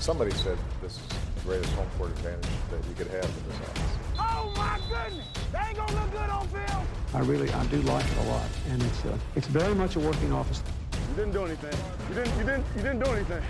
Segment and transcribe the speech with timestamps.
[0.00, 3.60] Somebody said this is the greatest home court advantage that you could have in this
[3.68, 3.92] office.
[4.18, 5.26] Oh my goodness!
[5.52, 6.86] They ain't gonna look good on film.
[7.12, 10.00] I really, I do like it a lot, and it's uh, it's very much a
[10.00, 10.62] working office.
[11.10, 11.78] You didn't do anything.
[12.08, 12.38] You didn't.
[12.38, 12.64] You didn't.
[12.76, 13.42] You didn't do anything.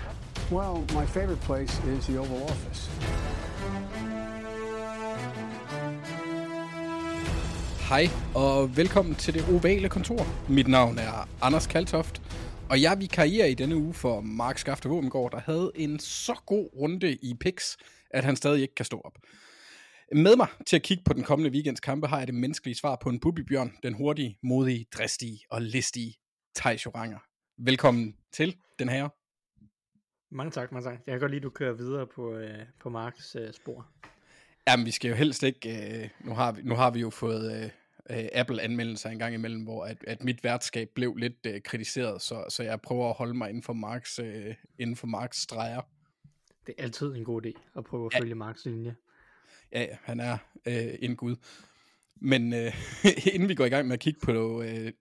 [0.51, 2.89] Well, my favorite place is the Oval Office.
[7.89, 10.27] Hej og velkommen til det ovale kontor.
[10.47, 12.21] Mit navn er Anders Kaltoft,
[12.71, 16.69] og jeg vikarierer i denne uge for Mark Skafte Våbengård, der havde en så god
[16.75, 17.77] runde i picks,
[18.11, 19.17] at han stadig ikke kan stå op.
[20.15, 22.97] Med mig til at kigge på den kommende weekends kampe har jeg det menneskelige svar
[23.01, 26.15] på en bubibjørn, den hurtige, modige, dristige og listige
[26.55, 27.19] Thijs Joranger.
[27.57, 29.09] Velkommen til den her.
[30.35, 30.99] Mange tak, mange tak.
[31.05, 33.87] Jeg kan godt lide, at du kører videre på, øh, på Marks øh, spor.
[34.67, 36.01] Jamen, vi skal jo helst ikke...
[36.03, 37.69] Øh, nu, har vi, nu har vi jo fået øh,
[38.09, 42.45] øh, Apple-anmeldelser en gang imellem, hvor at, at mit værtskab blev lidt øh, kritiseret, så,
[42.49, 45.81] så jeg prøver at holde mig inden for Marks, øh, inden for Marks streger.
[46.67, 48.19] Det er altid en god idé at prøve at Ja.
[48.19, 48.95] følge Marks linje.
[49.71, 51.35] Ja, han er øh, en gud.
[52.21, 52.73] Men øh,
[53.33, 54.91] inden vi går i gang med at kigge på øh,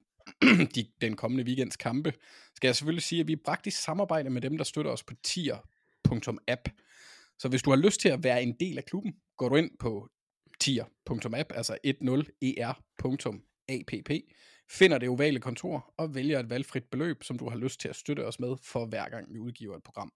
[0.74, 2.12] de, den kommende weekends kampe,
[2.56, 5.14] skal jeg selvfølgelig sige, at vi er praktisk samarbejde med dem, der støtter os på
[5.24, 6.68] tier.app.
[7.38, 9.70] Så hvis du har lyst til at være en del af klubben, går du ind
[9.78, 10.08] på
[10.60, 12.78] tier.app, altså 10er.app,
[14.70, 17.96] finder det ovale kontor og vælger et valgfrit beløb, som du har lyst til at
[17.96, 20.12] støtte os med for hver gang vi udgiver et program.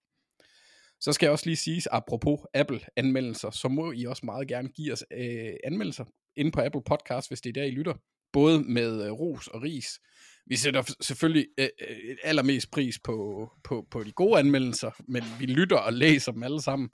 [0.99, 4.93] Så skal jeg også lige sige, apropos Apple-anmeldelser, så må I også meget gerne give
[4.93, 7.93] os øh, anmeldelser inde på Apple Podcast, hvis det er der, I lytter.
[8.33, 9.99] Både med øh, ros og ris.
[10.45, 15.45] Vi sætter selvfølgelig øh, øh, allermest pris på, på, på de gode anmeldelser, men vi
[15.45, 16.89] lytter og læser dem alle sammen.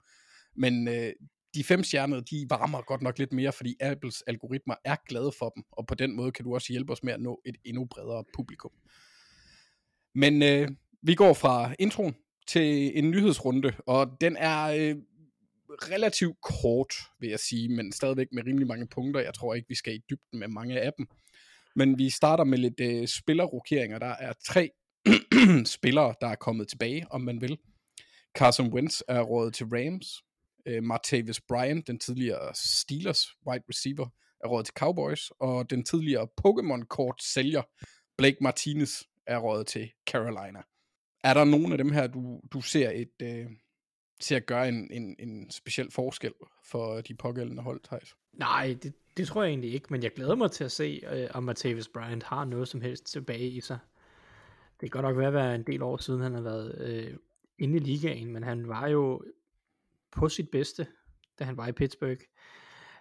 [0.56, 1.12] Men øh,
[1.54, 5.64] de femstjernede, de varmer godt nok lidt mere, fordi Apples algoritmer er glade for dem,
[5.72, 8.24] og på den måde kan du også hjælpe os med at nå et endnu bredere
[8.34, 8.70] publikum.
[10.14, 10.68] Men øh,
[11.02, 12.14] vi går fra introen
[12.46, 14.96] til en nyhedsrunde, og den er øh,
[15.70, 19.20] relativt kort, vil jeg sige, men stadigvæk med rimelig mange punkter.
[19.20, 21.06] Jeg tror ikke, vi skal i dybden med mange af dem.
[21.76, 23.98] Men vi starter med lidt øh, spillerrokeringer.
[23.98, 24.70] Der er tre
[25.76, 27.58] spillere, der er kommet tilbage, om man vil.
[28.34, 30.22] Carson Wentz er rådet til Rams.
[30.66, 34.06] Øh, Martavis Bryant, den tidligere Steelers wide receiver,
[34.40, 35.30] er rådet til Cowboys.
[35.38, 37.62] Og den tidligere Pokémon-kort sælger,
[38.18, 40.62] Blake Martinez, er rådet til Carolina.
[41.24, 43.46] Er der nogen af dem her, du, du ser et øh,
[44.20, 46.32] ser at gøre en, en, en speciel forskel
[46.64, 48.14] for de pågældende hold, Thijs?
[48.32, 51.28] Nej, det, det tror jeg egentlig ikke, men jeg glæder mig til at se, øh,
[51.34, 53.78] om Martavis Bryant har noget som helst tilbage i sig.
[54.80, 57.16] Det kan godt nok være, at være en del år siden, han har været øh,
[57.58, 59.24] inde i ligaen, men han var jo
[60.12, 60.86] på sit bedste,
[61.38, 62.20] da han var i Pittsburgh,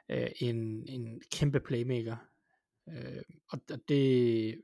[0.10, 2.16] øh, en, en kæmpe playmaker.
[2.90, 4.62] Øh, og det,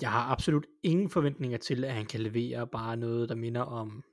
[0.00, 4.04] jeg har absolut ingen forventninger til, at han kan levere bare noget, der minder om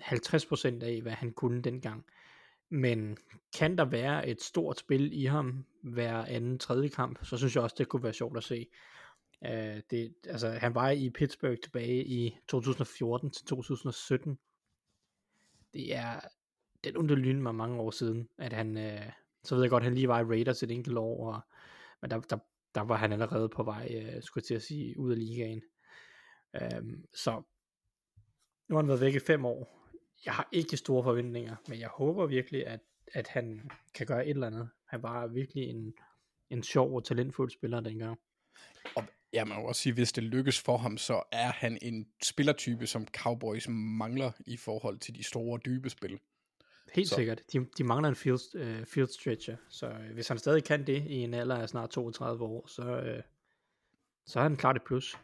[0.00, 2.04] 50% af, hvad han kunne dengang.
[2.70, 3.16] Men
[3.56, 7.62] kan der være et stort spil i ham hver anden tredje kamp, så synes jeg
[7.62, 8.66] også, det kunne være sjovt at se.
[9.42, 14.38] Uh, det, altså, han var i Pittsburgh tilbage i 2014 til 2017.
[15.72, 16.20] Det er
[16.84, 19.12] den underlyn mig mange år siden, at han, øh,
[19.44, 21.40] så ved jeg godt, at han lige var i Raiders et enkelt år, og,
[22.02, 22.38] men der, der,
[22.74, 25.62] der var han allerede på vej, øh, skulle jeg til at sige, ud af ligaen.
[26.62, 27.42] Øhm, så
[28.68, 29.90] nu har han været væk i fem år.
[30.24, 32.80] Jeg har ikke store forventninger, men jeg håber virkelig, at,
[33.12, 34.70] at han kan gøre et eller andet.
[34.86, 35.94] Han var virkelig en,
[36.50, 38.18] en sjov og talentfuld spiller dengang.
[38.96, 42.06] Og jeg må jo også sige, hvis det lykkes for ham, så er han en
[42.22, 46.18] spillertype, som Cowboys mangler i forhold til de store, dybe spil.
[46.94, 47.42] Helt Så- sikkert.
[47.52, 51.04] De, de mangler en field, uh, field stretcher, så uh, hvis han stadig kan det
[51.06, 53.22] i en alder af snart 32 år, så, uh,
[54.26, 55.18] så er han klart et plus.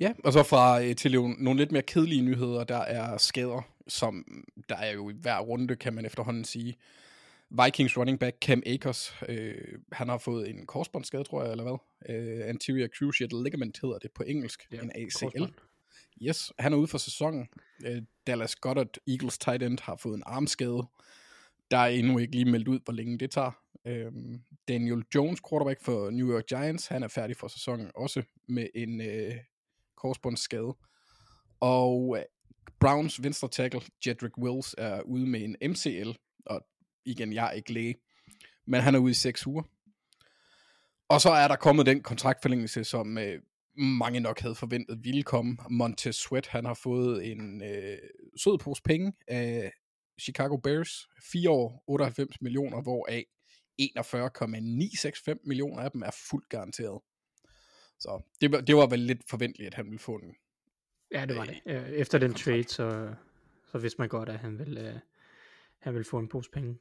[0.00, 3.62] Ja, og så fra øh, til jo nogle lidt mere kedelige nyheder, der er skader,
[3.88, 4.24] som
[4.68, 6.76] der er jo i hver runde, kan man efterhånden sige.
[7.50, 11.78] Vikings running back Cam Akers, øh, han har fået en korsbåndsskade, tror jeg, eller hvad?
[12.16, 15.24] Øh, anterior cruciate ligament hedder det på engelsk, ja, en ACL.
[15.24, 15.52] korsbånd.
[16.22, 17.48] Yes, han er ude for sæsonen.
[17.86, 20.82] Øh, Dallas Goddard, Eagles tight end, har fået en armskade.
[21.70, 23.50] Der er endnu ikke lige meldt ud, hvor længe det tager.
[23.86, 28.66] Øhm, Daniel Jones, quarterback for New York Giants, han er færdig for sæsonen også med
[28.74, 29.34] en øh,
[29.96, 30.76] korsbåndsskade.
[31.60, 32.24] Og øh,
[32.80, 36.10] Browns venstre tackle, Jedrick Wills, er ude med en MCL,
[36.46, 36.66] og
[37.04, 37.94] igen, jeg er ikke læge,
[38.66, 39.62] men han er ude i seks uger.
[41.08, 43.42] Og så er der kommet den kontraktforlængelse, som øh,
[43.76, 45.56] mange nok havde forventet ville komme.
[45.70, 47.98] Montez Sweat, han har fået en øh,
[48.36, 49.72] sød pose penge af
[50.20, 51.08] Chicago Bears.
[51.32, 53.24] 4 år, 98 millioner, hvoraf
[53.78, 57.00] 41,965 millioner af dem er fuldt garanteret.
[57.98, 60.34] Så det, var- det var vel lidt forventeligt, at han ville få en
[61.12, 61.60] Ja, det var det.
[61.66, 63.14] Øh, Efter den trade, så,
[63.72, 64.98] så vidste man godt, at han ville, øh,
[65.80, 66.78] han ville få en pose penge.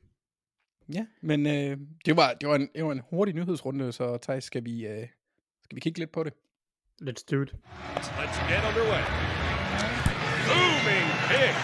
[0.94, 4.44] Ja, men øh, det, var, det, var en, det var en hurtig nyhedsrunde, så Thijs,
[4.44, 5.08] skal vi, øh,
[5.64, 6.34] skal vi kigge lidt på det?
[7.02, 7.56] Let's do it.
[7.96, 9.04] Let's get underway.
[10.48, 11.56] Booming pick.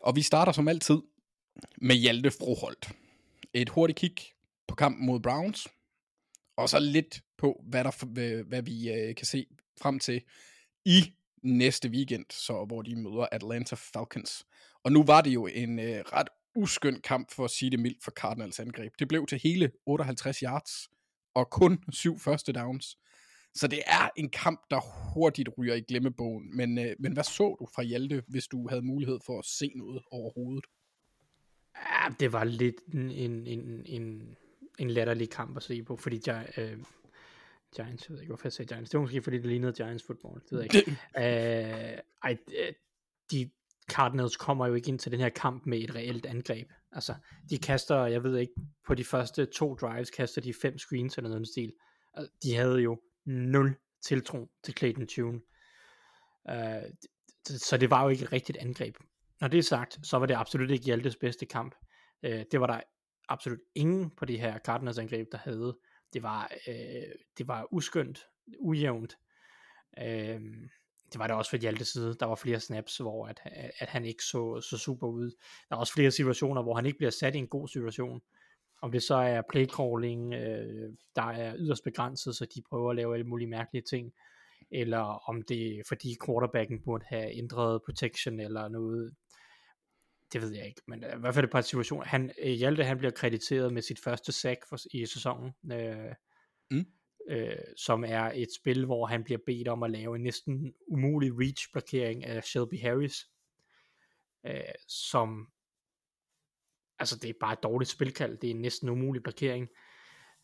[0.00, 0.98] Og vi starter som altid
[1.76, 2.92] med Hjalte Froholt.
[3.54, 4.16] Et hurtigt kig
[4.68, 5.68] på kampen mod Browns,
[6.56, 9.46] og så lidt på, hvad, der, hvad, hvad vi øh, kan se
[9.80, 10.22] frem til
[10.84, 14.46] i næste weekend, så hvor de møder Atlanta Falcons.
[14.84, 18.04] Og nu var det jo en øh, ret uskøn kamp, for at sige det mildt,
[18.04, 18.92] for Cardinals angreb.
[18.98, 20.88] Det blev til hele 58 yards,
[21.34, 22.96] og kun syv første downs.
[23.54, 24.80] Så det er en kamp, der
[25.14, 26.56] hurtigt ryger i glemmebogen.
[26.56, 29.72] Men, øh, men hvad så du fra Hjalte, hvis du havde mulighed for at se
[29.74, 30.64] noget overhovedet?
[31.76, 34.36] Ja, det var lidt en, en, en, en,
[34.78, 36.78] en latterlig kamp at se på, fordi jeg, øh,
[37.76, 38.90] Giants, jeg ved ikke, hvorfor jeg sagde Giants.
[38.90, 40.40] Det var måske, fordi det lignede Giants football.
[40.40, 40.90] Det ved jeg ikke.
[41.16, 42.72] øh, ej, øh,
[43.30, 43.50] de
[43.90, 46.70] Cardinals kommer jo ikke ind til den her kamp med et reelt angreb.
[46.92, 47.14] Altså,
[47.50, 48.52] de kaster, jeg ved ikke,
[48.86, 51.72] på de første to drives kaster de fem screens eller noget stil.
[52.42, 55.40] De havde jo nul tiltro til Clayton Tune.
[56.52, 56.90] Uh,
[57.46, 58.96] så det var jo ikke et rigtigt angreb.
[59.40, 61.74] Når det er sagt, så var det absolut ikke Hjaltes bedste kamp.
[62.22, 62.80] Uh, det var der
[63.28, 65.78] absolut ingen på de her Cardinals angreb, der havde.
[66.12, 68.26] Det var, øh, det var uskyndt,
[68.58, 69.18] ujævnt.
[69.98, 70.40] Øh,
[71.12, 72.16] det var det også for Hjaltes side.
[72.20, 73.40] Der var flere snaps, hvor at,
[73.78, 75.30] at han ikke så, så super ud.
[75.68, 78.20] Der er også flere situationer, hvor han ikke bliver sat i en god situation.
[78.82, 83.14] Om det så er playcalling, øh, der er yderst begrænset, så de prøver at lave
[83.14, 84.12] alle mulige mærkelige ting.
[84.70, 89.14] Eller om det er fordi quarterbacken burde have ændret protection eller noget.
[90.32, 92.04] Det ved jeg ikke, men i hvert fald et par situationer.
[92.04, 95.52] Han, Hjalte han bliver krediteret med sit første sack for, i sæsonen.
[95.72, 96.14] Øh,
[96.70, 96.86] Mm.
[97.30, 101.32] øh, som er et spil, hvor han bliver bedt om at lave en næsten umulig
[101.32, 103.30] reach-blokering af Shelby Harris,
[104.46, 105.48] øh, som
[106.98, 109.68] altså det er bare et dårligt spilkald, det er en næsten umulig blokering,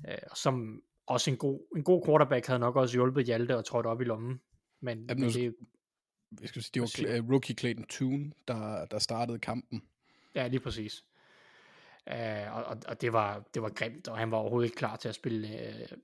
[0.09, 3.87] øh, som også en god, en god quarterback havde nok også hjulpet Hjalte og trådt
[3.87, 4.41] op i lommen,
[4.81, 5.57] men, Jamen, men det,
[6.41, 9.83] Jeg skal sige, det var Cl- uh, rookie Clayton Tune, der, der startede kampen.
[10.35, 11.05] Ja, lige præcis.
[12.07, 15.09] Uh, og, og, det var, det var grimt, og han var overhovedet ikke klar til
[15.09, 15.99] at spille uh,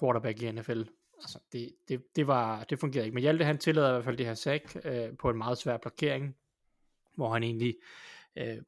[0.00, 0.82] quarterback i NFL.
[1.22, 3.14] Altså, det, det, det, var, det fungerede ikke.
[3.14, 5.76] Men Hjalte, han tillader i hvert fald det her sack uh, på en meget svær
[5.76, 6.36] blokering,
[7.14, 7.76] hvor han egentlig
[8.40, 8.62] uh,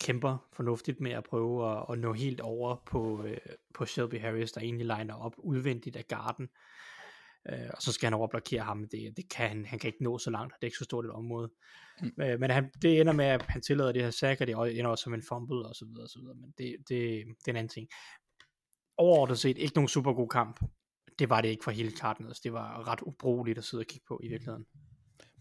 [0.00, 3.30] kæmper fornuftigt med at prøve at, at nå helt over på, uh,
[3.74, 6.48] på Shelby Harris, der egentlig liner op udvendigt af garden.
[7.52, 8.88] Uh, og så skal han over og blokere ham.
[8.88, 11.04] Det, det kan han, han kan ikke nå så langt, det er ikke så stort
[11.04, 11.50] et område.
[12.02, 12.12] Mm.
[12.16, 15.02] Men han, det ender med, at han tillader det her sack, og det ender også
[15.02, 16.34] som en fumble, og så videre, og så videre.
[16.34, 17.88] Men det, det, det er en anden ting.
[18.96, 20.60] Overordnet set, ikke nogen super god kamp.
[21.18, 22.40] Det var det ikke for hele Cardinals.
[22.40, 24.66] Det var ret ubrugeligt at sidde og kigge på i virkeligheden.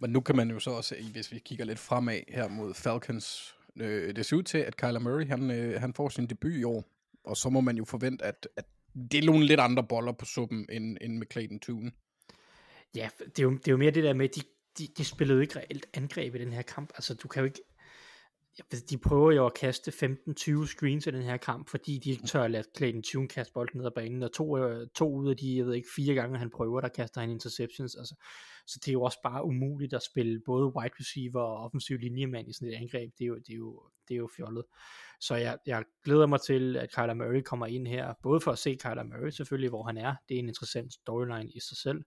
[0.02, 3.56] Men nu kan man jo så også, hvis vi kigger lidt fremad her mod Falcons,
[3.76, 6.64] øh, det ser ud til, at Kyler Murray, han, øh, han får sin debut i
[6.64, 6.84] år,
[7.24, 8.66] og så må man jo forvente, at, at
[9.12, 11.92] det er nogle lidt andre boller på suppen, end, end med Clayton Tune.
[12.96, 14.42] Ja, det er, jo, det er jo mere det der med, de,
[14.78, 16.92] de, de spillede jo ikke reelt angreb i den her kamp.
[16.96, 17.62] Altså, du kan jo ikke
[18.72, 22.28] ved, De prøver jo at kaste 15-20 screens i den her kamp, fordi de ikke
[22.28, 25.30] tør at lade Clayton Tune kaste bolden ned ad banen, og to, øh, to ud
[25.30, 27.96] af de, jeg ved ikke, fire gange han prøver, der kaster han interceptions.
[27.96, 28.16] Altså,
[28.68, 32.50] så det er jo også bare umuligt at spille både wide receiver og offensiv linjemand
[32.50, 33.12] i sådan et angreb.
[33.18, 34.64] Det er jo, det er jo, det er jo fjollet.
[35.20, 38.58] Så jeg, jeg glæder mig til, at Kyler Murray kommer ind her, både for at
[38.58, 40.16] se Kyler Murray selvfølgelig, hvor han er.
[40.30, 42.04] Det er en interessant storyline i sig selv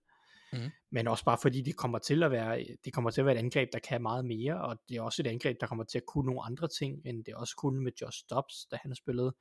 [0.53, 0.59] Mm.
[0.91, 3.39] Men også bare fordi det kommer til at være det kommer til at være et
[3.39, 6.05] angreb der kan meget mere og det er også et angreb der kommer til at
[6.05, 9.35] kunne nogle andre ting end det også kunne med Josh Dobbs da han spillede,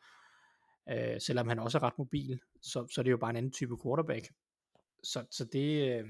[0.91, 3.53] øh, selvom han også er ret mobil så, så det er jo bare en anden
[3.53, 4.29] type quarterback.
[5.05, 6.05] Så, så det øh,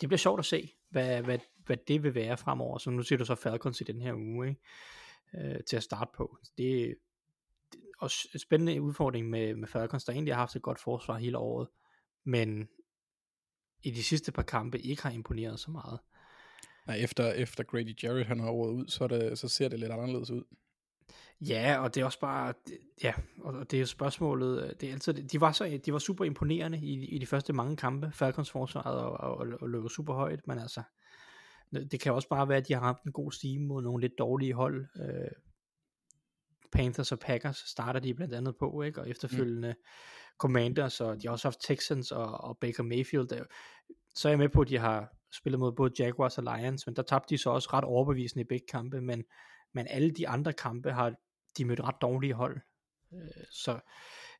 [0.00, 2.78] det bliver sjovt at se hvad, hvad, hvad det vil være fremover.
[2.78, 4.60] Så nu ser du så Falcons i den her uge ikke?
[5.34, 6.38] Øh, til at starte på.
[6.58, 6.94] Det,
[7.72, 10.80] det er også en spændende udfordring med, med Falcons der egentlig har haft et godt
[10.80, 11.68] forsvar hele året.
[12.24, 12.68] Men
[13.82, 15.98] i de sidste par kampe ikke har imponeret så meget.
[16.86, 19.92] Nej, efter, efter Grady Jarrett han har året ud, så, det, så ser det lidt
[19.92, 20.44] anderledes ud.
[21.40, 22.54] Ja, og det er også bare,
[23.02, 26.24] ja, og det er jo spørgsmålet, det er altid, de var, så, de var super
[26.24, 30.14] imponerende i, i de første mange kampe, Falcons forsvaret, og, og, og, og løb super
[30.14, 30.82] højt, men altså,
[31.72, 34.18] det kan også bare være, at de har ramt en god stime mod nogle lidt
[34.18, 34.86] dårlige hold.
[34.96, 35.30] Øh,
[36.72, 39.00] Panthers og Packers starter de blandt andet på, ikke?
[39.00, 39.84] og efterfølgende mm.
[40.38, 43.28] Commanders, og de har også haft Texans og, og Baker Mayfield.
[43.28, 43.44] Der,
[44.14, 46.96] så er jeg med på, at de har spillet mod både Jaguars og Lions, men
[46.96, 49.24] der tabte de så også ret overbevisende i begge kampe, men,
[49.74, 51.14] men alle de andre kampe har
[51.58, 52.60] de mødt ret dårlige hold.
[53.12, 53.80] Øh, så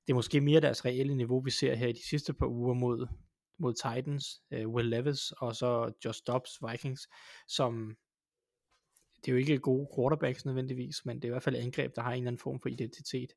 [0.07, 2.75] det er måske mere deres reelle niveau, vi ser her i de sidste par uger
[2.75, 3.07] mod,
[3.59, 7.09] mod Titans, uh, Will Levis og så Josh Dobbs Vikings,
[7.49, 7.97] som
[9.17, 12.03] det er jo ikke gode quarterbacks nødvendigvis, men det er i hvert fald angreb, der
[12.03, 13.33] har en eller anden form for identitet.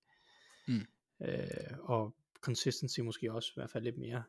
[0.68, 0.86] Mm.
[1.22, 4.24] Øh, og consistency måske også, i hvert fald lidt mere.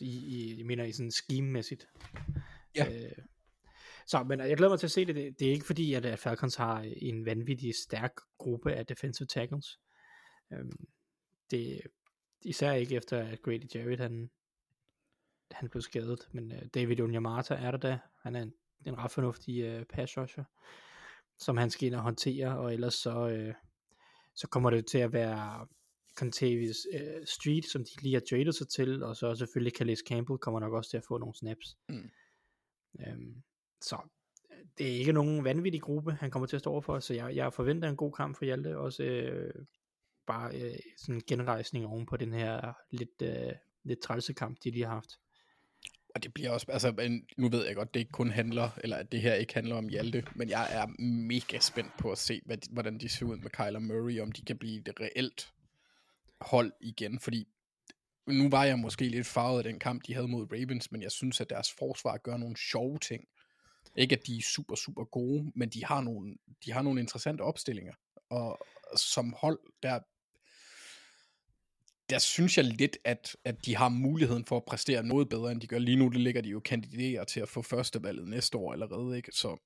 [0.00, 1.88] I, i, jeg mener i sådan scheme-mæssigt.
[2.76, 3.04] Ja.
[3.04, 3.24] Øh,
[4.06, 5.14] så, men jeg glæder mig til at se det.
[5.14, 9.80] Det, det er ikke fordi, at Falcons har en vanvittig stærk gruppe af defensive tackles.
[10.52, 10.88] Øhm,
[11.50, 11.80] det,
[12.44, 14.30] især ikke efter, at Grady Jarrett, han,
[15.50, 16.28] han blev skadet.
[16.32, 17.98] Men uh, David Onyemata er der da.
[18.22, 18.52] Han er en,
[18.86, 20.44] en ret fornuftig uh, pass rusher,
[21.38, 22.58] som han skal ind og håndtere.
[22.58, 23.54] Og ellers så, uh,
[24.34, 25.66] så kommer det til at være
[26.16, 29.02] Contavious uh, Street, som de lige har traded sig til.
[29.02, 31.76] Og så selvfølgelig Calais Campbell kommer nok også til at få nogle snaps.
[31.88, 32.10] Mm.
[33.00, 33.42] Øhm,
[33.80, 33.98] så
[34.78, 37.52] det er ikke nogen vanvittig gruppe, han kommer til at stå overfor, så jeg, jeg
[37.52, 39.54] forventer en god kamp for Hjalte, også øh,
[40.26, 43.52] bare øh, sådan en genrejsning oven på den her lidt, øh,
[43.84, 45.10] lidt trælse kamp, de lige har haft.
[46.14, 49.12] Og det bliver også, altså, nu ved jeg godt, det ikke kun handler, eller at
[49.12, 52.58] det her ikke handler om Hjalte, men jeg er mega spændt på at se, hvad
[52.70, 55.52] hvordan de ser ud med Kyler Murray, om de kan blive det reelt
[56.40, 57.48] hold igen, fordi
[58.26, 61.12] nu var jeg måske lidt farvet af den kamp, de havde mod Ravens, men jeg
[61.12, 63.24] synes, at deres forsvar gør nogle sjove ting.
[63.96, 67.42] Ikke at de er super, super gode, men de har nogle, de har nogle interessante
[67.42, 67.94] opstillinger.
[68.30, 68.58] Og
[68.96, 70.00] som hold, der,
[72.10, 75.60] der synes jeg lidt, at, at de har muligheden for at præstere noget bedre, end
[75.60, 76.08] de gør lige nu.
[76.08, 79.32] Det ligger de jo kandiderer til at få førstevalget næste år allerede, ikke?
[79.32, 79.56] Så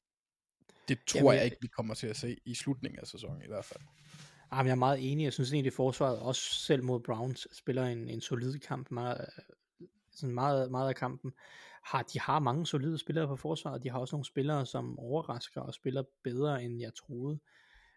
[0.89, 3.47] det tror Jamen, jeg ikke, vi kommer til at se i slutningen af sæsonen i
[3.47, 3.83] hvert fald.
[4.53, 5.25] Jamen, jeg er meget enig.
[5.25, 8.91] Jeg synes egentlig, at forsvaret også selv mod Browns spiller en, en solid kamp.
[8.91, 9.29] Meget,
[10.13, 11.33] sådan meget, meget af kampen.
[11.85, 13.83] Har, de har mange solide spillere på forsvaret.
[13.83, 17.39] De har også nogle spillere, som overrasker og spiller bedre, end jeg troede,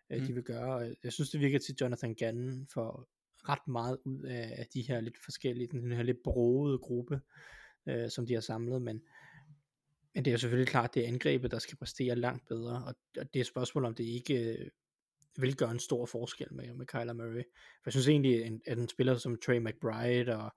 [0.09, 0.25] mm.
[0.25, 0.95] de vil gøre.
[1.03, 3.07] Jeg synes, det virker til Jonathan Gannon for
[3.49, 7.21] ret meget ud af, af de her lidt forskellige, den her lidt broede gruppe,
[7.87, 9.01] øh, som de har samlet, men
[10.15, 12.95] men det er jo selvfølgelig klart, det er angrebet, der skal præstere langt bedre, og,
[13.17, 14.69] og det er et spørgsmål, om det ikke øh,
[15.37, 17.43] vil gøre en stor forskel med, med Kyler Murray.
[17.53, 20.51] For jeg synes egentlig, at, en spiller som Trey McBride og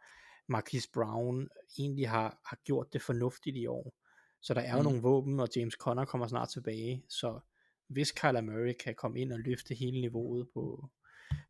[0.49, 3.95] Marquise Brown egentlig har, har gjort det fornuftigt i år.
[4.43, 4.85] Så der er jo Mm.
[4.85, 7.41] nogle våben, og James Conner kommer snart tilbage, så
[7.89, 10.89] hvis Kyler Murray kan komme ind og løfte hele niveauet på,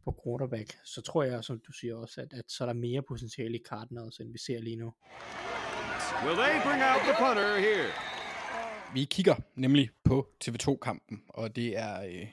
[0.04, 3.02] på quarterback, så tror jeg, som du siger også, at, at så er der mere
[3.02, 4.94] potentiale i Cardinals, end vi ser lige nu.
[6.24, 7.88] Will they bring out the punter here?
[8.94, 12.26] Vi kigger nemlig på TV2-kampen, og det er øh,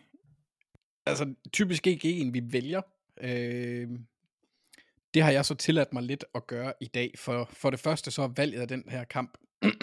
[1.05, 2.81] altså typisk ikke en, vi vælger.
[3.21, 3.89] Øh,
[5.13, 8.11] det har jeg så tilladt mig lidt at gøre i dag, for for det første
[8.11, 9.37] så er valget af den her kamp,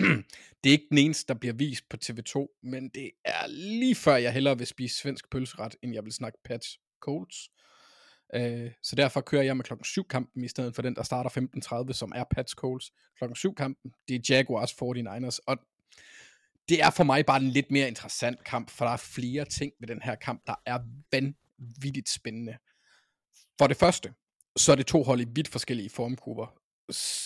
[0.65, 4.17] det er ikke den eneste, der bliver vist på TV2, men det er lige før
[4.17, 7.51] jeg hellere vil spise svensk pølseret, end jeg vil snakke Patch Colts.
[8.35, 11.31] Øh, så derfor kører jeg med klokken 7 kampen i stedet for den, der starter
[11.87, 12.93] 15.30, som er Pats Colts.
[13.19, 15.59] Klokken 7 kampen, det er Jaguars 49ers, og
[16.71, 19.73] det er for mig bare en lidt mere interessant kamp, for der er flere ting
[19.81, 20.79] ved den her kamp, der er
[21.13, 22.57] vanvittigt spændende.
[23.59, 24.15] For det første,
[24.57, 26.47] så er det to hold i vidt forskellige formgrupper.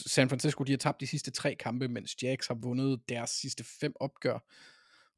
[0.07, 3.65] San Francisco, de har tabt de sidste tre kampe, mens Jacks har vundet deres sidste
[3.81, 4.39] fem opgør.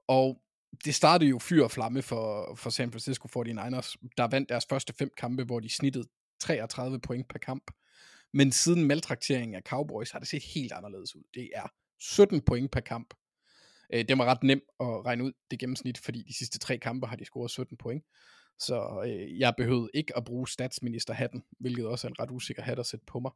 [0.09, 0.43] Og
[0.85, 4.93] det startede jo fyr og flamme for, for San Francisco 49ers, der vandt deres første
[4.93, 6.05] fem kampe, hvor de snittede
[6.41, 7.71] 33 point per kamp.
[8.33, 11.23] Men siden maltrakteringen af Cowboys har det set helt anderledes ud.
[11.35, 11.67] Det er
[12.01, 13.15] 17 point per kamp.
[13.93, 17.07] Øh, det var ret nemt at regne ud det gennemsnit, fordi de sidste tre kampe
[17.07, 18.05] har de scoret 17 point.
[18.59, 22.79] Så øh, jeg behøvede ikke at bruge statsministerhatten, hvilket også er en ret usikker hat
[22.79, 23.31] at sætte på mig.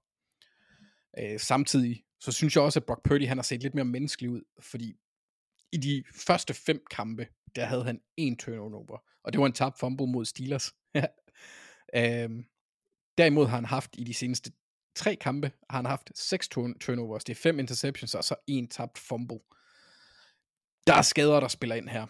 [1.19, 4.30] Øh, samtidig, så synes jeg også, at Brock Purdy han har set lidt mere menneskelig
[4.30, 4.97] ud, fordi
[5.73, 7.26] i de første fem kampe,
[7.57, 10.75] der havde han en turnover, og det var en tabt fumble mod Steelers.
[11.97, 12.45] øhm,
[13.19, 14.52] derimod har han haft i de seneste
[14.95, 18.99] tre kampe, har han haft seks turnovers, det er fem interceptions, og så en tabt
[18.99, 19.40] fumble.
[20.90, 22.06] Der er skader, der spiller ind her.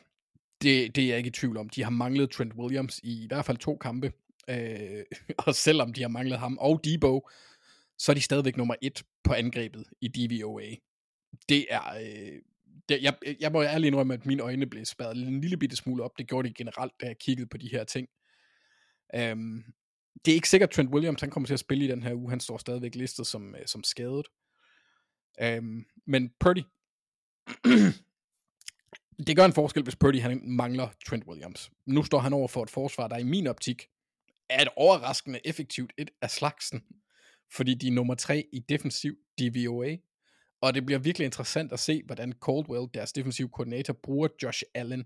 [0.63, 1.69] Det, det er jeg ikke i tvivl om.
[1.69, 4.13] De har manglet Trent Williams i i hvert fald to kampe,
[4.49, 5.05] øh,
[5.47, 7.29] og selvom de har manglet ham og Debo,
[7.99, 10.71] så er de stadigvæk nummer et på angrebet i DVOA.
[11.49, 11.95] Det er...
[11.95, 12.39] Øh,
[12.89, 16.03] det, jeg, jeg må ærligt indrømme, at mine øjne blev spærret en lille bitte smule
[16.03, 16.19] op.
[16.19, 18.09] Det gjorde de generelt, da jeg kiggede på de her ting.
[19.33, 19.65] Um,
[20.25, 22.15] det er ikke sikkert, at Trent Williams han kommer til at spille i den her
[22.15, 22.31] uge.
[22.31, 24.27] Han står stadigvæk listet som, øh, som skadet.
[25.59, 26.63] Um, men Purdy,
[29.27, 31.71] det gør en forskel, hvis Purdy han mangler Trent Williams.
[31.87, 33.87] Nu står han over for et forsvar, der i min optik
[34.49, 36.83] er et overraskende effektivt et af slagsen.
[37.53, 39.97] Fordi de er nummer tre i defensiv DVOA.
[40.61, 45.05] Og det bliver virkelig interessant at se, hvordan Caldwell, deres defensiv koordinator, bruger Josh Allen.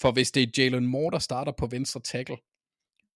[0.00, 2.36] For hvis det er Jalen Moore, der starter på venstre tackle,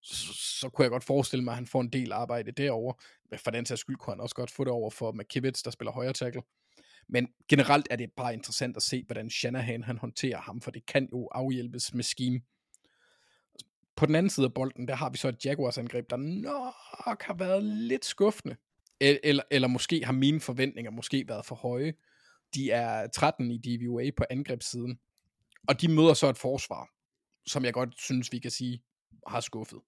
[0.03, 2.93] så, så kunne jeg godt forestille mig, at han får en del arbejde derover.
[3.37, 5.93] For den sags skyld kunne han også godt få det over for McKibbitz, der spiller
[5.93, 6.43] højre tackle.
[7.09, 10.87] Men generelt er det bare interessant at se, hvordan Shanahan han håndterer ham, for det
[10.87, 12.41] kan jo afhjælpes med scheme.
[13.97, 17.23] På den anden side af bolden, der har vi så et Jaguars angreb, der nok
[17.23, 18.57] har været lidt skuffende.
[19.01, 21.95] Eller, eller måske har mine forventninger måske været for høje.
[22.55, 24.99] De er 13 i DVOA på angrebssiden.
[25.69, 26.89] Og de møder så et forsvar,
[27.47, 28.83] som jeg godt synes, vi kan sige,
[29.27, 29.79] har skuffet.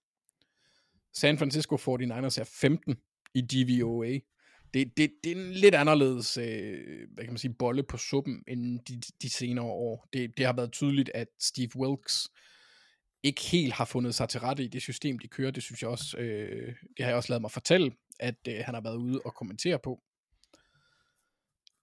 [1.14, 2.96] San Francisco 49ers er 15
[3.34, 4.18] i DVOA.
[4.74, 8.44] Det, det, det er en lidt anderledes øh, hvad kan man sige, bolle på suppen
[8.48, 10.08] end de, de senere år.
[10.12, 12.28] Det, det har været tydeligt, at Steve Wilkes
[13.22, 15.50] ikke helt har fundet sig til rette i det system, de kører.
[15.50, 18.74] Det synes jeg også, øh, det har jeg også lavet mig fortælle, at øh, han
[18.74, 20.02] har været ude og kommentere på.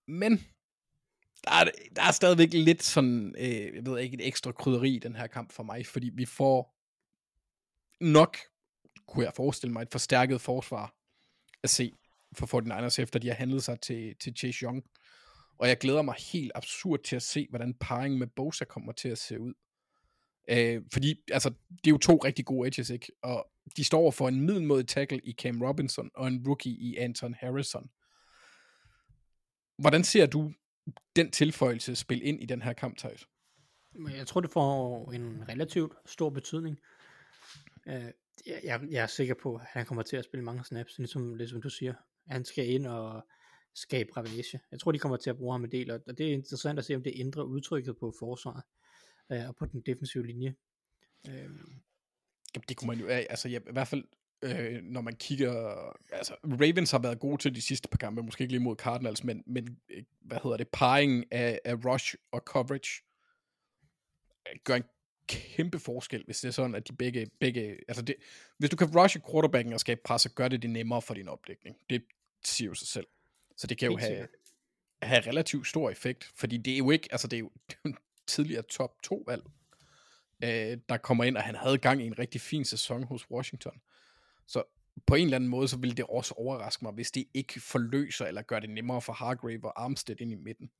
[0.08, 0.38] Men
[1.44, 1.63] der er,
[1.96, 5.27] der er stadigvæk lidt sådan, øh, jeg ved ikke, et ekstra krydderi i den her
[5.27, 6.77] kamp for mig, fordi vi får
[8.01, 8.38] nok,
[9.08, 10.96] kunne jeg forestille mig, et forstærket forsvar
[11.63, 11.94] at se
[12.36, 14.84] for 49ers, efter de har handlet sig til, til Chase Young.
[15.57, 19.10] Og jeg glæder mig helt absurd til at se, hvordan parring med Bosa kommer til
[19.10, 19.53] at se ud.
[20.50, 23.12] Øh, fordi, altså, det er jo to rigtig gode edges, ikke?
[23.24, 27.34] Og de står for en middelmådig tackle i Cam Robinson, og en rookie i Anton
[27.34, 27.89] Harrison.
[29.77, 30.53] Hvordan ser du
[31.15, 33.27] den tilføjelse spille ind i den her kamp, Thijs?
[34.17, 36.79] Jeg tror, det får en relativt stor betydning.
[37.88, 38.12] Øh,
[38.46, 41.36] jeg, jeg, jeg er sikker på, at han kommer til at spille mange snaps, ligesom,
[41.36, 41.93] ligesom du siger.
[42.29, 43.27] Han skal ind og
[43.75, 44.60] skabe ravage.
[44.72, 46.86] Jeg tror, de kommer til at bruge ham en del, og det er interessant at
[46.86, 48.63] se, om det ændrer udtrykket på forsvaret
[49.31, 50.55] øh, og på den defensive linje.
[51.27, 51.34] Øh.
[52.55, 54.03] Jamen, det kunne man jo, altså ja, i hvert fald,
[54.41, 55.51] øh, når man kigger,
[56.12, 59.24] altså Ravens har været gode til de sidste par kampe, måske ikke lige mod Cardinals,
[59.24, 63.03] men, men øh, hvad hedder det, parring af, af rush og coverage
[64.48, 64.84] øh, gør en
[65.27, 68.15] kæmpe forskel, hvis det er sådan, at de begge, begge altså det,
[68.57, 71.27] hvis du kan rushe quarterbacken og skabe pres, så gør det det nemmere for din
[71.27, 71.77] opdækning.
[71.89, 72.03] Det
[72.46, 73.08] siger jo sig selv.
[73.58, 74.27] Så det kan jo have,
[75.01, 77.52] have relativt stor effekt, fordi det er jo ikke, altså det er jo
[78.28, 79.43] tidligere top 2 valg,
[80.43, 83.82] øh, der kommer ind, og han havde gang i en rigtig fin sæson hos Washington.
[84.47, 84.63] Så
[85.06, 88.26] på en eller anden måde, så ville det også overraske mig, hvis det ikke forløser,
[88.26, 90.71] eller gør det nemmere for Hargrave og Armstead ind i midten.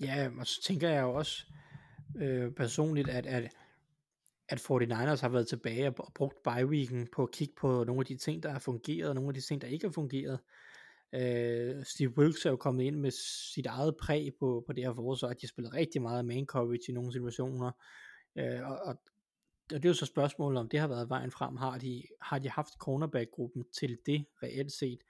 [0.00, 1.46] Ja, og så tænker jeg jo også
[2.16, 3.52] øh, personligt, at, at,
[4.48, 8.16] at 49ers har været tilbage og, brugt bye-weeken på at kigge på nogle af de
[8.16, 10.40] ting, der har fungeret, og nogle af de ting, der ikke har fungeret.
[11.12, 13.10] Øh, Steve Wilkes er jo kommet ind med
[13.54, 16.46] sit eget præg på, på det her forsvar, at de har spillet rigtig meget man
[16.46, 17.70] coverage i nogle situationer,
[18.36, 18.98] øh, og, og,
[19.72, 21.56] og det er jo så spørgsmålet, om det har været vejen frem.
[21.56, 25.00] Har de, har de haft cornerback-gruppen til det reelt set?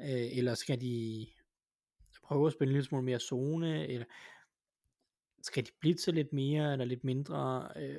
[0.00, 1.26] Øh, eller skal de
[2.22, 3.86] prøve at spille en lille smule mere zone?
[3.86, 4.06] Eller
[5.42, 7.68] skal de blitse lidt mere eller lidt mindre?
[7.76, 7.98] Øh,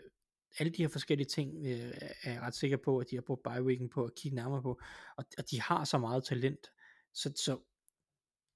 [0.59, 1.93] alle de her forskellige ting øh,
[2.23, 4.79] er jeg ret sikker på, at de har brugt bye på at kigge nærmere på.
[5.17, 6.71] Og, og de har så meget talent.
[7.13, 7.59] Så, så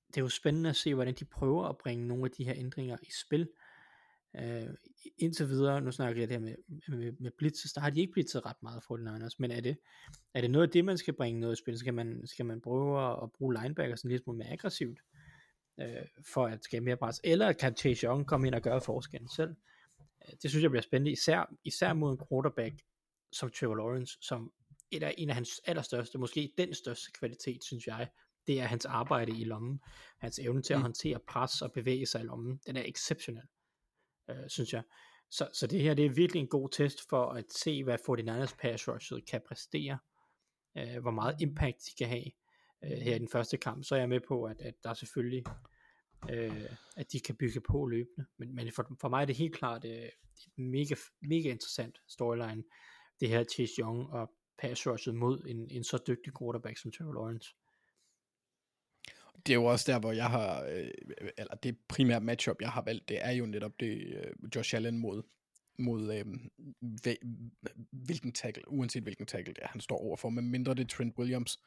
[0.07, 2.53] det er jo spændende at se, hvordan de prøver at bringe nogle af de her
[2.57, 3.49] ændringer i spil.
[4.39, 4.69] Øh,
[5.17, 6.55] indtil videre, nu snakker jeg det her med,
[6.97, 9.77] med, med blitzes, der har de ikke blitzet ret meget for 49ers, men er det,
[10.33, 11.77] er det noget af det, man skal bringe noget i spil?
[11.77, 14.99] Skal man, skal man prøve at bruge linebacker sådan lidt mere aggressivt,
[15.81, 17.21] øh, for at skabe mere pres?
[17.23, 19.55] Eller kan Chase Young komme ind og gøre forskellen selv?
[20.21, 22.75] Uh, det synes jeg bliver spændende, især, især mod en quarterback
[23.31, 24.51] som Trevor Lawrence, som
[24.91, 28.09] et af, en af hans allerstørste, måske den største kvalitet, synes jeg,
[28.47, 29.81] det er hans arbejde i lommen.
[30.19, 30.83] Hans evne til at mm.
[30.83, 33.47] håndtere pres og bevæge sig i lommen, den er exceptionel
[34.29, 34.83] øh, synes jeg.
[35.29, 38.55] Så, så det her det er virkelig en god test for at se, hvad 49ers
[38.59, 39.97] pass rush kan præstere,
[40.77, 42.31] øh, hvor meget impact de kan have
[42.83, 43.83] øh, her i den første kamp.
[43.83, 45.43] Så er jeg med på, at, at der selvfølgelig
[46.29, 46.65] øh,
[46.97, 48.25] at de kan bygge på løbende.
[48.37, 52.63] Men, men for, for mig er det helt klart øh, et mega, mega interessant storyline,
[53.19, 57.13] det her Chase Young og pass rushet mod en, en så dygtig quarterback som Trevor
[57.13, 57.49] Lawrence
[59.45, 60.87] det er jo også der, hvor jeg har, øh,
[61.37, 64.97] eller det primære matchup, jeg har valgt, det er jo netop det øh, Josh Allen
[64.97, 65.23] mod,
[65.79, 66.25] mod øh,
[67.91, 70.29] hvilken tackle, uanset hvilken tackle det er, han står overfor.
[70.29, 71.59] Men mindre det er Trent Williams,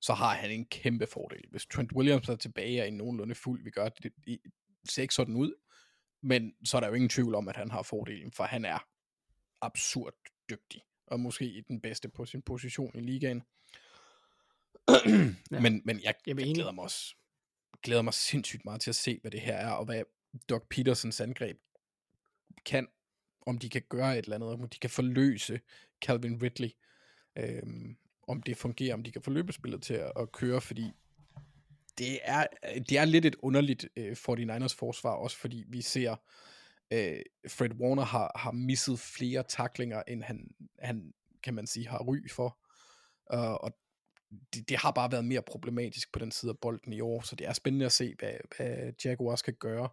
[0.00, 1.44] så har han en kæmpe fordel.
[1.50, 4.40] Hvis Trent Williams er tilbage og er nogenlunde fuld, vi gør det, det
[4.88, 5.54] ser ikke sådan ud,
[6.22, 8.78] men så er der jo ingen tvivl om, at han har fordelen, for han er
[9.60, 10.14] absurd
[10.50, 13.42] dygtig, og måske den bedste på sin position i ligaen.
[15.50, 15.60] ja.
[15.60, 17.14] men, men jeg, jeg, jeg glæder mig også
[17.82, 20.02] glæder mig sindssygt meget til at se, hvad det her er, og hvad
[20.48, 21.58] Doc Petersons angreb
[22.64, 22.88] kan,
[23.46, 25.60] om de kan gøre et eller andet, om de kan forløse
[26.00, 26.70] Calvin Ridley,
[27.36, 27.96] øhm,
[28.26, 30.92] om det fungerer, om de kan få løbespillet til at, at køre, fordi
[31.98, 32.46] det er,
[32.88, 36.16] det er lidt et underligt øh, 49ers forsvar, også fordi vi ser,
[36.90, 41.12] øh, Fred Warner har, har misset flere taklinger, end han, han
[41.42, 42.58] kan man sige, har ry for.
[43.34, 43.72] Uh, og
[44.54, 47.36] det, det har bare været mere problematisk på den side af bolden i år, så
[47.36, 49.88] det er spændende at se, hvad, hvad Jaguars kan gøre.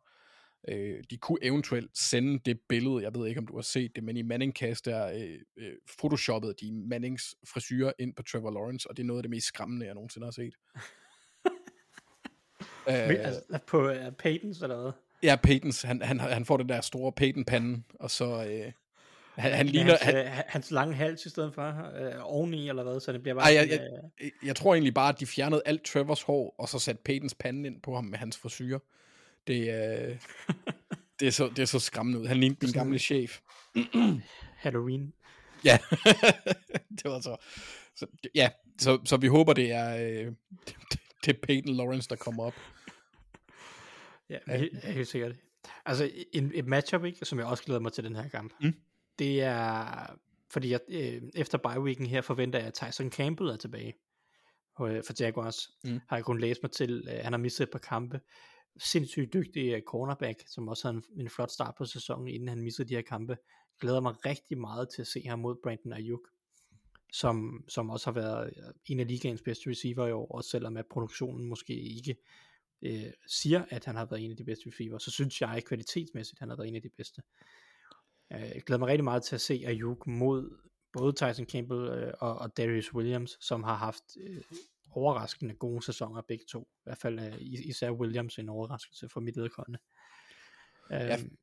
[0.67, 4.03] Øh, de kunne eventuelt sende det billede, jeg ved ikke, om du har set det,
[4.03, 8.97] men i Manningcast der øh, øh, photoshoppede de Mannings frisyrer ind på Trevor Lawrence, og
[8.97, 10.53] det er noget af det mest skræmmende, jeg nogensinde har set.
[12.87, 14.91] Men, altså, på uh, Peytons eller hvad?
[15.23, 18.45] Ja, Peytons, han, han, han får det der store Peyton-pande, og så...
[18.45, 18.71] Øh,
[19.35, 19.89] han, han ligner...
[19.89, 23.21] hans, Han, øh, hans lange hals i stedet for, øh, oveni eller hvad, så det
[23.21, 23.43] bliver bare...
[23.43, 26.55] ej, jeg, jeg, øh, jeg, jeg tror egentlig bare, at de fjernede alt Trevors hår,
[26.57, 28.79] og så satte Peytons pande ind på ham med hans frisyrer.
[29.47, 30.17] Det, øh,
[31.19, 32.27] det, er så, det er så skræmmende ud.
[32.27, 33.39] Han ligner min gamle chef.
[34.63, 35.13] Halloween.
[35.65, 35.77] Ja,
[36.97, 37.37] det var så...
[37.95, 40.31] så ja, så, så vi håber, det er, øh,
[41.25, 42.53] det er Peyton Lawrence, der kommer op.
[44.29, 45.35] Ja, helt, helt sikkert.
[45.85, 48.73] Altså, en, et matchup, ikke, som jeg også glæder mig til den her kamp, Mm.
[49.19, 49.85] det er,
[50.51, 53.93] fordi jeg, øh, efter bye-weeken her forventer jeg, at Tyson Campbell er tilbage
[54.81, 55.69] øh, for Jaguars.
[55.83, 55.99] Mm.
[56.09, 57.07] Har jeg kun læst mig til.
[57.11, 58.19] Øh, han har mistet et par kampe.
[58.77, 62.61] Sindssygt dygtig øh, cornerback, som også havde en, en flot start på sæsonen, inden han
[62.61, 63.37] missede de her kampe.
[63.79, 66.29] Glæder mig rigtig meget til at se ham mod Brandon Ayuk,
[67.11, 70.77] som, som også har været øh, en af ligaens bedste receiver i år, også selvom
[70.77, 72.15] at produktionen måske ikke
[72.81, 76.37] øh, siger, at han har været en af de bedste receiver, så synes jeg kvalitetsmæssigt,
[76.37, 77.21] at han har været en af de bedste.
[78.33, 80.57] Øh, jeg glæder mig rigtig meget til at se Ayuk mod
[80.93, 84.41] både Tyson Campbell øh, og, og Darius Williams, som har haft øh,
[84.97, 86.61] overraskende gode sæsoner begge to.
[86.61, 89.79] I hvert fald øh, is- især Williams en overraskelse for mit vedkommende.
[90.89, 91.37] Ja, Øhm,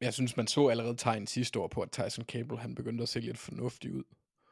[0.00, 3.08] Jeg synes, man så allerede tegn sidste år på, at Tyson Cable han begyndte at
[3.08, 4.04] se lidt fornuftig ud.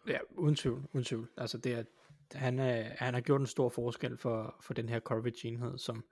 [0.09, 1.31] Ja, uden tvivl, uden tvivl.
[1.37, 1.85] Altså det er,
[2.33, 6.05] han, er, han har gjort en stor forskel for, for den her coverage enhed, som,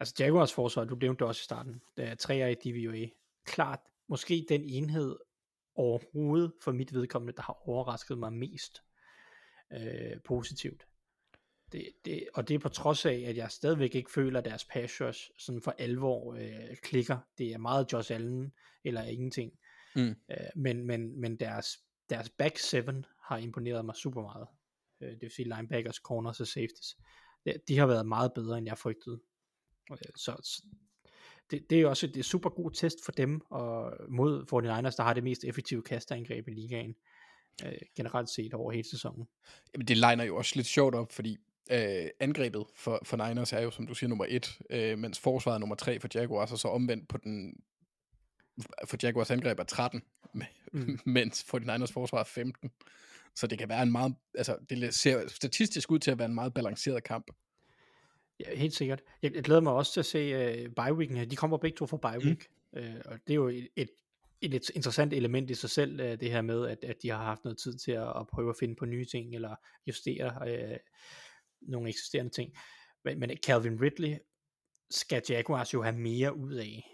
[0.00, 3.06] altså Jaguars forsvar, du nævnte det også i starten, det er 3 i DVOA,
[3.44, 5.16] klart, måske den enhed
[5.74, 8.82] overhovedet for mit vedkommende, der har overrasket mig mest
[9.72, 10.86] øh, positivt.
[11.74, 14.64] Det, det, og det er på trods af, at jeg stadigvæk ikke føler, at deres
[14.64, 17.18] pass rush sådan for alvor øh, klikker.
[17.38, 18.52] Det er meget Josh Allen,
[18.84, 19.52] eller ingenting.
[19.96, 20.14] Mm.
[20.30, 21.78] Øh, men, men, men deres,
[22.10, 24.46] deres back seven har imponeret mig super meget.
[25.00, 26.96] Øh, det vil sige linebackers, corners og safeties.
[27.46, 29.20] De, de har været meget bedre, end jeg frygtede.
[29.90, 30.62] Øh, så så
[31.50, 34.96] det, det er også et, det er super god test for dem, og mod 49ers,
[34.96, 36.94] der har det mest effektive kasteangreb i ligaen,
[37.64, 39.26] øh, generelt set over hele sæsonen.
[39.74, 41.38] Jamen, det legner jo også lidt sjovt op, fordi
[41.70, 45.54] øh, angrebet for, for Niners er jo, som du siger, nummer et, øh, mens forsvaret
[45.54, 47.54] er nummer tre for Jaguars, og så omvendt på den,
[48.84, 50.02] for Jaguars angreb er 13,
[50.34, 50.42] mm.
[50.72, 50.98] Mm.
[51.04, 52.70] mens 49ers forsvar er 15.
[53.34, 56.34] Så det kan være en meget, altså det ser statistisk ud til at være en
[56.34, 57.30] meget balanceret kamp.
[58.40, 59.02] Ja, helt sikkert.
[59.22, 61.24] Jeg, jeg glæder mig også til at se uh, bye-weeken her.
[61.24, 62.78] De kommer begge to fra bye-week, mm.
[62.78, 63.88] uh, og det er jo et, et,
[64.40, 67.24] et, et interessant element i sig selv, uh, det her med, at, at de har
[67.24, 69.54] haft noget tid til at, at prøve at finde på nye ting, eller
[69.86, 70.76] justere uh,
[71.68, 72.52] nogle eksisterende ting.
[73.04, 74.16] Men, men Calvin Ridley
[74.90, 76.90] skal Jaguars jo have mere ud af,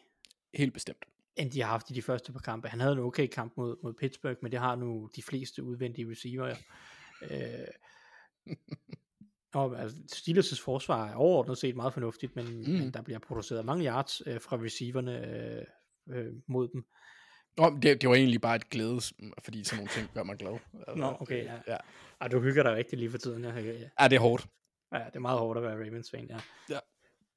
[0.54, 1.04] Helt bestemt.
[1.36, 2.68] end de har haft i de første par kampe.
[2.68, 6.10] Han havde en okay kamp mod, mod Pittsburgh, men det har nu de fleste udvendige
[6.10, 6.56] receiver.
[7.22, 7.66] Øh,
[9.54, 12.72] og altså, Steelers' forsvar er overordnet set meget fornuftigt, men, mm.
[12.72, 15.64] men der bliver produceret mange yards øh, fra receiverne øh,
[16.10, 16.84] øh, mod dem.
[17.56, 19.12] Nå, det, det var egentlig bare et glædes,
[19.44, 20.52] fordi sådan nogle ting gør mig glad.
[20.52, 21.58] Altså, Nå, okay, ja.
[21.68, 21.76] ja.
[22.20, 23.44] Ej, du hygger dig rigtig lige for tiden.
[23.44, 24.46] Ja, ja, Ja, det er hårdt.
[24.92, 26.40] Ja det er meget hårdt at være Ravens-fan, ja.
[26.70, 26.80] Ja.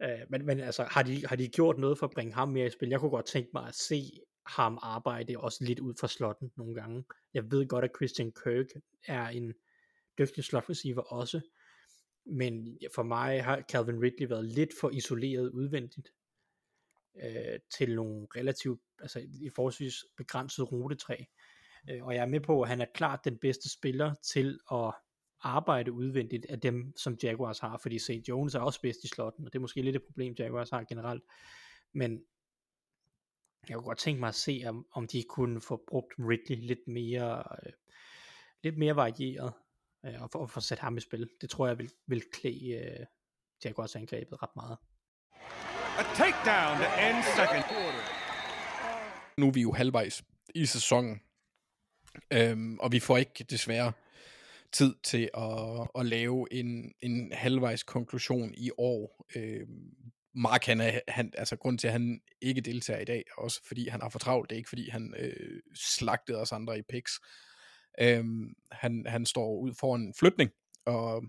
[0.01, 2.67] Øh, men, men altså, har de, har de gjort noget for at bringe ham mere
[2.67, 2.89] i spil?
[2.89, 4.11] Jeg kunne godt tænke mig at se
[4.45, 7.03] ham arbejde også lidt ud fra slotten nogle gange.
[7.33, 8.65] Jeg ved godt, at Christian Kirk
[9.07, 9.53] er en
[10.17, 11.41] dygtig slot receiver også,
[12.25, 16.09] men for mig har Calvin Ridley været lidt for isoleret udvendigt
[17.23, 21.15] øh, til nogle relativt, altså i forholdsvis begrænset rutetræ.
[21.89, 24.93] Øh, og jeg er med på, at han er klart den bedste spiller til at
[25.43, 28.27] arbejde udvendigt af dem, som Jaguars har, fordi St.
[28.29, 30.83] Jones er også bedst i slotten, og det er måske lidt et problem, Jaguars har
[30.83, 31.23] generelt.
[31.93, 32.21] Men
[33.69, 36.87] jeg kunne godt tænke mig at se, om, om de kunne få brugt Ridley lidt
[36.87, 37.73] mere, øh,
[38.63, 39.53] lidt mere varieret,
[40.05, 41.29] øh, og, få, og få sat ham i spil.
[41.41, 43.05] Det tror jeg vil, vil klæde øh,
[43.65, 44.77] Jaguars angrebet ret meget.
[45.99, 48.03] A takedown to end second quarter.
[49.37, 50.23] Nu er vi jo halvvejs
[50.55, 51.21] i sæsonen,
[52.33, 53.93] øhm, og vi får ikke desværre
[54.73, 59.25] tid til at, at lave en, en halvvejs konklusion i år.
[59.35, 59.67] Øh,
[60.35, 63.87] Mark, han er, han, altså grund til, at han ikke deltager i dag, også fordi
[63.87, 67.11] han har for travlt, det er ikke fordi han øh, slagtede os andre i picks.
[68.01, 68.25] Øh,
[68.71, 70.51] han, han står ud for en flytning,
[70.85, 71.23] og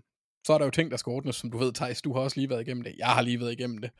[0.45, 2.39] så er der jo ting, der skal ordnes, som du ved, Thijs, du har også
[2.39, 2.95] lige været igennem det.
[2.97, 3.91] Jeg har lige været igennem det.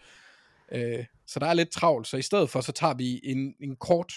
[0.71, 3.75] Øh, så der er lidt travlt, så i stedet for, så tager vi en, en
[3.75, 4.13] kort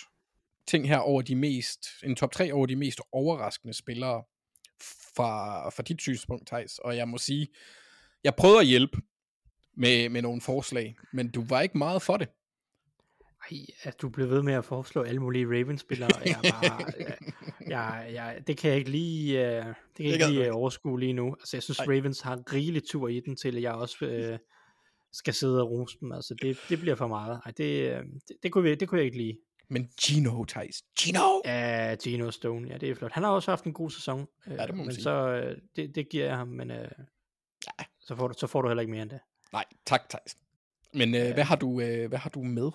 [0.67, 4.23] ting her over de mest, en top 3 over de mest overraskende spillere
[5.17, 6.79] fra, fra dit synspunkt, Thijs.
[6.79, 7.49] Og jeg må sige,
[8.25, 9.01] jeg prøvede at hjælpe
[9.77, 12.29] med, med nogle forslag, men du var ikke meget for det.
[13.51, 17.17] Ej, at du blev ved med at foreslå alle mulige Ravens-spillere, jeg bare, jeg,
[17.69, 21.01] jeg, jeg, det kan jeg ikke lige, uh, det kan jeg ikke lige uh, overskue
[21.01, 21.35] lige nu.
[21.41, 21.87] Altså, jeg synes, Ej.
[21.87, 23.97] Ravens har rigelig tur i den til, at jeg også
[24.33, 24.39] uh,
[25.13, 26.13] skal sidde og rose dem.
[26.13, 27.41] Altså, det, det bliver for meget.
[27.45, 29.39] Ej, det, uh, det, det, kunne vi, det kunne jeg ikke lide.
[29.71, 30.83] Men Gino, Thijs.
[31.01, 31.41] Gino!
[31.45, 33.13] Ja, Gino Stone, ja, det er flot.
[33.13, 35.03] Han har også haft en god sæson, uh, Ja, det må man men sige.
[35.03, 37.85] så, uh, det, det giver jeg ham, men uh, ja.
[38.01, 39.21] så, får du, så får du heller ikke mere end det.
[39.53, 40.37] Nej, tak, Thijs.
[40.95, 42.71] Men øh, hvad, har du, øh, hvad har du med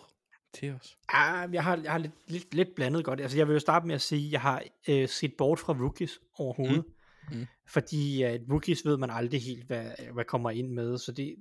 [0.53, 0.97] til os?
[1.09, 3.21] Ah, jeg har, jeg har lidt, lidt, lidt blandet godt.
[3.21, 5.73] Altså, jeg vil jo starte med at sige, at jeg har øh, set bort fra
[5.73, 6.83] rookies overhovedet.
[7.31, 7.37] Mm.
[7.37, 7.45] Mm.
[7.67, 10.97] Fordi øh, rookies ved man aldrig helt, hvad, hvad kommer ind med.
[10.97, 11.35] Så det,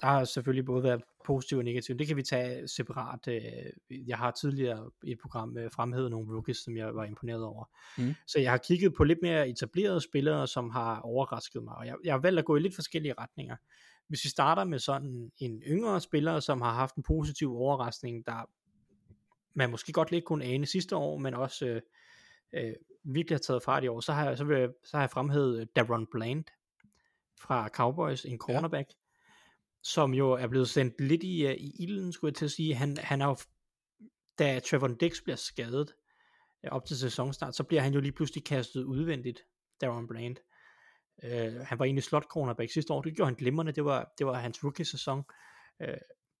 [0.00, 1.98] der har selvfølgelig både været positivt og negativt.
[1.98, 3.28] Det kan vi tage separat.
[3.28, 7.44] Øh, jeg har tidligere i et program øh, fremhævet nogle rookies, som jeg var imponeret
[7.44, 7.64] over.
[7.98, 8.14] Mm.
[8.26, 11.74] Så jeg har kigget på lidt mere etablerede spillere, som har overrasket mig.
[11.74, 13.56] Og jeg, jeg har valgt at gå i lidt forskellige retninger.
[14.08, 18.50] Hvis vi starter med sådan en yngre spiller, som har haft en positiv overraskning, der
[19.54, 21.82] man måske godt lidt kunne ane sidste år, men også øh,
[22.52, 22.72] øh,
[23.04, 25.10] virkelig har taget fart i år, så har jeg, så vil jeg, så har jeg
[25.10, 26.44] fremhævet øh, Daron Bland
[27.40, 28.94] fra Cowboys, en cornerback, ja
[29.82, 32.74] som jo er blevet sendt lidt i, øh, i ilden, skulle jeg til at sige.
[32.74, 33.36] Han, han er jo,
[34.38, 35.94] da Trevor Dix bliver skadet
[36.64, 39.40] øh, op til sæsonstart, så bliver han jo lige pludselig kastet udvendigt,
[39.80, 40.36] Darren Bland.
[41.24, 44.12] Uh, øh, han var egentlig slot cornerback sidste år, det gjorde han glimrende, det var,
[44.18, 45.24] det var hans rookie-sæson.
[45.80, 45.94] Uh,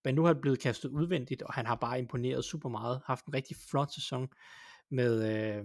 [0.04, 3.24] men nu har han blevet kastet udvendigt, og han har bare imponeret super meget, haft
[3.24, 4.28] en rigtig flot sæson
[4.90, 5.64] med, øh,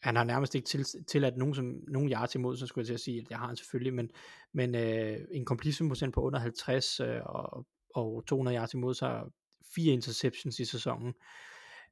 [0.00, 2.94] han har nærmest ikke til, tilladt nogen, som, nogen yards imod, så skulle jeg til
[2.94, 4.10] at sige, at det har han selvfølgelig, men,
[4.52, 9.30] men øh, en completion procent på under 50 øh, og, og 200 yards imod, så
[9.74, 11.14] fire interceptions i sæsonen.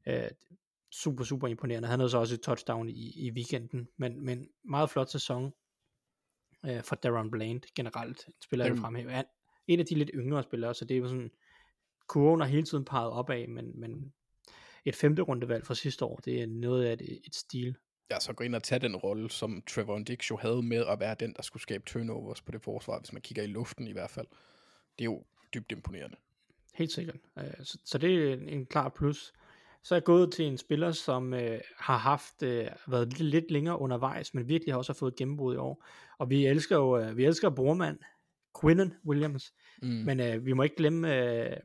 [0.07, 0.31] Øh,
[0.91, 1.89] super, super imponerende.
[1.89, 5.53] Han havde så også et touchdown i, i weekenden, men, men meget flot sæson
[6.67, 8.25] øh, for Darren Bland generelt.
[8.27, 9.11] En spiller, jeg vil Dem- fremhæve.
[9.11, 9.25] Han,
[9.67, 11.31] en af de lidt yngre spillere, så det er jo sådan,
[12.07, 14.13] kurven har hele tiden peget opad, men, men
[14.85, 17.77] et femte rundevalg fra sidste år, det er noget af et, et stil.
[18.11, 21.01] Ja, så gå ind og tage den rolle, som Trevor Dix jo havde med at
[21.01, 23.93] være den, der skulle skabe turnovers på det forsvar, hvis man kigger i luften i
[23.93, 24.27] hvert fald.
[24.99, 26.17] Det er jo dybt imponerende.
[26.75, 27.17] Helt sikkert.
[27.39, 27.45] Øh,
[27.85, 29.33] Så, det er en, klar plus.
[29.83, 33.51] Så er jeg gået til en spiller, som øh, har haft øh, været lidt, lidt
[33.51, 35.85] længere undervejs, men virkelig også har fået gennembrud i år.
[36.19, 37.99] Og vi elsker jo, øh, vi elsker brormand,
[38.61, 39.89] Quinnen Williams, Mm.
[39.89, 41.57] men øh, vi må ikke glemme øh,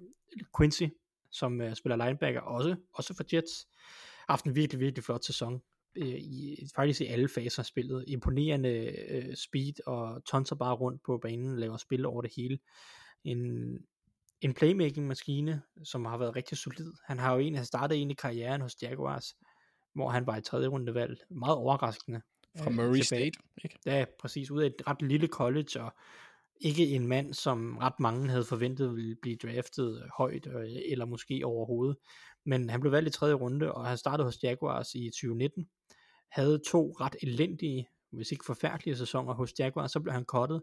[0.58, 0.84] Quincy,
[1.32, 3.68] som øh, spiller linebacker også, også for Jets.
[4.30, 5.62] Haft en virkelig, virkelig flot sæson.
[5.96, 8.06] Øh, i, faktisk i alle faser af spillet.
[8.08, 12.60] Imponerende øh, speed og tonser bare rundt på banen, laver spil over det hele.
[13.24, 13.80] En,
[14.42, 16.94] en playmaking-maskine, som har været rigtig solid.
[17.06, 19.36] Han har jo egentlig startet egentlig karrieren hos Jaguars,
[19.94, 21.18] hvor han var i tredje rundevalg.
[21.30, 22.22] Meget overraskende.
[22.58, 23.04] Fra øh, Murray tilbage.
[23.04, 23.32] State,
[23.64, 23.80] ikke?
[23.86, 24.52] Ja, præcis.
[24.52, 25.94] Ud af et ret lille college, og
[26.64, 31.42] ikke en mand, som ret mange havde forventet ville blive draftet højt, øh, eller måske
[31.46, 31.98] overhovedet.
[32.46, 35.68] Men han blev valgt i tredje runde, og han startede hos Jaguars i 2019.
[36.32, 40.62] Havde to ret elendige, hvis ikke forfærdelige sæsoner hos Jaguars, så blev han kottet.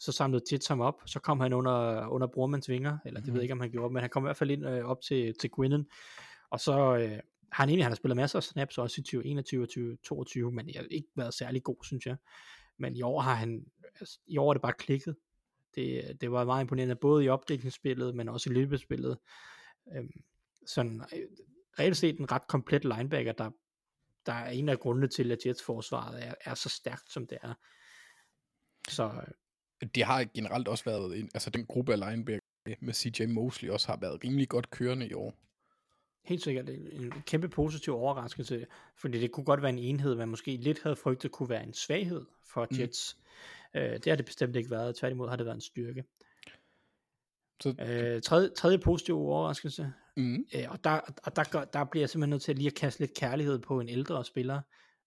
[0.00, 3.34] Så samlede Jets ham op, så kom han under, under Brormans vinger, eller det ved
[3.34, 5.34] jeg ikke, om han gjorde, men han kom i hvert fald ind øh, op til,
[5.40, 5.86] til Quinnen.
[6.50, 7.18] Og så øh,
[7.52, 10.68] har han egentlig han har spillet masser af snaps, også i 2021 og 2022, men
[10.68, 12.16] jeg har ikke været særlig god, synes jeg.
[12.78, 13.64] Men i år har han,
[14.00, 15.16] altså, i år er det bare klikket.
[15.74, 19.18] Det, det var meget imponerende, både i opdækningsspillet, men også i løbespillet.
[19.96, 20.22] Øhm,
[20.66, 21.26] sådan, øh,
[21.78, 23.50] reelt set en ret komplet linebacker, der,
[24.26, 27.38] der er en af grundene til, at Jets forsvaret er, er så stærkt, som det
[27.42, 27.54] er.
[28.88, 29.04] Så
[29.82, 32.40] øh, Det har generelt også været, en, altså den gruppe af linebacker
[32.80, 35.34] med CJ Mosley også har været rimelig godt kørende i år.
[36.24, 40.56] helt sikkert en, kæmpe positiv overraskelse, fordi det kunne godt være en enhed, man måske
[40.56, 42.76] lidt havde frygtet kunne være en svaghed for Mm.
[43.74, 46.04] Øh, det har det bestemt ikke været, tværtimod har det været en styrke.
[47.62, 52.02] Så, Øh, tredje, tredje positive overraskelse, mm, Øh, og der, og der, gør- der bliver
[52.02, 54.60] jeg simpelthen nødt til lige at kaste lidt kærlighed på en ældre spiller,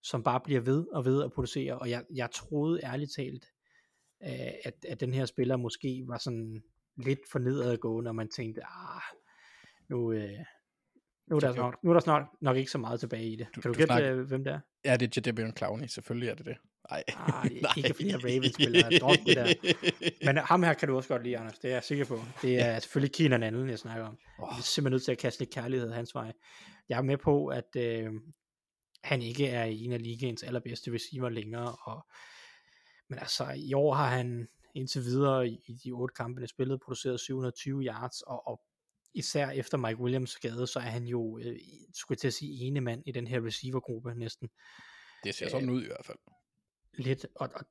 [0.03, 3.45] som bare bliver ved og ved at producere, og jeg, jeg troede ærligt talt,
[4.23, 4.29] øh,
[4.63, 6.63] at, at den her spiller måske var sådan
[6.97, 9.01] lidt for nedadgående, og man tænkte, ah,
[9.89, 10.29] nu, øh,
[11.27, 13.47] nu, er der snart, nu er der snart nok ikke så meget tilbage i det.
[13.55, 14.59] Du- kan du du gætte, snakker- øh, hvem det er?
[14.85, 16.57] ja, det er Jadavion Clowney, selvfølgelig er det det.
[16.91, 19.53] Ej, Ah, ikke flere Ravens-spillere, drop det der.
[20.25, 22.19] Men ham her kan du også godt lide, Anders, det er jeg sikker på.
[22.41, 24.17] Det er selvfølgelig Keenan Allen, jeg snakker om.
[24.39, 24.47] Åh.
[24.51, 26.33] Jeg er simpelthen nødt til at kaste lidt kærlighed hans vej.
[26.89, 28.11] Jeg er med på, at øh,
[29.03, 32.07] han ikke er en af ligaens allerbedste receiver længere, og,
[33.09, 36.81] men altså i år har han indtil videre i, de otte kampe, han har spillet,
[36.81, 38.61] produceret 720 yards, og, og
[39.13, 41.55] især efter Mike Williams skade, så er han jo, øh,
[41.93, 44.49] skulle jeg til at sige, ene mand i den her receivergruppe næsten.
[45.23, 46.17] Det ser sådan ud i hvert fald.
[46.93, 47.65] Lidt, og, og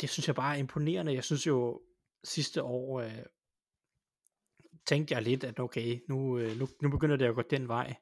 [0.00, 1.14] det synes jeg bare er imponerende.
[1.14, 1.82] Jeg synes jo,
[2.24, 3.22] sidste år øh,
[4.86, 7.94] tænkte jeg lidt, at okay, nu, øh, nu, nu begynder det at gå den vej.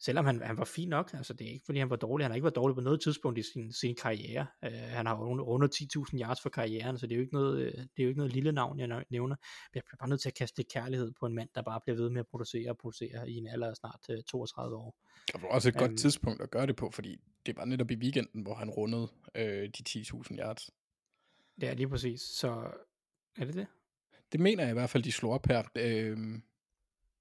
[0.00, 2.30] Selvom han, han var fin nok, altså det er ikke fordi han var dårlig, han
[2.30, 4.46] har ikke været dårlig på noget tidspunkt i sin, sin karriere.
[4.66, 7.72] Uh, han har under 10.000 yards for karrieren, så det er jo ikke noget, øh,
[7.72, 9.36] det er jo ikke noget lille navn, jeg nævner.
[9.74, 11.96] Jeg bliver bare nødt til at kaste lidt kærlighed på en mand, der bare bliver
[11.96, 14.96] ved med at producere og producere i en alder af snart uh, 32 år.
[15.32, 17.90] Det var også et um, godt tidspunkt at gøre det på, fordi det var netop
[17.90, 20.70] i weekenden, hvor han rundede øh, de 10.000 yards.
[21.62, 22.20] Ja, lige præcis.
[22.20, 22.70] Så
[23.36, 23.66] er det det?
[24.32, 25.62] Det mener jeg i hvert fald, de slår op her.
[25.76, 26.18] Øh,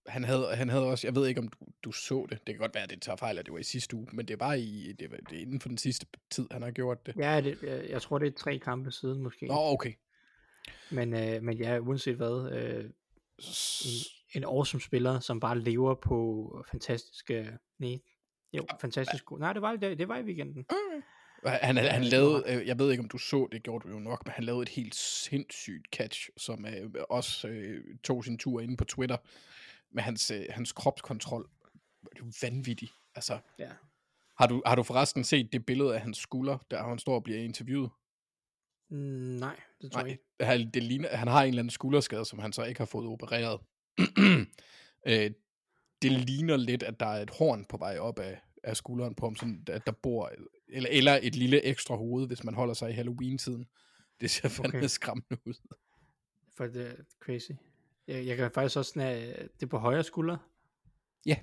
[0.08, 2.58] han havde, han havde også, jeg ved ikke om du, du så det, det kan
[2.58, 4.38] godt være, at det tager fejl, at det var i sidste uge, men det er
[4.38, 7.15] bare i, det, var, det er inden for den sidste tid, han har gjort det.
[7.17, 7.58] Ja, det,
[7.89, 9.46] jeg tror, det er tre kampe siden måske.
[9.46, 9.93] Nå, okay.
[10.91, 12.84] Men, øh, men ja, uanset hvad, øh,
[13.86, 18.00] en, en awesome spiller, som bare lever på fantastiske, nej,
[18.54, 20.65] jo, fantastisk god, nej, det var, det, det var i weekenden.
[20.70, 21.02] Okay.
[21.46, 24.26] Han, han lavede, øh, jeg ved ikke om du så, det gjorde du jo nok,
[24.26, 28.78] men han lavede et helt sindssygt catch, som øh, også øh, tog sin tur inde
[28.78, 29.17] på Twitter,
[29.91, 31.50] med hans, øh, hans kropskontrol.
[32.02, 32.93] Det er jo vanvittigt.
[33.15, 33.69] Altså, ja.
[34.38, 37.23] har, du, har du forresten set det billede af hans skulder, der han står og
[37.23, 37.89] bliver interviewet?
[38.89, 40.23] Mm, nej, det tror jeg ikke.
[40.39, 43.08] Han, det ligner, han har en eller anden skulderskade, som han så ikke har fået
[43.08, 43.60] opereret.
[45.08, 45.32] øh,
[46.02, 49.26] det ligner lidt, at der er et horn på vej op af, af skulderen på
[49.26, 50.32] ham, sådan, at der bor,
[50.67, 53.65] eller, eller et lille ekstra hoved, hvis man holder sig i Halloween-tiden.
[54.21, 54.88] Det ser fandme okay.
[54.88, 55.54] skræmmende ud.
[56.54, 57.52] For det er crazy.
[58.08, 60.38] Jeg, jeg kan faktisk også snage, det på højre skulder.
[61.26, 61.38] Ja.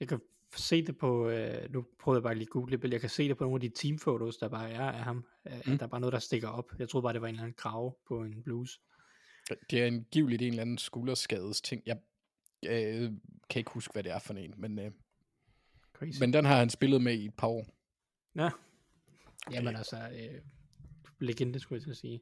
[0.00, 0.20] Jeg kan
[0.56, 3.28] se det på, øh, nu prøvede jeg bare lige at google det, jeg kan se
[3.28, 5.16] det på nogle af de teamfotos, der bare er af ham.
[5.16, 5.78] Mm.
[5.78, 6.72] Der er bare noget, der stikker op.
[6.78, 8.80] Jeg troede bare, det var en eller anden krave på en blues.
[9.70, 11.82] Det er angiveligt en eller anden skulderskades ting.
[11.86, 11.98] Jeg
[12.66, 13.12] øh,
[13.50, 14.90] kan ikke huske, hvad det er for en, men, øh,
[15.92, 16.20] Crazy.
[16.20, 17.66] men den har han spillet med i et par år.
[18.36, 18.50] Ja.
[19.50, 20.40] Jamen altså, øh,
[21.18, 22.20] legende skulle jeg til at sige.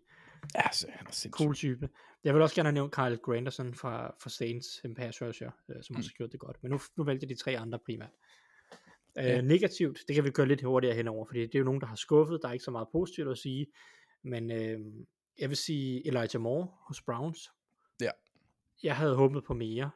[0.54, 1.34] Ja, så han er sindssygt.
[1.34, 1.88] Cool type.
[2.24, 5.82] Jeg vil også gerne have nævnt Kyle Granderson fra, fra Saints, en pass rusher, øh,
[5.82, 5.98] som mm.
[5.98, 6.62] også har gjort det godt.
[6.62, 8.10] Men nu, nu vælger de tre andre primært.
[9.18, 9.40] Øh, ja.
[9.40, 11.96] Negativt, det kan vi gøre lidt hurtigere henover, fordi det er jo nogen, der har
[11.96, 12.38] skuffet.
[12.42, 13.66] Der er ikke så meget positivt at sige.
[14.22, 14.80] Men øh,
[15.38, 17.50] jeg vil sige Elijah Moore hos Browns.
[18.00, 18.10] Ja.
[18.82, 19.90] Jeg havde håbet på mere,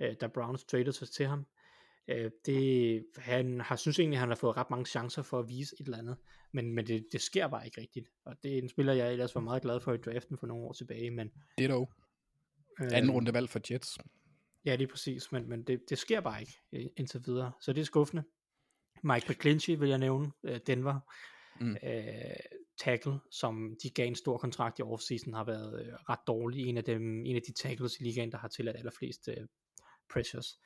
[0.00, 1.46] øh, da Browns traded sig til ham.
[2.08, 5.48] Øh, det, han har synes egentlig, at han har fået ret mange chancer for at
[5.48, 6.16] vise et eller andet,
[6.52, 8.08] men, men det, det sker bare ikke rigtigt.
[8.24, 10.64] Og det er en spiller, jeg ellers var meget glad for i draften for nogle
[10.64, 11.10] år tilbage.
[11.10, 11.92] Men, det er dog.
[12.82, 13.98] Øh, Anden runde valg for Jets.
[14.64, 17.52] Ja, det er præcis, men, men det, det sker bare ikke indtil videre.
[17.60, 18.22] Så det er skuffende.
[19.02, 21.00] Mike McClinchy vil jeg nævne, øh, Denver.
[21.60, 21.76] Mm.
[21.84, 22.36] Øh,
[22.78, 26.66] tackle, som de gav en stor kontrakt i offseason, har været øh, ret dårlig.
[26.66, 29.46] En af, dem, en af de tackles i ligaen, der har tilladt allerflest øh,
[30.12, 30.58] pressures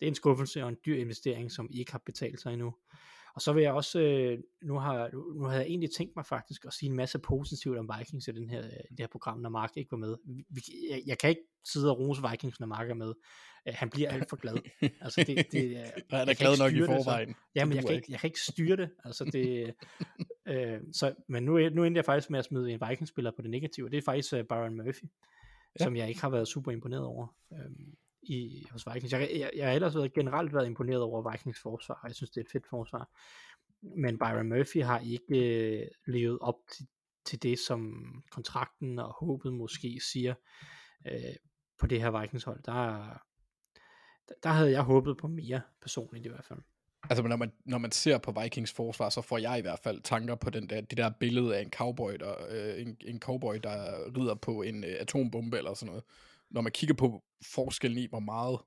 [0.00, 2.74] det er en skuffelse og en dyr investering, som ikke har betalt sig endnu.
[3.38, 6.64] Og så vil jeg også, øh, nu har, nu havde jeg egentlig tænkt mig faktisk
[6.64, 9.76] at sige en masse positivt om Vikings i den her, det her program, når Mark
[9.76, 10.16] ikke var med.
[10.26, 13.08] Vi, jeg, jeg kan ikke sidde og rose Vikings, når Mark er med.
[13.68, 14.56] Uh, han bliver alt for glad.
[15.00, 15.64] Altså det, det,
[16.12, 17.28] uh, han er glad nok i forvejen.
[17.28, 18.90] Det, så, jamen, jeg kan, ikke, jeg kan ikke styre det.
[19.04, 19.74] Altså det
[20.50, 23.50] uh, så, men nu, nu endte jeg faktisk med at smide en Vikings-spiller på det
[23.50, 25.04] negative, og det er faktisk Byron Murphy,
[25.80, 25.84] ja.
[25.84, 27.26] som jeg ikke har været super imponeret over.
[27.50, 27.58] Uh,
[28.28, 29.12] i, hos Vikings.
[29.12, 32.40] Jeg, jeg, jeg har ellers været, generelt været imponeret over Vikings forsvar, jeg synes, det
[32.40, 33.10] er et fedt forsvar.
[33.82, 36.86] Men Byron Murphy har ikke øh, levet op til,
[37.24, 37.92] til det, som
[38.30, 40.34] kontrakten og håbet måske siger
[41.06, 41.34] øh,
[41.78, 42.62] på det her Vikings hold.
[42.62, 43.08] Der,
[44.42, 46.58] der havde jeg håbet på mere personligt i hvert fald.
[47.10, 50.00] Altså når man, når man ser på Vikings forsvar, så får jeg i hvert fald
[50.00, 53.54] tanker på den der, det der billede af en cowboy, der, øh, en, en cowboy,
[53.62, 56.04] der rider på en øh, atombombe eller sådan noget
[56.50, 58.60] når man kigger på forskellen i, hvor meget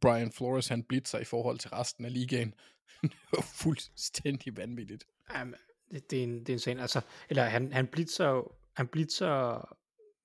[0.00, 2.54] Brian Flores han blitzer i forhold til resten af ligaen,
[3.02, 5.04] det var fuldstændig vanvittigt.
[5.34, 5.54] Jamen,
[5.90, 8.88] det, det, er en, det er en scene, altså, eller han, han blitzer jo, han
[8.88, 9.76] blitzer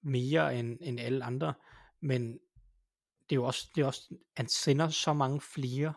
[0.01, 1.53] mere end, end alle andre,
[2.01, 2.31] men
[3.29, 5.93] det er jo også, det er også, han sender så mange flere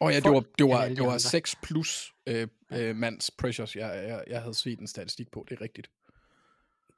[0.00, 4.04] og ja, det var, det var, det var 6 plus øh, øh, mands pressures, jeg,
[4.08, 5.90] jeg, jeg havde set en statistik på, det er rigtigt.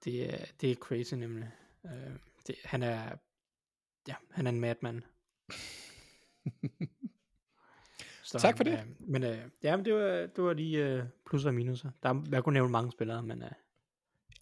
[0.05, 1.51] Det er, det er crazy nemlig.
[1.85, 2.13] Øh,
[2.47, 3.17] det, han er,
[4.09, 5.05] ja, han er en madman.
[8.23, 8.73] Så, tak for det.
[8.73, 11.91] Øh, men øh, ja, men det var, det var lige øh, plusser og minuser.
[12.03, 13.43] Der, jeg kunne nævne mange spillere, men...
[13.43, 13.51] Øh,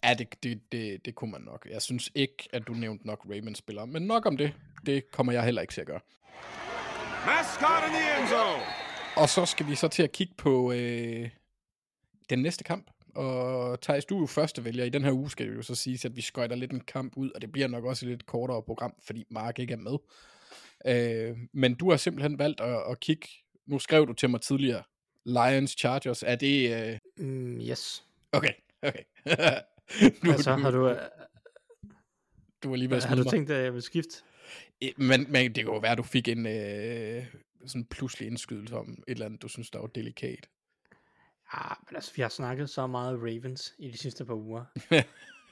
[0.03, 1.67] ja, det, det, det, det kunne man nok.
[1.71, 4.53] Jeg synes ikke, at du nævnte nok Ravens-spillere, men nok om det.
[4.85, 5.99] Det kommer jeg heller ikke til at gøre.
[7.25, 8.63] Mascot in the end zone.
[9.17, 11.29] Og så skal vi så til at kigge på øh,
[12.29, 12.89] den næste kamp.
[13.17, 14.85] Og Thijs, du er jo første vælger.
[14.85, 17.13] I den her uge skal vi jo så sige, at vi skøjter lidt en kamp
[17.17, 19.97] ud, og det bliver nok også et lidt kortere program, fordi Mark ikke er med.
[20.85, 23.27] Øh, men du har simpelthen valgt at, at kigge,
[23.65, 24.83] nu skrev du til mig tidligere,
[25.25, 26.89] Lions Chargers, er det...
[26.91, 26.97] Øh...
[27.17, 28.05] Mm, yes.
[28.31, 29.03] Okay, okay.
[30.23, 30.95] nu, altså, har du,
[32.63, 34.23] du var lige ved at har du tænkt, at jeg vil skifte?
[34.97, 37.25] Men, men det kan jo være, at du fik en øh,
[37.65, 40.47] sådan pludselig indskydelse om et eller andet, du synes, der var delikat.
[41.53, 44.65] Ja, men altså, vi har snakket så meget Ravens i de sidste par uger.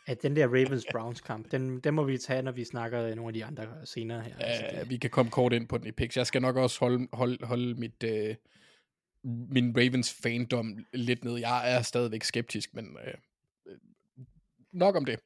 [0.07, 3.33] at den der Ravens-Browns kamp, den, den må vi tage, når vi snakker nogle af
[3.33, 4.35] de andre senere her.
[4.39, 4.89] Ja, altså, det...
[4.89, 6.17] vi kan komme kort ind på den i picks.
[6.17, 8.35] Jeg skal nok også holde, holde, holde mit, øh,
[9.23, 11.37] min Ravens fandom lidt ned.
[11.37, 13.13] Jeg er stadigvæk skeptisk, men øh,
[14.71, 15.19] nok om det.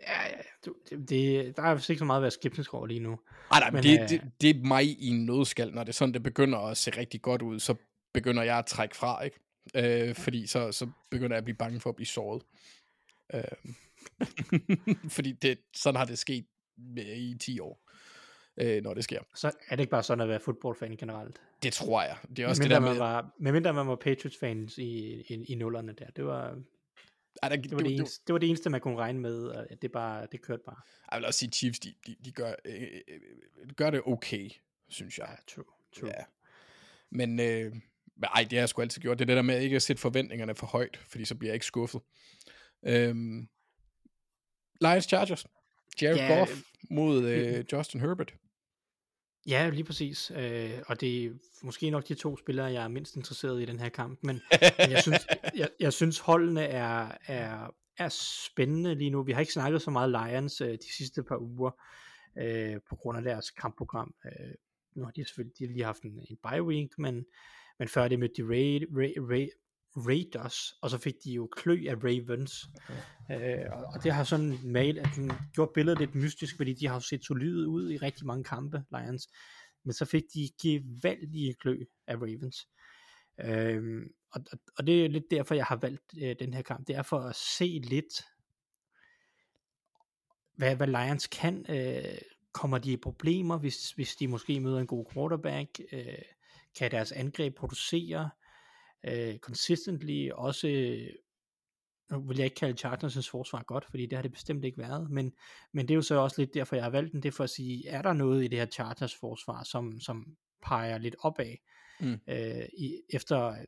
[0.00, 2.86] Ja, ja, du, det, det, der er vist ikke så meget at være skeptisk over
[2.86, 3.18] lige nu.
[3.50, 6.14] Ej, nej, men, det, øh, det, det er mig i en nødskal, når det sådan,
[6.14, 7.74] det begynder at se rigtig godt ud, så
[8.12, 9.40] begynder jeg at trække fra, ikke?
[9.74, 12.42] Øh, fordi så, så begynder jeg at blive bange for at blive såret.
[13.34, 13.42] Øh,
[15.16, 16.46] fordi det, sådan har det sket
[16.96, 17.90] i 10 år,
[18.56, 19.20] øh, når det sker.
[19.34, 21.40] Så er det ikke bare sådan at være fodboldfan generelt?
[21.62, 22.16] Det tror jeg.
[22.36, 22.98] Det er også medmindre det der med...
[22.98, 22.98] med...
[22.98, 26.10] Var, medmindre man var Patriots-fans i, i, i nullerne der.
[26.10, 26.62] Det var,
[27.42, 29.44] ej, der, det, var det, det, eneste, det var det eneste, man kunne regne med,
[29.44, 30.80] og det, bare, det kørte bare.
[31.12, 34.50] Jeg vil også sige, Chiefs, de, de, de gør, øh, øh, gør det okay,
[34.88, 35.28] synes jeg.
[35.30, 35.64] Ja, true,
[35.96, 36.10] true.
[36.10, 36.24] Ja.
[37.10, 37.74] Men, øh,
[38.16, 39.18] men ej, det har jeg sgu altid gjort.
[39.18, 41.54] Det er det der med ikke at sætte forventningerne for højt, fordi så bliver jeg
[41.54, 42.00] ikke skuffet.
[42.86, 43.48] Øhm,
[44.80, 45.46] Lions Chargers.
[46.02, 46.52] Jared ja, Goff
[46.90, 48.34] mod øh, Justin Herbert.
[49.48, 50.32] Ja, lige præcis.
[50.36, 51.30] Øh, og det er
[51.62, 54.18] måske nok de to spillere, jeg er mindst interesseret i den her kamp.
[54.22, 54.40] Men,
[54.78, 59.22] men jeg, synes, jeg, jeg synes, holdene er, er, er spændende lige nu.
[59.22, 61.70] Vi har ikke snakket så meget Lions øh, de sidste par uger
[62.38, 64.14] øh, på grund af deres kampprogram.
[64.24, 64.54] Øh,
[64.96, 67.24] nu har de selvfølgelig de har lige haft en, en bye week, men,
[67.78, 69.48] men før det mødte de Ray, Ray, Ray,
[69.96, 72.52] Raiders, og så fik de jo klø af Ravens.
[73.28, 73.60] Okay.
[73.60, 76.94] Øh, og det har sådan mail, at den gjort billedet lidt mystisk, fordi de har
[76.94, 79.28] jo set solide ud i rigtig mange kampe, Lions.
[79.84, 82.68] Men så fik de gevaldige klø af Ravens.
[83.40, 84.02] Øh,
[84.32, 84.40] og,
[84.78, 86.86] og det er lidt derfor, jeg har valgt øh, den her kamp.
[86.86, 88.24] Det er for at se lidt,
[90.56, 91.66] hvad, hvad Lions kan.
[91.68, 92.18] Øh,
[92.52, 95.80] kommer de i problemer, hvis, hvis de måske møder en god quarterback?
[95.92, 96.18] Øh,
[96.76, 98.30] kan deres angreb producere?
[99.06, 100.66] øh, consistently også,
[102.10, 105.10] nu vil jeg ikke kalde Chargers' forsvar godt, fordi det har det bestemt ikke været,
[105.10, 105.32] men,
[105.72, 107.44] men det er jo så også lidt derfor, jeg har valgt den, det er for
[107.44, 111.56] at sige, er der noget i det her Chargers forsvar, som, som peger lidt opad,
[112.00, 112.18] mm.
[112.28, 113.64] øh, i, efter,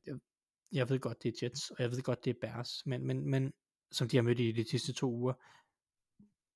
[0.72, 3.30] jeg ved godt, det er Jets, og jeg ved godt, det er Bears, men, men,
[3.30, 3.52] men
[3.92, 5.32] som de har mødt i de sidste to uger,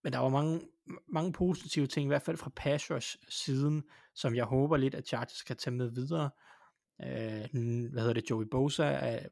[0.04, 0.60] men der var mange,
[1.08, 3.82] mange positive ting, i hvert fald fra Pashers siden,
[4.14, 6.30] som jeg håber lidt, at Chargers kan tage med videre,
[7.02, 9.26] øh, hvad hedder det, Joey Bosa er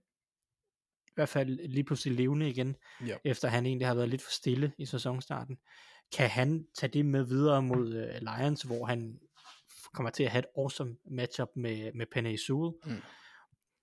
[1.07, 3.17] i hvert fald lige pludselig levende igen, ja.
[3.25, 5.59] efter han egentlig har været lidt for stille i sæsonstarten.
[6.17, 9.21] Kan han tage det med videre mod øh, Lions, hvor han
[9.95, 12.73] kommer til at have et awesome matchup med, med Penny Sewell?
[12.85, 13.03] Mm.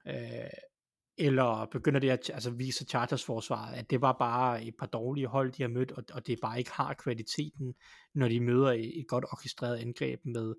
[0.07, 0.49] Øh,
[1.17, 5.27] eller begynder det at altså, vise Chargers forsvaret, at det var bare et par dårlige
[5.27, 7.75] hold, de har mødt, og, og det bare ikke har kvaliteten,
[8.13, 10.55] når de møder et, et godt orkestreret angreb med,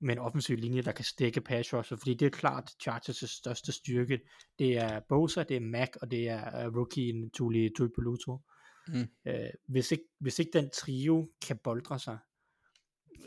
[0.00, 3.72] med en offensiv linje, der kan stikke pass rusher, fordi det er klart Chargers' største
[3.72, 4.20] styrke.
[4.58, 8.40] Det er Bosa, det er Mac, og det er uh, rookien Tuli Tuipuloto.
[8.88, 9.08] Mm.
[9.28, 9.34] Uh,
[9.68, 12.18] hvis, ikke, hvis ikke den trio kan boldre sig,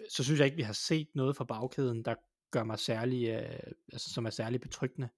[0.09, 2.15] så synes jeg ikke, vi har set noget fra bagkæden, der
[2.51, 5.09] gør mig særlig, uh, altså, som er særlig betryggende.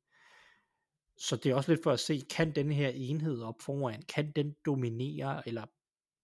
[1.17, 4.31] Så det er også lidt for at se, kan den her enhed op foran, kan
[4.31, 5.65] den dominere eller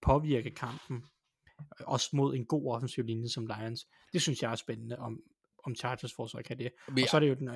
[0.02, 1.04] påvirke kampen
[1.80, 3.86] også mod en god offensiv linje som Lions.
[4.12, 5.22] Det synes jeg er spændende, om,
[5.64, 6.72] om Chargers forsvar kan det.
[6.96, 7.02] Ja.
[7.02, 7.50] Og så er det jo den,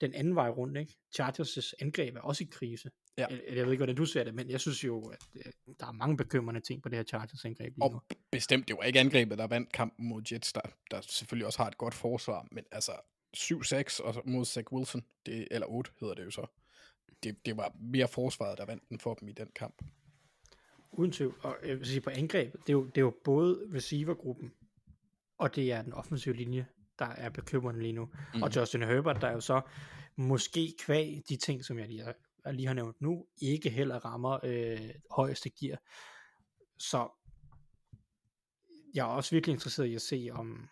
[0.00, 0.96] den anden vej rundt, ikke?
[1.20, 2.90] Chargers' angreb er også i krise.
[3.18, 3.26] Ja.
[3.30, 5.86] Jeg, jeg ved ikke, hvordan du ser det, men jeg synes jo, at øh, der
[5.86, 7.96] er mange bekymrende ting på det her Chargers angreb lige nu.
[7.96, 10.60] Og bestemt, det var ikke angrebet, der vandt kampen mod Jets, der,
[10.90, 12.92] der selvfølgelig også har et godt forsvar, men altså
[13.36, 16.46] 7-6 og mod Zach Wilson, det, eller 8 hedder det jo så.
[17.22, 19.82] Det, det var mere forsvaret, der vandt den for dem i den kamp.
[20.92, 21.34] Uden tvivl.
[21.42, 24.52] Og jeg vil sige, på angrebet, det er jo, det er jo både receivergruppen,
[25.38, 26.66] og det er den offensive linje,
[26.98, 28.08] der er bekymrende lige nu.
[28.34, 28.42] Mm.
[28.42, 29.60] Og Justin Herbert, der er jo så
[30.16, 32.14] måske kvæg de ting, som jeg lige har,
[32.44, 35.78] jeg lige har nævnt nu, ikke heller rammer øh, højeste gear.
[36.78, 37.08] Så
[38.94, 40.68] jeg er også virkelig interesseret i at se, om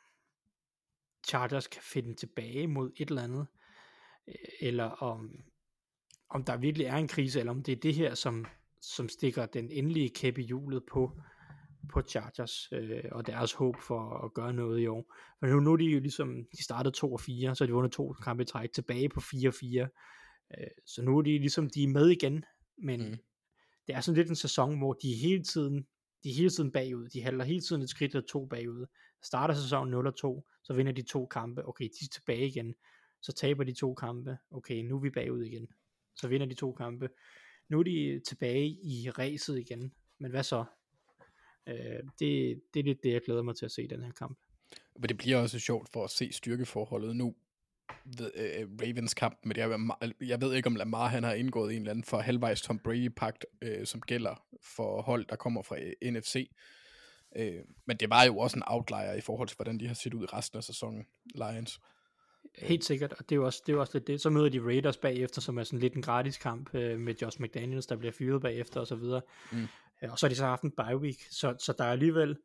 [1.28, 3.46] Chargers kan finde tilbage mod et eller andet,
[4.28, 5.44] øh, eller om,
[6.30, 8.46] om der virkelig er en krise, eller om det er det her, som
[8.80, 11.12] som stikker den endelige kæppe i hjulet på,
[11.92, 15.14] på Chargers øh, og deres håb for at gøre noget i år.
[15.40, 17.92] For nu, nu er de jo ligesom, de startede 2 og 4, så de vundet
[17.92, 19.88] to kampe i træk tilbage på 4 og 4.
[20.58, 22.44] Øh, så nu er de ligesom, de er med igen,
[22.78, 23.16] men mm.
[23.86, 25.86] det er sådan lidt en sæson, hvor de hele tiden
[26.24, 28.86] de er hele tiden bagud, de halter hele tiden et skridt eller to bagud,
[29.22, 32.74] starter sæsonen 0-2, så vinder de to kampe, okay, de er tilbage igen,
[33.20, 35.68] så taber de to kampe, okay, nu er vi bagud igen,
[36.20, 37.08] så vinder de to kampe,
[37.68, 40.64] nu er de tilbage i ræset igen, men hvad så?
[41.68, 44.12] Øh, det, det er lidt det, jeg glæder mig til at se i den her
[44.12, 44.38] kamp.
[44.96, 47.34] Men det bliver også sjovt for at se styrkeforholdet nu
[48.18, 49.78] ved øh, øh Ravens kamp, men jeg,
[50.20, 53.44] jeg ved ikke, om Lamar han har indgået en eller anden for halvvejs Tom Brady-pagt,
[53.62, 56.50] øh, som gælder for hold, der kommer fra øh, NFC.
[57.36, 60.14] Øh, men det var jo også en outlier i forhold til, hvordan de har set
[60.14, 61.80] ud i resten af sæsonen, Lions.
[62.62, 64.20] Helt sikkert, og det er jo også, det er jo også lidt det.
[64.20, 67.40] Så møder de Raiders bagefter, som er sådan lidt en gratis kamp øh, med Josh
[67.40, 69.20] McDaniels, der bliver fyret bagefter og så videre.
[69.52, 69.66] Mm.
[70.02, 72.36] Øh, og så har de så haft en bye week, så, så der er alligevel,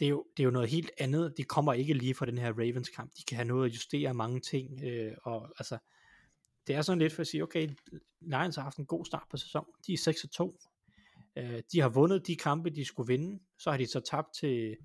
[0.00, 1.34] det er, jo, det er jo noget helt andet.
[1.36, 3.12] De kommer ikke lige fra den her Ravens kamp.
[3.18, 4.84] De kan have noget at justere mange ting.
[4.84, 5.78] Øh, og altså,
[6.66, 7.68] det er sådan lidt for at sige, okay,
[8.20, 9.72] Lions har haft en god start på sæsonen.
[9.86, 9.98] De er
[10.42, 11.32] 6-2.
[11.36, 13.40] Øh, de har vundet de kampe, de skulle vinde.
[13.58, 14.76] Så har de så tabt til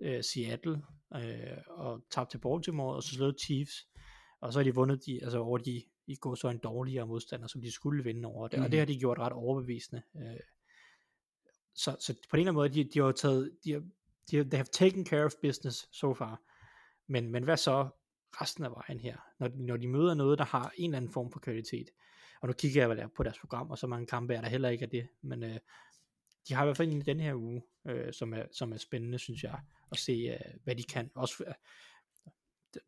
[0.00, 0.82] øh, Seattle
[1.14, 3.86] øh, og tabt til Baltimore, og så slået Chiefs.
[4.40, 7.46] Og så har de vundet de, altså over de i går så en dårligere modstander,
[7.46, 8.58] som de skulle vinde over det.
[8.58, 8.64] Mm.
[8.64, 8.78] Og det mhm.
[8.78, 10.02] har de gjort ret overbevisende.
[10.16, 10.40] Øh,
[11.74, 13.80] så, så på en eller anden måde, de, de har taget, de har,
[14.30, 16.42] de, they have taken care of business so far.
[17.06, 17.88] Men, men hvad så
[18.40, 19.16] resten af vejen her?
[19.38, 21.90] Når, når de møder noget, der har en eller anden form for kvalitet.
[22.40, 24.82] Og nu kigger jeg på deres program, og så mange kampe er der heller ikke
[24.82, 25.08] af det.
[25.22, 25.58] Men øh,
[26.48, 28.76] de har i hvert fald en i den her uge, øh, som, er, som er
[28.76, 29.60] spændende, synes jeg,
[29.92, 31.10] at se, øh, hvad de kan.
[31.14, 31.54] Også, øh,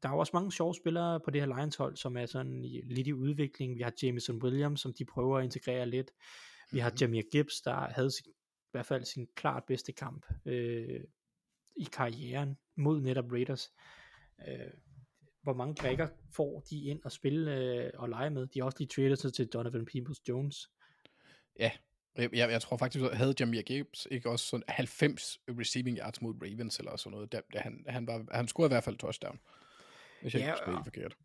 [0.02, 2.64] der er jo også mange sjove spillere på det her Lions hold, som er sådan
[2.64, 3.76] i, lidt i udvikling.
[3.76, 6.10] Vi har Jameson Williams, som de prøver at integrere lidt.
[6.72, 6.98] Vi har mhm.
[7.00, 11.00] Jamir Gibbs, der havde sin, i hvert fald sin klart bedste kamp øh,
[11.76, 13.72] i karrieren mod netop Raiders.
[14.48, 14.70] Øh,
[15.42, 18.46] hvor mange brækker får de ind og spille øh, og lege med?
[18.46, 20.68] De har også lige traded sig til Donovan Peoples-Jones.
[21.58, 21.70] Ja,
[22.18, 26.22] jeg, jeg, jeg tror faktisk, at havde Jamir Gibbs ikke også sådan 90 receiving yards
[26.22, 27.32] mod Ravens eller sådan noget.
[27.32, 29.38] Der, der han, han, var, han scorede i hvert fald touchdown.
[30.22, 31.16] Hvis jeg ja, ikke spille forkert.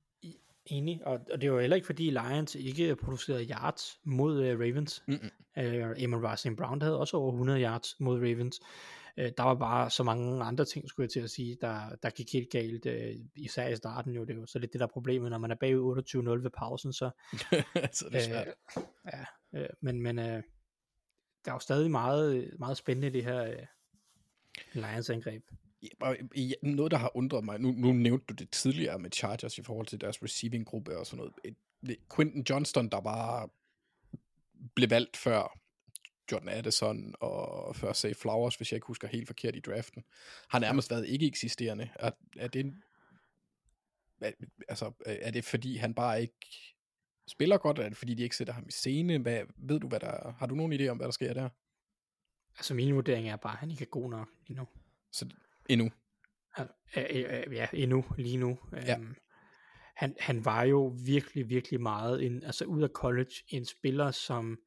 [0.66, 5.04] Enig, og, og det var heller ikke fordi Lions ikke producerede yards mod uh, Ravens.
[5.08, 5.30] Mm-hmm.
[5.58, 8.62] Uh, Amon Racing Brown havde også over 100 yards mod Ravens.
[9.18, 12.10] Uh, der var bare så mange andre ting, skulle jeg til at sige, der, der
[12.10, 14.24] gik helt galt, uh, især i starten jo.
[14.24, 17.10] Det var så lidt det der problemet, når man er bagud 28-0 ved pausen, så...
[17.91, 18.48] så det er svært.
[18.78, 18.84] Uh,
[19.14, 20.41] ja, uh, men, men uh,
[21.46, 23.64] der er jo stadig meget, meget spændende det her uh,
[24.74, 25.44] Lions angreb.
[26.36, 29.64] Ja, noget, der har undret mig, nu, nu nævnte du det tidligere med Chargers i
[29.64, 31.34] forhold til deres receiving-gruppe og sådan noget.
[31.44, 31.56] Et,
[32.16, 33.50] Quinton Johnston, der bare
[34.76, 35.60] blev valgt før
[36.32, 40.04] Jordan Addison og før Say Flowers, hvis jeg ikke husker helt forkert i draften,
[40.50, 41.89] har nærmest været ikke eksisterende.
[41.96, 42.74] Er, er det
[44.68, 46.76] altså, er det fordi han bare ikke
[47.28, 49.17] spiller godt, er det fordi de ikke sætter ham i scene?
[49.17, 51.49] Hvad, ved du, hvad der Har du nogen idé om, hvad der sker der?
[52.57, 54.67] Altså min vurdering er bare, at han ikke er god nok lige nu.
[55.11, 55.30] Så
[55.69, 55.91] endnu?
[57.51, 58.59] Ja, endnu, lige nu.
[58.74, 58.97] Ja.
[58.97, 59.15] Um,
[59.95, 64.59] han, han var jo virkelig, virkelig meget, en, altså ud af college, en spiller, som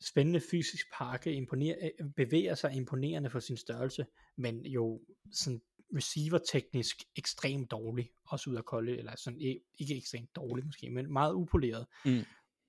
[0.00, 1.74] spændende fysisk pakke, imponer,
[2.16, 4.06] bevæger sig imponerende for sin størrelse,
[4.36, 5.00] men jo
[5.32, 5.60] sådan
[5.94, 9.40] receiver-teknisk ekstremt dårlig, også ud af college, eller sådan,
[9.78, 11.86] ikke ekstremt dårlig måske, men meget upoleret.
[12.04, 12.24] Mm.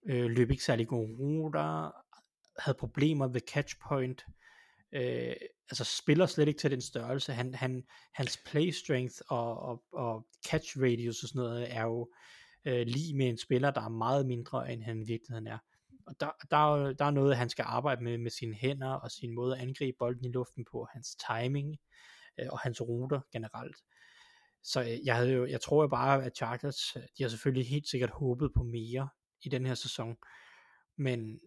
[0.05, 1.91] Øh, løb ikke særlig gode ruter,
[2.59, 4.25] havde problemer ved catch point,
[4.91, 5.35] øh,
[5.69, 7.33] altså spiller slet ikke til den størrelse.
[7.33, 12.11] Han, han, hans play strength og, og, og catch radius og sådan noget er jo
[12.65, 15.57] øh, lige med en spiller, der er meget mindre, end han i virkeligheden er.
[16.07, 19.35] Og der, der, der er noget, han skal arbejde med med sine hænder og sin
[19.35, 21.77] måde at angribe bolden i luften på, hans timing øh,
[22.39, 23.77] Øh, og hans ruter generelt.
[24.63, 27.67] Så øh, jeg, havde jo, jeg tror jo bare, at Chargers, øh, de har selvfølgelig
[27.69, 29.09] helt sikkert håbet på mere
[29.41, 30.15] i den her sæson,
[30.97, 31.39] men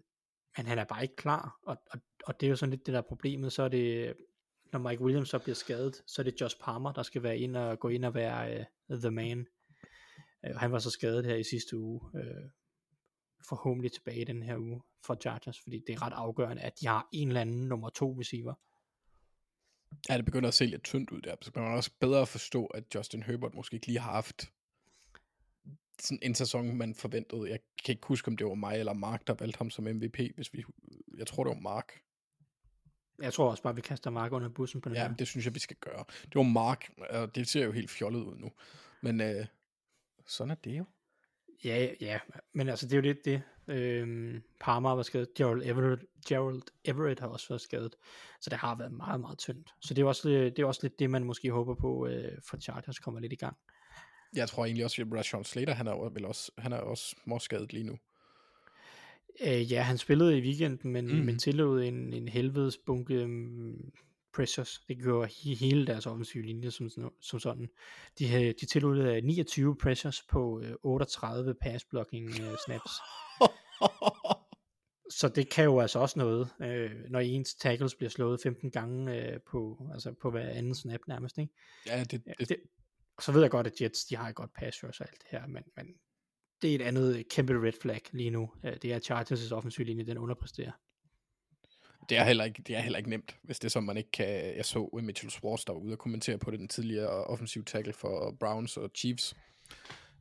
[0.58, 2.94] men han er bare ikke klar, og, og, og det er jo sådan lidt det
[2.94, 4.14] der problemet, så er det,
[4.72, 7.56] når Mike Williams så bliver skadet, så er det Josh Palmer, der skal være ind
[7.56, 9.46] og gå ind og være uh, the man.
[10.48, 12.50] Uh, han var så skadet her i sidste uge, uh,
[13.48, 16.86] forhåbentlig tilbage i den her uge for Chargers, fordi det er ret afgørende, at de
[16.86, 18.54] har en eller anden nummer to receiver.
[20.08, 22.66] Ja, det begynder at se lidt tyndt ud der, så kan man også bedre forstå,
[22.66, 24.50] at Justin Herbert måske ikke lige har haft
[26.00, 27.50] sådan en sæson, man forventede.
[27.50, 30.18] Jeg kan ikke huske, om det var mig eller Mark, der valgte ham som MVP,
[30.34, 30.64] hvis vi,
[31.16, 31.92] jeg tror, det var Mark.
[33.22, 35.14] Jeg tror også bare, vi kaster Mark under bussen på det Ja, her.
[35.16, 36.04] det synes jeg, vi skal gøre.
[36.24, 38.50] Det var Mark, og det ser jo helt fjollet ud nu.
[39.02, 39.46] Men øh,
[40.26, 40.84] sådan er det jo.
[41.64, 42.18] Ja, ja,
[42.52, 43.42] men altså det er jo lidt det.
[43.68, 47.94] Øhm, Parma var skadet, Gerald Everett, Gerald Everett har også været skadet,
[48.40, 49.74] så det har været meget, meget tyndt.
[49.80, 52.56] Så det er også, det er også lidt det, man måske håber på, øh, for
[52.56, 53.56] Chargers kommer lidt i gang.
[54.36, 57.72] Jeg tror egentlig også, at Rashawn Slater, han er vel også, han er også småskadet
[57.72, 57.98] lige nu.
[59.46, 61.24] Øh, ja, han spillede i weekenden, men, Mm.
[61.24, 63.92] men tillod en, en helvedes bunke um,
[64.34, 64.80] pressures.
[64.88, 67.68] Det gjorde he, hele deres offensive linje som, sådan- som sådan.
[68.18, 72.90] De, havde- de tillod øh, 29 pressures på øh, 38 pass blocking øh, snaps.
[75.10, 79.16] Så det kan jo altså også noget, øh, når ens tackles bliver slået 15 gange
[79.16, 81.38] øh, på, altså på hver anden snap nærmest.
[81.38, 81.52] Ikke?
[81.86, 82.56] ja, det, det, det,
[83.20, 85.28] så ved jeg godt, at Jets de har et godt pass rush og alt det
[85.30, 85.86] her, men, men
[86.62, 88.50] det er et andet kæmpe red flag lige nu.
[88.64, 90.72] Øh, Det er Chargers' offensiv linje, den underpresterer.
[92.08, 94.10] det, er heller ikke, det er heller ikke nemt, hvis det er som man ikke
[94.10, 94.56] kan...
[94.56, 97.92] Jeg så Mitchell Schwartz, der var ude og kommentere på det, den tidligere offensiv tackle
[97.92, 99.36] for Browns og Chiefs,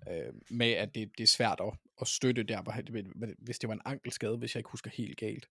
[0.09, 3.81] øh, med at det, det er svært at, at støtte der, hvis det var en
[3.85, 5.49] ankelskade, hvis jeg ikke husker helt galt.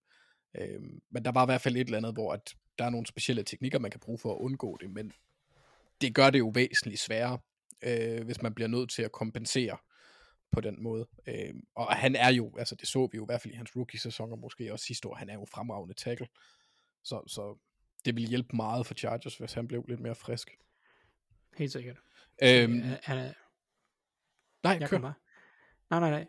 [0.57, 3.07] Øh, men der var i hvert fald et eller andet, hvor at der er nogle
[3.07, 5.11] specielle teknikker, man kan bruge for at undgå det, men
[6.01, 7.39] det gør det jo væsentligt sværere,
[7.81, 9.77] øh, hvis man bliver nødt til at kompensere
[10.51, 11.07] på den måde.
[11.27, 13.75] Øh, og han er jo, altså det så vi jo i hvert fald i hans
[13.75, 16.27] rookie-sæson, og måske også sidste år, han er jo fremragende tackle.
[17.03, 17.57] Så, så
[18.05, 20.57] det vil hjælpe meget for Chargers, hvis han blev lidt mere frisk.
[21.57, 21.97] Helt sikkert.
[22.43, 23.33] Øhm, Øh, han er,
[24.63, 24.97] nej, jeg kør.
[24.97, 25.13] bare.
[25.89, 26.25] Nej, nej, nej.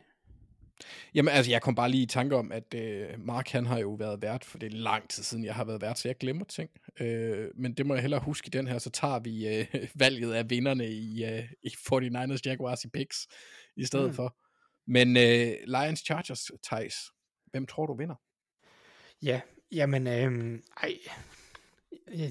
[1.15, 3.91] Jamen altså, jeg kom bare lige i tanke om, at øh, Mark han har jo
[3.91, 6.45] været vært, for det er lang tid siden, jeg har været vært, så jeg glemmer
[6.45, 6.71] ting.
[7.01, 10.33] Øh, men det må jeg hellere huske i den her, så tager vi øh, valget
[10.33, 13.29] af vinderne i, øh, i 49ers Jaguars i picks
[13.77, 14.15] i stedet mm.
[14.15, 14.37] For.
[14.87, 16.95] Men øh, Lions Chargers, Thijs,
[17.51, 18.15] hvem tror du vinder?
[19.23, 19.41] Ja,
[19.73, 20.95] jamen, øhm, ej,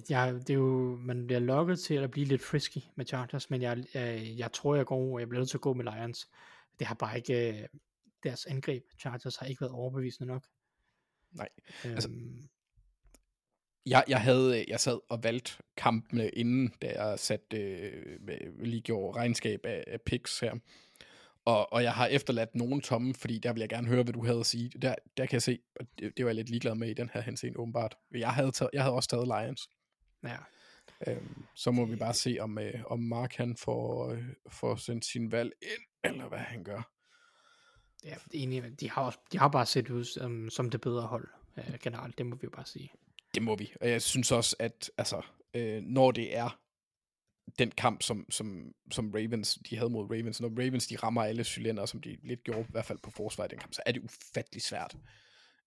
[0.10, 3.62] jeg, det er jo, man bliver lokket til at blive lidt frisky med Chargers, men
[3.62, 6.30] jeg, jeg, jeg tror, jeg går, jeg bliver nødt til at gå med Lions.
[6.80, 7.68] Det har bare ikke, øh,
[8.30, 10.46] deres angreb, Chargers, har ikke været overbevisende nok.
[11.32, 11.50] Nej,
[11.86, 12.10] Øhm, altså-
[13.86, 18.20] Jeg, jeg, havde, jeg sad og valgte kampene inden, da jeg satte, øh,
[18.60, 20.56] lige gjorde regnskab af, af picks her.
[21.46, 24.26] Og, og jeg har efterladt nogen tomme, fordi der vil jeg gerne høre, hvad du
[24.26, 24.70] havde at sige.
[24.70, 27.10] Der, der kan jeg se, og det, det var jeg lidt ligeglad med i den
[27.14, 27.96] her henseende åbenbart.
[28.12, 29.70] Jeg havde, taget, jeg havde også taget Lions.
[30.24, 30.38] ja,
[31.08, 35.06] Øhm, så må vi bare se, om, øh, om Mark han får, øh, får sendt
[35.06, 36.92] sin valg ind, eller hvad han gør
[38.04, 40.82] ja, det er enig, de har, også, de har bare set ud som, som det
[40.82, 41.28] bedre hold
[41.58, 42.92] øh, generelt, det må vi jo bare sige.
[43.36, 43.74] Det må vi.
[43.82, 45.22] Og jeg synes også, at altså,
[45.54, 46.60] øh, når det er
[47.60, 51.44] den kamp, som, som, som Ravens, de havde mod Ravens, når Ravens de rammer alle
[51.44, 53.92] cylinder, som de lidt gjorde, i hvert fald på forsvaret i den kamp, så er
[53.92, 54.96] det ufattelig svært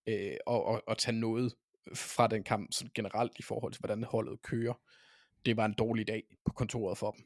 [0.06, 1.54] øh, at, at, at tage noget
[1.94, 4.74] fra den kamp sådan generelt i forhold til, hvordan holdet kører.
[5.46, 7.24] Det var en dårlig dag på kontoret for dem,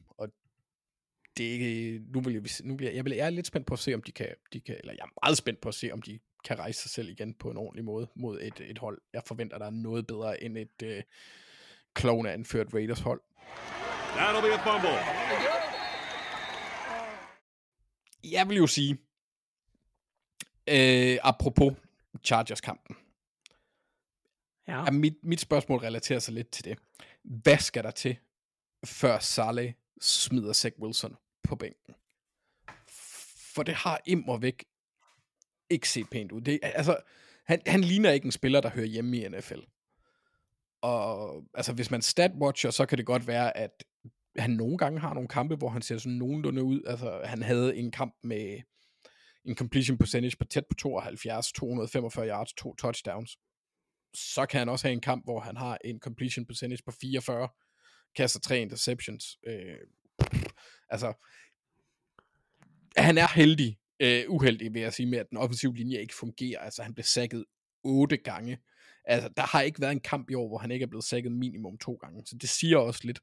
[1.37, 3.73] det er ikke, nu vil jeg, nu bliver, jeg, vil, jeg er lidt spændt på
[3.73, 5.91] at se, om de kan, de kan, eller jeg er meget spændt på at se,
[5.91, 9.01] om de kan rejse sig selv igen på en ordentlig måde mod et, et hold.
[9.13, 11.03] Jeg forventer, der er noget bedre end et øh,
[11.93, 13.21] klovne anført Raiders hold.
[14.15, 14.89] That'll be a fumble.
[18.31, 18.97] Jeg vil jo sige,
[20.69, 21.73] øh, apropos
[22.23, 22.95] Chargers-kampen,
[24.67, 26.77] Ja, at mit, mit spørgsmål relaterer sig lidt til det.
[27.23, 28.17] Hvad skal der til,
[28.85, 31.15] før Saleh smider Zach Wilson
[31.47, 31.95] på bænken?
[33.55, 34.65] For det har immer væk
[35.69, 36.41] ikke set pænt ud.
[36.41, 36.97] Det, altså,
[37.45, 39.59] han, han ligner ikke en spiller, der hører hjemme i NFL.
[40.81, 43.83] Og altså, hvis man statwatcher, så kan det godt være, at
[44.37, 46.81] han nogle gange har nogle kampe, hvor han ser sådan nogenlunde ud.
[46.87, 48.61] Altså, han havde en kamp med
[49.45, 53.37] en completion percentage på tæt på 72, 245 yards, to touchdowns.
[54.13, 57.49] Så kan han også have en kamp, hvor han har en completion percentage på 44,
[58.15, 59.37] kaster tre interceptions.
[59.47, 59.77] Øh,
[60.93, 61.13] altså,
[62.97, 66.59] han er heldig, øh, uheldig vil jeg sige, med at den offensive linje ikke fungerer.
[66.59, 67.45] Altså, han blev sækket
[67.83, 68.59] otte gange.
[69.05, 71.31] Altså, der har ikke været en kamp i år, hvor han ikke er blevet sækket
[71.31, 72.25] minimum to gange.
[72.25, 73.19] Så det siger også lidt.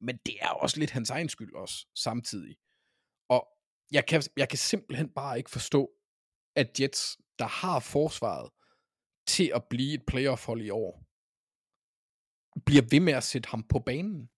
[0.00, 2.56] Men det er også lidt hans egen skyld også, samtidig.
[3.28, 3.48] Og
[3.92, 5.90] jeg kan, jeg kan simpelthen bare ikke forstå,
[6.56, 8.50] at Jets, der har forsvaret
[9.26, 11.04] til at blive et playoff-hold i år,
[12.66, 14.28] bliver ved med at sætte ham på banen.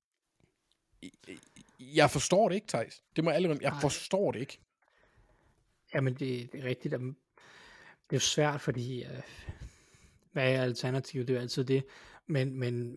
[1.94, 3.02] Jeg forstår det ikke, Thijs.
[3.16, 3.80] Det må jeg aldrig, jeg Nej.
[3.80, 4.58] forstår det ikke.
[5.94, 6.92] Jamen, det, det er rigtigt.
[6.92, 7.06] Det
[8.10, 9.22] er jo svært, fordi øh,
[10.32, 11.28] hvad er alternativet?
[11.28, 11.84] Det er jo altid det.
[12.26, 12.96] Men, men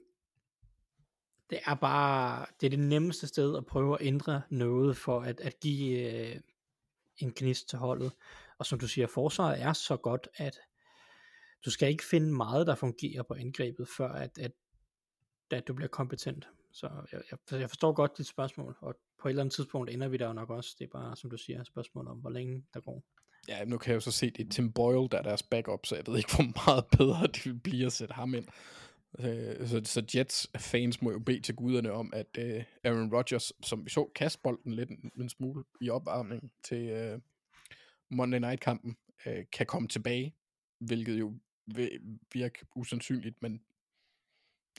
[1.49, 5.39] det er bare, det er det nemmeste sted at prøve at ændre noget for at,
[5.39, 6.41] at give øh,
[7.17, 8.11] en gnist til holdet.
[8.57, 10.59] Og som du siger, forsvaret er så godt, at
[11.65, 14.51] du skal ikke finde meget, der fungerer på angrebet, før at, at,
[15.51, 16.47] at du bliver kompetent.
[16.75, 20.07] Så jeg, jeg, jeg forstår godt dit spørgsmål, og på et eller andet tidspunkt ender
[20.07, 20.75] vi der jo nok også.
[20.79, 23.03] Det er bare, som du siger, et spørgsmål om, hvor længe der går.
[23.47, 25.85] Ja, nu kan jeg jo så se, det er Tim Boyle, der er deres backup,
[25.85, 28.47] så jeg ved ikke, hvor meget bedre det vil blive at sætte ham ind.
[29.19, 33.53] Øh, Så, så Jets fans må jo bede til guderne om, at øh, Aaron Rodgers,
[33.63, 37.19] som vi så, kaste bolden lidt en, en smule i opvarmning til øh,
[38.09, 40.35] Monday Night-kampen, øh, kan komme tilbage
[40.79, 41.33] hvilket jo
[41.75, 41.89] vil
[42.33, 43.61] virke usandsynligt, men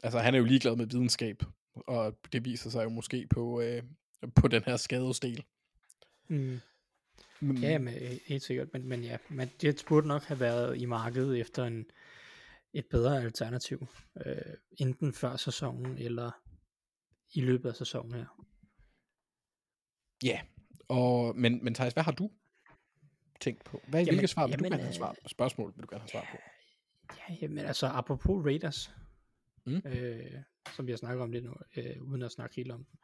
[0.03, 1.43] altså han er jo ligeglad med videnskab,
[1.87, 3.83] og det viser sig jo måske på, øh,
[4.35, 5.45] på den her skadesdel.
[6.29, 6.61] Mm.
[7.41, 7.57] Mm.
[7.57, 8.69] Ja, men, øh, helt sikkert.
[8.73, 11.87] Men, men ja, men Jets burde nok have været i markedet efter en,
[12.73, 13.87] et bedre alternativ.
[14.27, 14.37] Øh,
[14.79, 16.31] enten før sæsonen, eller
[17.35, 18.45] i løbet af sæsonen her.
[20.25, 20.41] Ja,
[20.89, 22.31] og, men, men Thijs, hvad har du
[23.41, 23.81] tænkt på?
[23.89, 25.29] Hvad, Jamen, hvilke svar vil du jamen, gerne have øh, svar på?
[25.29, 26.37] Spørgsmål vil du gerne have svar på?
[27.29, 28.91] Ja, jamen altså, apropos Raiders,
[29.67, 29.83] Mm.
[29.85, 30.43] øh,
[30.77, 32.99] som vi har snakket om lidt nu, øh, uden at snakke helt om dem,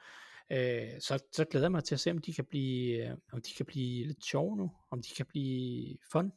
[0.50, 3.42] øh, så, så glæder jeg mig til at se, om de kan blive, øh, om
[3.42, 6.32] de kan blive lidt sjove nu, om de kan blive fun,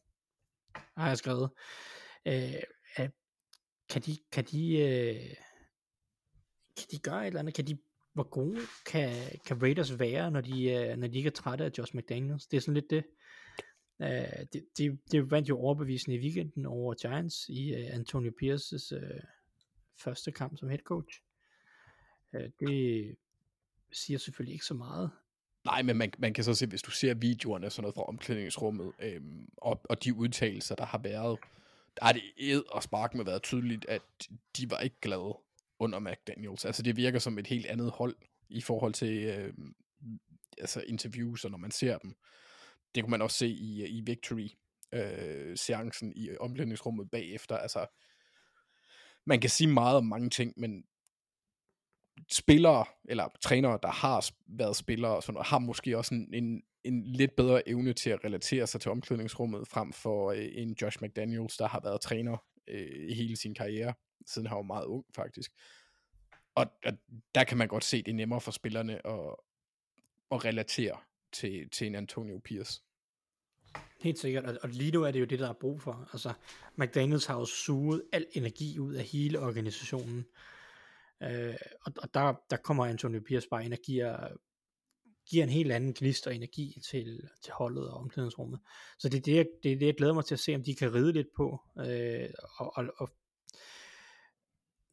[0.75, 1.49] har jeg skrevet.
[2.25, 2.63] Øh,
[2.95, 3.11] at,
[3.89, 5.35] kan de, kan de, øh,
[6.77, 7.53] kan de gøre et eller andet?
[7.53, 7.77] Kan de,
[8.13, 11.71] hvor gode kan, kan Raiders være, når de, øh, når de ikke er trætte af
[11.77, 12.47] Josh McDaniels?
[12.47, 13.03] Det er sådan lidt det.
[13.99, 18.91] Uh, det, det, det vandt jo overbevisende i weekenden over Giants i uh, Antonio Pierces
[18.91, 18.99] uh,
[19.97, 21.21] første kamp som head coach.
[22.33, 23.15] Øh, det
[23.91, 25.11] siger selvfølgelig ikke så meget.
[25.65, 28.91] Nej, men man, man kan så se, hvis du ser videoerne sådan noget fra omklædningsrummet,
[28.99, 31.39] øhm, og, og de udtalelser, der har været,
[31.99, 34.01] der er det ed og spark med været tydeligt, at
[34.57, 35.37] de var ikke glade
[35.79, 36.65] under McDaniels.
[36.65, 38.15] Altså det virker som et helt andet hold
[38.49, 39.53] i forhold til øh,
[40.57, 42.15] altså interviews, og når man ser dem.
[42.95, 44.49] Det kunne man også se i, i Victory
[44.91, 47.57] øh, seancen i omklædningsrummet bagefter.
[47.57, 47.85] Altså,
[49.25, 50.83] man kan sige meget om mange ting, men
[52.31, 56.63] spillere, eller trænere, der har været spillere, og sådan, noget, har måske også en, en,
[56.83, 61.03] en lidt bedre evne til at relatere sig til omklædningsrummet, frem for øh, en Josh
[61.03, 63.93] McDaniels, der har været træner øh, hele sin karriere,
[64.25, 65.51] siden han var meget ung faktisk.
[66.55, 66.93] Og, og
[67.35, 69.35] der kan man godt se, det er nemmere for spillerne at,
[70.31, 70.97] at relatere
[71.33, 72.81] til, til en Antonio Pierce.
[74.01, 76.09] Helt sikkert, og, og lige nu er det jo det, der er brug for.
[76.13, 76.33] Altså,
[76.75, 80.25] McDaniels har jo suget al energi ud af hele organisationen.
[81.23, 84.27] Øh, og, og der, der kommer Antonio Pierce bare ind og giver,
[85.29, 88.59] giver en helt anden gnist og energi til, til holdet og omklædningsrummet.
[88.99, 90.63] Så det er det, jeg- det er det, jeg glæder mig til at se, om
[90.63, 91.59] de kan ride lidt på.
[91.79, 93.09] Øh, og, og, og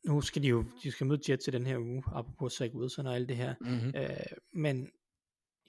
[0.04, 3.06] nu skal de jo de skal møde Jets til den her uge, apropos Zach Wilson
[3.06, 3.54] og alt det her.
[3.60, 3.92] Mm-hmm.
[3.96, 4.16] Øh,
[4.52, 4.90] men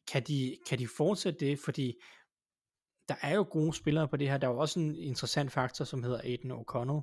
[0.07, 1.59] kan de, kan de fortsætte det?
[1.59, 1.93] Fordi
[3.09, 4.37] der er jo gode spillere på det her.
[4.37, 7.01] Der er jo også en interessant faktor, som hedder Aiden O'Connell.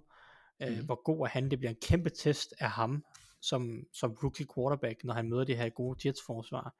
[0.63, 0.85] Øh, Mhm.
[0.85, 1.51] Hvor god er han?
[1.51, 3.05] Det bliver en kæmpe test af ham
[3.43, 6.75] som, som rookie quarterback, når han møder det her gode Jets forsvar.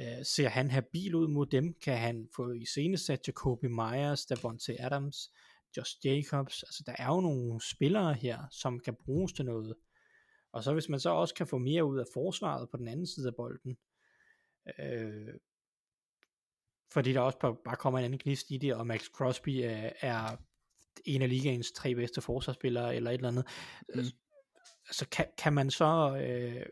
[0.00, 1.74] Øh, ser han habil ud mod dem?
[1.82, 5.30] Kan han få i sat Jacoby Myers, Davonte Adams,
[5.76, 6.62] Josh Jacobs?
[6.62, 9.74] Altså der er jo nogle spillere her, som kan bruges til noget.
[10.52, 13.06] Og så hvis man så også kan få mere ud af forsvaret på den anden
[13.06, 13.78] side af bolden,
[14.78, 15.34] øh,
[16.92, 20.36] fordi der også bare- kommer en anden gnist i det, og Max Crosby er, er
[21.04, 23.44] en af ligaens tre bedste forsvarsspillere, eller et eller andet,
[23.94, 24.00] Mm.
[24.00, 24.04] mm.
[24.92, 26.66] så kan, kan man så øh,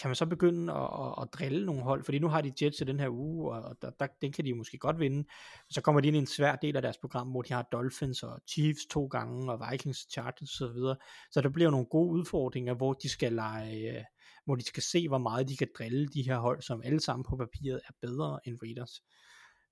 [0.00, 2.80] kan man så begynde at, at, at drille nogle hold, fordi nu har de Jets
[2.80, 5.28] i den her uge, og der, der, den kan de måske godt vinde,
[5.70, 8.22] så kommer de ind i en svær del af deres program, hvor de har Dolphins
[8.22, 10.96] og Chiefs to gange, og Vikings, Chargers og så videre,
[11.30, 14.04] så der bliver nogle gode udfordringer, hvor de skal lege, øh,
[14.44, 17.24] hvor de skal se, hvor meget de kan drille de her hold, som alle sammen
[17.24, 19.02] på papiret er bedre end Raiders,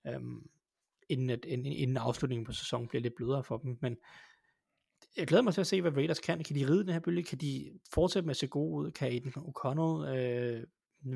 [0.07, 0.51] øhm,
[1.09, 3.97] inden, at, inden, inden afslutningen på sæsonen bliver lidt blødere for dem, men
[5.17, 6.45] jeg glæder mig til at se, hvad Raiders kan.
[6.45, 7.25] Kan de ride den her bølge?
[7.25, 8.91] Kan de fortsætte med at se gode ud?
[8.91, 10.65] Kan Aiden O'Connell øh,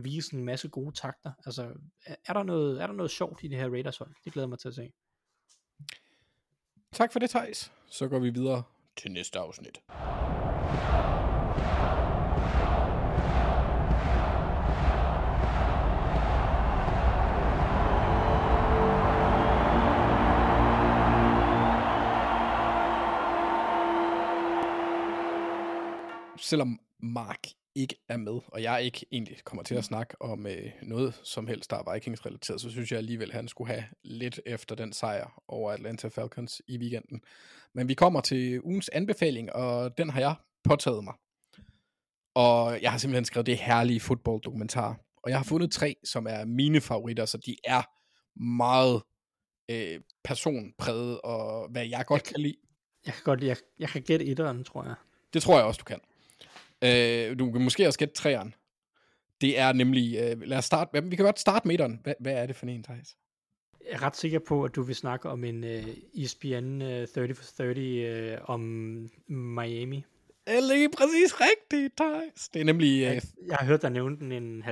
[0.05, 1.33] vise en masse gode takter?
[1.47, 1.73] Altså,
[2.27, 4.15] er, der noget, er der noget sjovt i det her Raiders hold?
[4.25, 4.93] Det glæder mig til at se.
[6.93, 7.73] Tak for det, Thijs.
[7.87, 8.63] Så går vi videre
[8.97, 9.81] til næste afsnit.
[26.45, 30.73] Selvom Mark ikke er med, og jeg ikke egentlig kommer til at snakke om øh,
[30.83, 34.41] noget som helst, der er Vikings-relateret, så synes jeg alligevel, at han skulle have lidt
[34.47, 37.21] efter den sejr over Atlanta Falcons i weekenden.
[37.75, 40.35] Men vi kommer til ugens anbefaling, og den har jeg
[40.65, 41.15] påtaget mig.
[42.35, 45.01] Og jeg har simpelthen skrevet det herlige fodbolddokumentar.
[45.23, 47.83] Og jeg har fundet tre, som er mine favoritter, så de er
[48.41, 49.03] meget
[49.71, 52.57] øh, personpræget, og hvad jeg godt kan lide.
[53.07, 54.95] Jeg kan godt jeg, jeg kan gætte etteren, tror jeg.
[55.33, 56.01] Det tror jeg også, du kan.
[56.85, 58.53] Øh, du kan måske også gætte træerne.
[59.41, 62.01] Det er nemlig, øh, lad os starte, vi kan godt starte med etteren.
[62.03, 63.17] Hvad, hvad er det for en, Thijs?
[63.85, 67.35] Jeg er ret sikker på, at du vil snakke om en uh, ESPN uh, 30
[67.35, 68.61] for 30 uh, om
[69.29, 70.05] Miami.
[70.47, 72.49] Det er lige præcis rigtigt, Thijs.
[72.49, 72.93] Det er nemlig...
[72.97, 74.67] Øh, Jeg, jeg har hørt dig nævne den en 50-70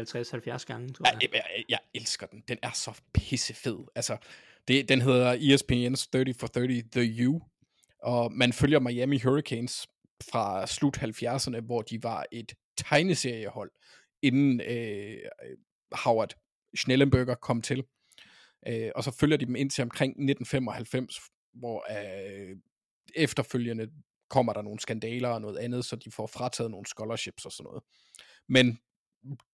[0.64, 1.18] gange, tror jeg.
[1.22, 2.42] jeg, jeg, jeg elsker den.
[2.48, 3.78] Den er så pissefed.
[3.94, 4.16] Altså,
[4.68, 7.40] det, den hedder ESPN's 30 for 30 The U.
[8.02, 9.86] Og man følger Miami Hurricanes
[10.22, 13.70] fra slut 70'erne, hvor de var et tegneseriehold,
[14.22, 15.18] inden øh,
[15.92, 16.34] Howard
[16.76, 17.84] Schnellenberger kom til.
[18.68, 21.20] Øh, og så følger de dem ind til omkring 1995,
[21.54, 22.56] hvor øh,
[23.14, 23.88] efterfølgende
[24.30, 27.64] kommer der nogle skandaler og noget andet, så de får frataget nogle scholarships og sådan
[27.64, 27.82] noget.
[28.48, 28.78] Men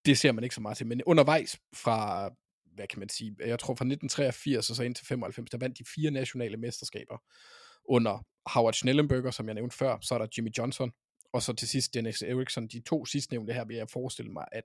[0.07, 0.87] det ser man ikke så meget til.
[0.87, 2.31] Men undervejs fra,
[2.75, 5.79] hvad kan man sige, jeg tror fra 1983 og så ind til 95, der vandt
[5.79, 7.19] de fire nationale mesterskaber
[7.89, 10.93] under Howard Schnellenberger, som jeg nævnte før, så er der Jimmy Johnson,
[11.33, 12.69] og så til sidst Dennis Erickson.
[12.69, 14.65] De to sidstnævnte her vil jeg forestille mig, at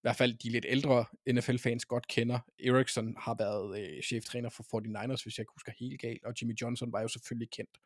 [0.00, 2.38] i hvert fald de lidt ældre NFL-fans godt kender.
[2.64, 6.54] Erickson har været øh, cheftræner for 49ers, hvis jeg ikke husker helt galt, og Jimmy
[6.60, 7.78] Johnson var jo selvfølgelig kendt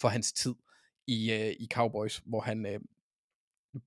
[0.00, 0.54] for hans tid
[1.06, 2.80] i, øh, i Cowboys, hvor han øh,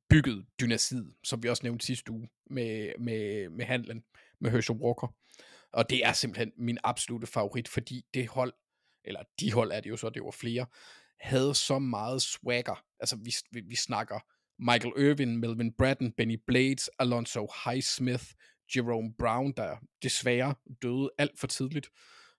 [0.10, 4.04] byggede dynastiet, som vi også nævnte sidste uge med, med, med handlen
[4.40, 5.16] med Herschel Walker.
[5.74, 8.54] Og det er simpelthen min absolute favorit, fordi det hold,
[9.06, 10.66] eller de hold er det jo så, det var flere,
[11.20, 12.84] havde så meget swagger.
[13.00, 14.20] Altså vi, vi, vi snakker
[14.60, 18.26] Michael Irvin, Melvin Bratton, Benny Blades, Alonso Highsmith,
[18.76, 21.90] Jerome Brown, der desværre døde alt for tidligt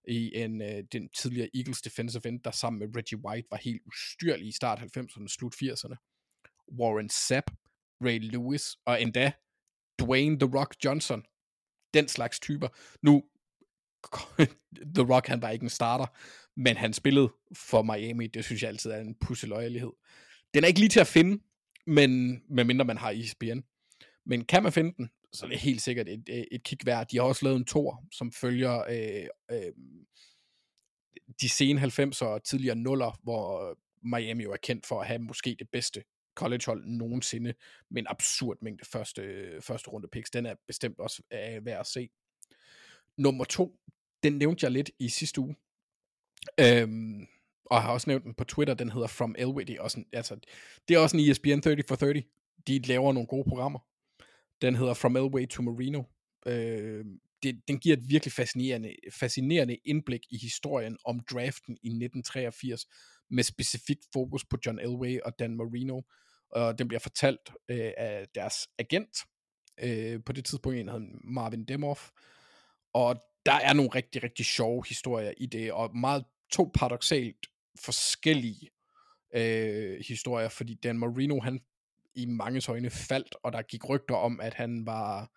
[0.09, 3.83] i en, øh, den tidligere Eagles defensive end, der sammen med Reggie White var helt
[3.87, 5.97] ustyrlig i start 90'erne, slut 80'erne.
[6.81, 7.51] Warren Sapp,
[8.05, 9.33] Ray Lewis og endda
[9.99, 11.23] Dwayne The Rock Johnson.
[11.95, 12.69] Den slags typer.
[13.03, 13.25] Nu,
[14.97, 16.07] The Rock han var ikke en starter,
[16.57, 18.27] men han spillede for Miami.
[18.27, 19.91] Det synes jeg altid er en pusseløjelighed.
[20.55, 21.43] Den er ikke lige til at finde,
[21.87, 23.61] men medmindre man har ESPN.
[24.27, 27.09] Men kan man finde den, så er det helt sikkert et, et, kig værd.
[27.09, 29.73] De har også lavet en tor, som følger øh, øh,
[31.41, 35.57] de sene 90'er og tidligere nuller, hvor Miami jo er kendt for at have måske
[35.59, 37.55] det bedste collegehold nogensinde,
[37.91, 40.31] med en absurd mængde første, første runde picks.
[40.31, 42.09] Den er bestemt også øh, værd at se.
[43.19, 43.79] Nummer to,
[44.23, 45.57] den nævnte jeg lidt i sidste uge,
[46.61, 47.27] øhm,
[47.67, 49.65] og har også nævnt den på Twitter, den hedder From Elway.
[49.65, 50.37] Det er også en, altså,
[50.89, 52.23] det er også en ESPN 30 for 30.
[52.67, 53.79] De laver nogle gode programmer.
[54.63, 56.03] Den hedder From Elway to Marino.
[56.47, 57.05] Øh,
[57.43, 62.87] det, den giver et virkelig fascinerende, fascinerende indblik i historien om draften i 1983,
[63.31, 66.03] med specifikt fokus på John Elway og Dan Marino.
[66.51, 69.19] Og den bliver fortalt øh, af deres agent,
[69.83, 72.11] øh, på det tidspunkt en hedder Marvin Demoff.
[72.95, 73.17] Og
[73.47, 77.47] der er nogle rigtig, rigtig sjove historier i det, og meget to paradoxalt
[77.85, 78.71] forskellige
[79.35, 81.61] øh, historier, fordi Dan Marino, han
[82.15, 85.31] i mange øjne faldt, og der gik rygter om, at han var,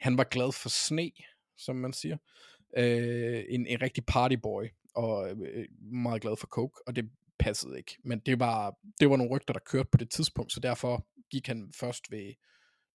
[0.00, 1.10] han var glad for sne,
[1.56, 2.16] som man siger.
[2.76, 7.96] Øh, en, en rigtig partyboy, og øh, meget glad for coke, og det passede ikke.
[8.04, 11.46] Men det var, det var nogle rygter, der kørte på det tidspunkt, så derfor gik
[11.46, 12.32] han først ved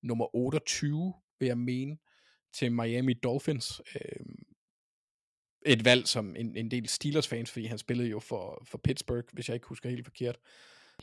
[0.01, 1.97] nummer 28, vil jeg mene,
[2.53, 3.81] til Miami Dolphins.
[3.95, 4.25] Øh,
[5.65, 9.49] et valg som en, en del Steelers-fans, fordi han spillede jo for, for Pittsburgh, hvis
[9.49, 10.39] jeg ikke husker helt forkert.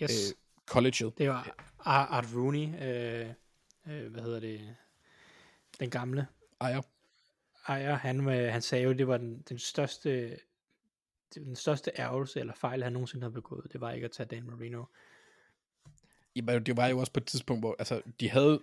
[0.03, 0.31] Yes.
[0.31, 0.37] Øh,
[0.67, 1.19] collegeet.
[1.19, 1.55] Det var
[1.85, 3.29] Art Rooney, øh,
[3.87, 4.77] øh, hvad hedder det,
[5.81, 6.27] den gamle
[6.61, 6.83] ejer.
[7.69, 10.39] ejer, han, øh, han sagde jo, det var den, den største
[11.35, 14.47] den største ærgelse eller fejl, han nogensinde har begået, det var ikke at tage Dan
[14.47, 14.85] Marino.
[16.37, 18.63] Jamen, det var jo også på et tidspunkt, hvor altså, de havde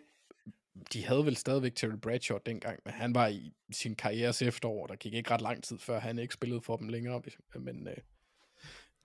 [0.94, 4.96] de havde vel stadigvæk Terry Bradshaw dengang, men han var i sin karrieres efterår, der
[4.96, 7.22] gik ikke ret lang tid, før han ikke spillede for dem længere,
[7.56, 7.98] men øh,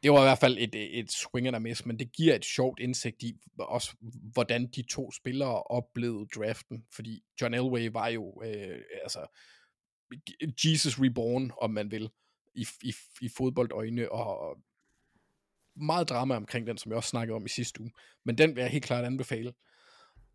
[0.02, 2.34] det var i hvert fald et, øh, et swing and a miss, men det giver
[2.34, 3.96] et sjovt indsigt i også,
[4.32, 9.26] hvordan de to spillere oplevede draften, fordi John Elway var jo, øh, altså,
[10.64, 12.10] Jesus Reborn, om man vil,
[12.54, 14.58] i, i, i fodboldøjne, og
[15.76, 17.90] meget drama omkring den, som jeg også snakkede om i sidste uge,
[18.24, 19.52] men den vil jeg helt klart anbefale.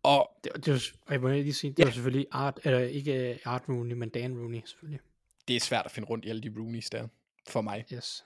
[0.04, 1.84] Og det, det var, jeg må lige sige, det ja.
[1.84, 5.00] var selvfølgelig Art, eller ikke Art Rooney, men Dan Rooney selvfølgelig.
[5.48, 7.08] Det er svært at finde rundt i alle de Rooneys der,
[7.48, 7.84] for mig.
[7.92, 8.24] Yes.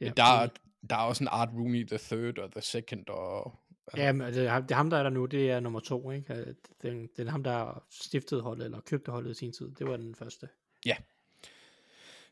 [0.00, 0.48] Ja, men der, er,
[0.90, 3.08] der er også en Art Rooney the third og the second.
[3.08, 3.54] Og,
[3.86, 4.02] altså.
[4.02, 6.10] Ja, men det, det er ham, der er der nu, det er nummer to.
[6.10, 6.34] Ikke?
[6.82, 9.70] Det, det er ham, der stiftede holdet, eller købte holdet i sin tid.
[9.78, 10.48] Det var den første.
[10.86, 10.96] Ja.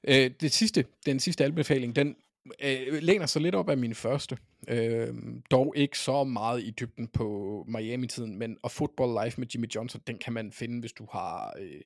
[0.04, 2.16] Øh, det sidste, den sidste anbefaling, den
[2.60, 4.38] øh, læner sig lidt op af min første.
[4.68, 5.14] Øh,
[5.50, 10.02] dog ikke så meget i dybden på Miami-tiden, men og Football Life med Jimmy Johnson,
[10.06, 11.80] den kan man finde, hvis du har øh,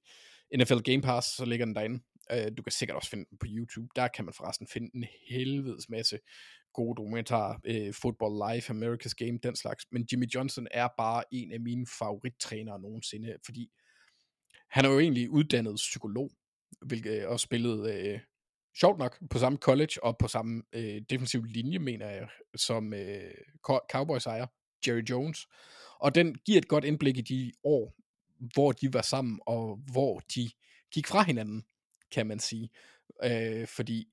[0.58, 2.00] NFL Game Pass, så ligger den derinde.
[2.32, 3.88] Øh, du kan sikkert også finde den på YouTube.
[3.96, 6.18] Der kan man forresten finde en helvedes masse
[6.74, 7.58] gode dokumentarer.
[7.64, 9.86] Øh, Football Life, America's Game, den slags.
[9.92, 13.70] Men Jimmy Johnson er bare en af mine favorittrænere nogensinde, fordi
[14.70, 16.30] han er jo egentlig uddannet psykolog,
[16.86, 18.20] hvilket også spillede øh, øh
[18.80, 23.34] sjovt nok på samme college og på samme øh, defensiv linje, mener jeg, som øh,
[23.90, 24.46] Cowboys ejer,
[24.86, 25.46] Jerry Jones.
[25.98, 27.94] Og den giver et godt indblik i de år,
[28.54, 30.50] hvor de var sammen, og hvor de
[30.90, 31.64] gik fra hinanden,
[32.10, 32.70] kan man sige.
[33.24, 34.08] Øh, fordi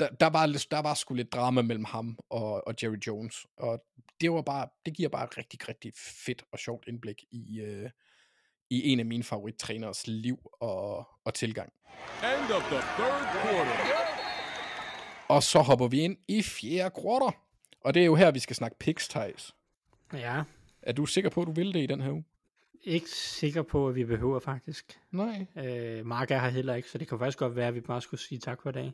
[0.00, 3.84] der, der, var, der var sgu lidt drama mellem ham og, og Jerry Jones, og
[4.20, 5.92] det var bare, det giver bare et rigtig, rigtig
[6.26, 7.90] fedt og sjovt indblik i, øh,
[8.70, 11.72] i en af mine favorittræners liv og, og tilgang.
[12.22, 13.76] End of the third quarter.
[15.28, 17.30] Og så hopper vi ind i fjerde quarter,
[17.80, 19.54] og det er jo her, vi skal snakke picks, Thijs.
[20.12, 20.42] Ja,
[20.82, 22.24] Er du sikker på, at du vil det i den her uge?
[22.82, 25.00] ikke sikker på, at vi behøver faktisk.
[25.10, 25.46] Nej.
[25.56, 28.00] Øh, Mark er her heller ikke, så det kan faktisk godt være, at vi bare
[28.02, 28.92] skulle sige tak for i dag.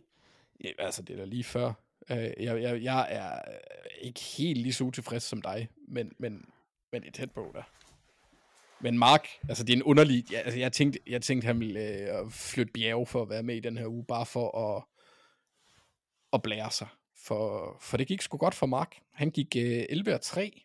[0.64, 1.72] Ja, altså, det er da lige før.
[2.10, 3.60] Uh, jeg, jeg, jeg er øh,
[4.00, 6.44] ikke helt lige så utilfreds som dig, men, men,
[6.92, 7.62] men det er tæt på der.
[8.80, 10.32] Men Mark, altså det er en underlig...
[10.32, 13.56] Ja, altså, jeg, tænkte, jeg tænkte, han ville uh, flytte bjerge for at være med
[13.56, 14.84] i den her uge, bare for at,
[16.32, 16.88] at blære sig.
[17.26, 18.96] For, for det gik sgu godt for Mark.
[19.12, 20.62] Han gik uh, 11 og 3.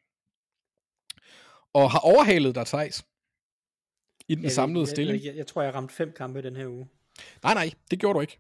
[1.74, 3.06] Og har overhalet dig, Thijs.
[4.28, 5.18] I den Jeg- samlede jeg, stilling.
[5.24, 6.88] Jeg, jeg, jeg tror, jeg ramte fem kampe den her uge.
[7.44, 8.40] Nej, nej, det gjorde du ikke.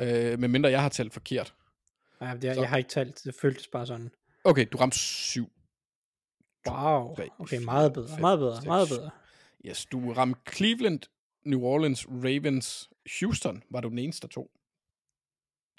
[0.00, 1.54] Uh, medmindre jeg har talt forkert.
[2.20, 4.10] Nej, det, jeg har ikke talt, det føltes bare sådan.
[4.44, 5.52] Okay, du ramte syv.
[6.72, 9.10] Wow, okay, meget bedre, meget bedre, meget bedre.
[9.66, 11.00] Yes, du ramte Cleveland,
[11.44, 12.90] New Orleans, Ravens,
[13.20, 14.50] Houston, var du den eneste af to.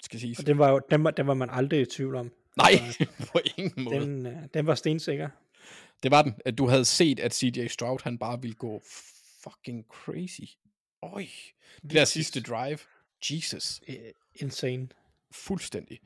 [0.02, 0.38] Skal siges.
[0.38, 2.32] Og den var, jo, den, var, den var man aldrig i tvivl om.
[2.56, 2.70] Nej,
[3.32, 4.00] på ingen måde.
[4.00, 4.24] Den...
[4.24, 5.28] Den, øh, den var stensikker.
[6.02, 8.82] Det var den, at du havde set, at CJ Stroud, han bare ville gå
[9.42, 10.40] fucking crazy.
[11.02, 11.26] Øj,
[11.82, 12.78] det der sidste drive.
[13.30, 13.96] Jesus, Øh,
[14.34, 14.88] Insane.
[15.30, 16.00] fuldstændig.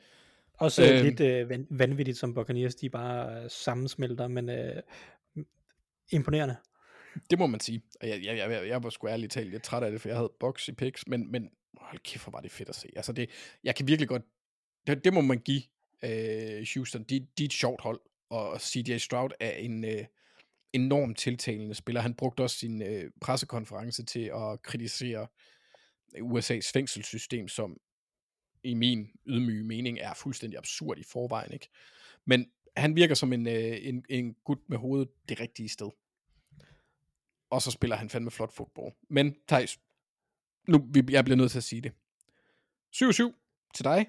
[0.59, 1.05] Også øh, Øhm.
[1.07, 4.83] lidt øh, van- vanvittigt, som Buccaneers, de bare øh, sammensmelter, men øh,
[6.13, 6.57] imponerende.
[7.31, 7.83] Det må man sige.
[8.01, 10.17] Og jeg, jeg, jeg, jeg var sgu ærligt talt lidt træt af det, for jeg
[10.17, 12.89] havde box i picks, men, men hold kæft, hvor var det fedt at se.
[12.97, 13.31] Altså det,
[13.65, 14.23] jeg kan virkelig godt,
[14.87, 15.63] det, det må man give
[16.05, 17.03] øh, Houston.
[17.03, 18.01] De, de er et sjovt hold,
[18.31, 20.05] og CJ Stroud er en øh,
[20.73, 22.01] enormt tiltalende spiller.
[22.01, 25.27] Han brugte også sin øh, pressekonference til at kritisere
[26.19, 27.77] USA's fængselssystem, som
[28.65, 31.53] i min ydmyge mening er fuldstændig absurd i forvejen.
[31.53, 31.69] Ikke?
[32.25, 32.47] Men
[32.77, 35.91] han virker som en, øh, en, en gut med hovedet det rigtige sted
[37.51, 38.93] og så spiller han fandme flot fodbold.
[39.11, 39.79] Men Thijs,
[40.69, 41.93] nu vi- jeg bliver nødt til at sige det.
[42.91, 44.07] 7-7 til dig,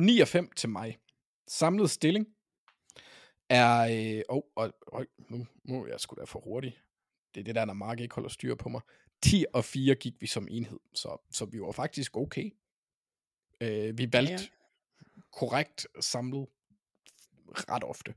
[0.00, 0.98] 9-5 til mig.
[1.48, 2.26] Samlet stilling
[3.48, 3.78] er...
[4.18, 6.78] Øh, oh, oh, nu, nu er jeg sgu da for hurtig.
[7.34, 8.80] Det er det der, når Mark ikke holder styr på mig.
[9.22, 12.50] 10 og 4 gik vi som enhed, så, så vi var faktisk okay.
[13.60, 14.38] Øh, vi valgte Ja.
[15.32, 16.46] korrekt samlet
[17.48, 18.14] ret ofte.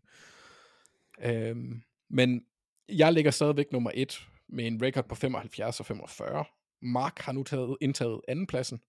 [1.21, 2.45] Øhm, men
[2.89, 6.45] jeg ligger stadigvæk nummer 1 med en record på 75 og 45.
[6.81, 8.81] Mark har nu taget, indtaget andenpladsen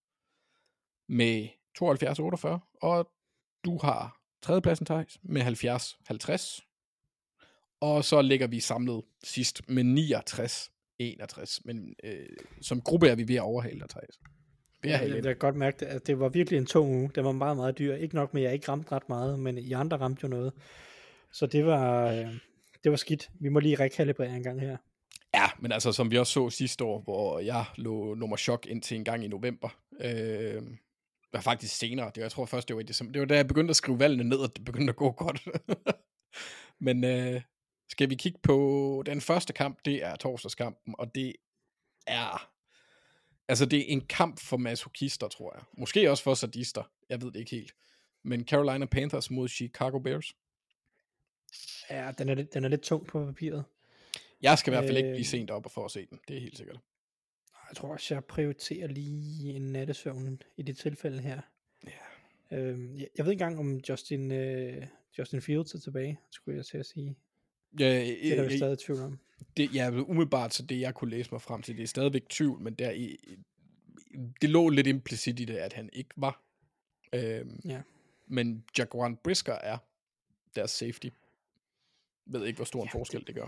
[1.08, 3.10] med 72 og 48, og
[3.64, 6.60] du har tredjepladsen, Thijs, med 70 50.
[7.80, 11.64] Og så ligger vi samlet sidst med 69 61.
[11.64, 12.28] Men øh,
[12.62, 14.20] som gruppe er vi ved at overhale dig, Thijs.
[14.82, 17.10] At Jeg, jeg, kan godt mærke, at det var virkelig en tung uge.
[17.14, 17.94] Den var meget, meget dyr.
[17.94, 20.52] Ikke nok med, at jeg ikke ramte ret meget, men I andre ramte jo noget.
[21.32, 22.34] Så det var, øh,
[22.84, 23.30] det var skidt.
[23.40, 24.76] Vi må lige rekalibrere en gang her.
[25.34, 28.96] Ja, men altså, som vi også så sidste år, hvor jeg lå nummer chok indtil
[28.96, 29.68] en gang i november.
[30.00, 30.62] Øh,
[31.32, 32.06] var faktisk senere.
[32.06, 33.12] Det var, jeg tror først, det var i december.
[33.12, 35.48] Det var da jeg begyndte at skrive valgene ned, og det begyndte at gå godt.
[36.86, 37.40] men øh,
[37.88, 39.78] skal vi kigge på den første kamp?
[39.84, 41.32] Det er torsdagskampen, og det
[42.06, 42.50] er...
[43.50, 45.62] Altså, det er en kamp for masochister, tror jeg.
[45.78, 46.82] Måske også for sadister.
[47.08, 47.74] Jeg ved det ikke helt.
[48.22, 50.36] Men Carolina Panthers mod Chicago Bears.
[51.90, 53.64] Ja, den er, den er lidt tung på papiret.
[54.42, 55.14] Jeg skal i hvert fald ikke Øh.
[55.14, 56.20] blive sent op for at se den.
[56.28, 56.78] Det er helt sikkert.
[57.68, 61.40] Jeg tror også, jeg prioriterer lige en nattesøvn i det tilfælde her.
[61.86, 62.56] Ja.
[62.58, 64.86] Øhm, jeg, jeg ved ikke engang, om Justin, øh,
[65.18, 67.16] Justin Fields er tilbage, skulle jeg til at sige.
[67.78, 69.18] Ja, Det er der øh, vi stadig tvivl om.
[69.56, 72.60] Det, ja, umiddelbart så det, jeg kunne læse mig frem til, det er stadigvæk tvivl,
[72.60, 73.16] men der i,
[74.42, 76.42] det lå lidt implicit i det, at han ikke var.
[77.14, 77.80] Øhm, Ja.
[78.26, 79.78] Men Jaquan Brisker er
[80.56, 81.06] deres safety.
[82.26, 83.46] Ved ikke, hvor stor en Ja, forskel det gør.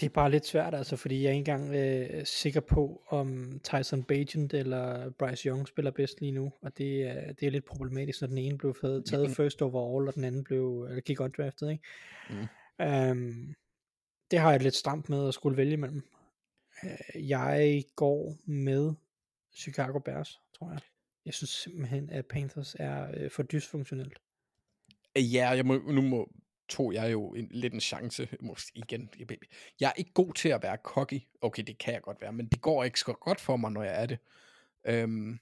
[0.00, 3.60] Det er bare lidt svært, altså, fordi jeg er ikke engang øh, sikker på, om
[3.64, 7.64] Tyson Bagent eller Bryce Young spiller bedst lige nu, og det, er, det er lidt
[7.64, 11.20] problematisk, når den ene blev taget, taget first overall, og den anden blev, eller gik
[11.20, 11.84] undrafted, ikke?
[12.30, 12.84] Mm.
[12.86, 13.54] Um,
[14.30, 16.02] det har jeg lidt stramt med at skulle vælge imellem.
[16.84, 18.94] Øh, jeg går med
[19.54, 20.80] Chicago Bears, tror jeg.
[21.24, 24.18] Jeg synes simpelthen, at Panthers er øh, for dysfunktionelt.
[25.16, 26.32] Øh, ja, jeg må, nu må,
[26.68, 28.28] tog jeg jo en, lidt en chance.
[28.40, 29.10] Måske igen.
[29.18, 29.28] Jeg,
[29.80, 31.20] jeg er ikke god til at være cocky.
[31.40, 33.82] Okay, det kan jeg godt være, men det går ikke så godt for mig, når
[33.82, 34.18] jeg er det.
[34.86, 35.38] Øhm,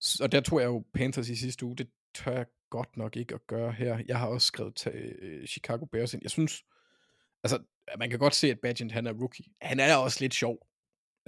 [0.00, 1.76] så der tog jeg jo Panthers i sidste uge.
[1.76, 4.02] Det tør jeg godt nok ikke at gøre her.
[4.06, 6.22] Jeg har også skrevet til øh, Chicago Bears ind.
[6.22, 6.64] Jeg synes,
[7.42, 7.58] altså,
[7.98, 9.44] man kan godt se, at Bagent, han er rookie.
[9.60, 10.58] Han er også lidt sjov.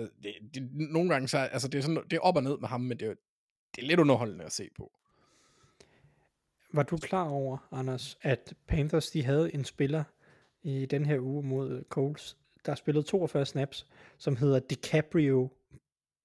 [0.00, 2.58] Øh, Det, det, nogle gange så, altså, det er, sådan, det er op og ned
[2.58, 3.14] med ham, men det, er-
[3.76, 4.92] det er lidt underholdende at se på.
[6.72, 10.04] Var du klar over, Anders, at Panthers de havde en spiller
[10.62, 12.36] i den her uge mod Colts,
[12.66, 13.86] der spillede 42 snaps,
[14.18, 15.50] som hedder DiCaprio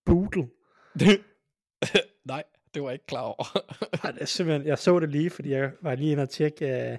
[0.06, 0.50] Boodle.
[2.26, 3.58] Nej, det var jeg ikke klar over.
[4.06, 6.66] Ej, det er simpelthen, jeg så det lige, fordi jeg var lige inde og tjekke,
[6.94, 6.98] uh,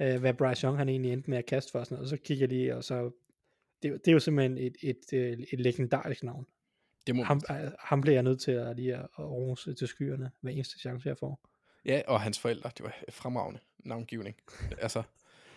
[0.00, 2.18] uh, hvad Bryce Young han egentlig endte med at kaste for, og, sådan noget, og
[2.18, 3.10] så kigger jeg lige, og så,
[3.82, 6.46] det, det er jo simpelthen et, et, et, et legendarisk navn.
[7.06, 10.30] Det må Ham, uh, ham bliver jeg nødt til at lige at, rose til skyerne,
[10.40, 11.48] hver eneste chance jeg får.
[11.84, 14.36] Ja, og hans forældre, det var fremragende navngivning.
[14.82, 15.02] altså,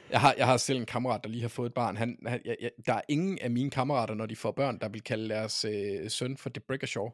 [0.09, 1.97] jeg har, jeg har selv en kammerat, der lige har fået et barn.
[1.97, 4.89] Han, han, jeg, jeg, der er ingen af mine kammerater, når de får børn, der
[4.89, 7.09] vil kalde deres øh, søn for DeBrickershaw.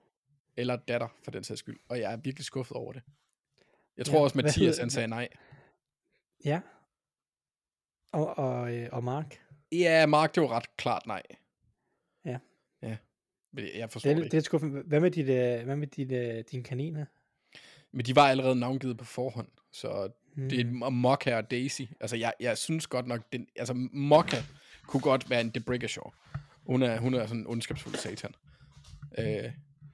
[0.57, 1.79] Eller datter, for den sags skyld.
[1.89, 3.01] Og jeg er virkelig skuffet over det.
[3.97, 5.27] Jeg tror Ja, også, Mathias han sagde nej.
[6.45, 6.59] Ja.
[8.13, 9.39] Og, og, øh, og Mark.
[9.71, 11.21] Ja, Mark, det var ret klart nej.
[12.25, 12.37] Ja.
[12.83, 12.97] Ja.
[13.75, 14.31] Jeg forstår Det, det, ikke.
[14.31, 14.81] det er skuffende.
[14.81, 17.05] Hvad med, dit, øh, hvad med dit, øh, dine kaniner?
[17.91, 20.49] Men de var allerede navngivet på forhånd, så Hmm.
[20.49, 21.81] det er Mokka og Daisy.
[21.99, 24.37] Altså, jeg, jeg synes godt nok, den, altså Mokka
[24.87, 26.11] kunne godt være en DeBrickershaw.
[26.65, 28.31] Hun er, hun er sådan en ondskabsfuld satan.
[29.19, 29.51] Øh,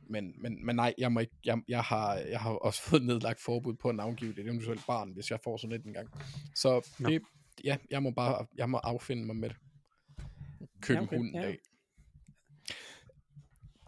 [0.09, 3.39] men, men, men nej, jeg, må ikke, jeg, jeg, har, jeg har også fået nedlagt
[3.39, 6.09] forbud på at navngive det eventuelt barn, hvis jeg får sådan et engang.
[6.55, 7.09] Så Nå.
[7.64, 9.57] Ja, jeg må bare jeg må affinde mig med det.
[10.82, 11.55] Købe Ja, okay, hunden ja.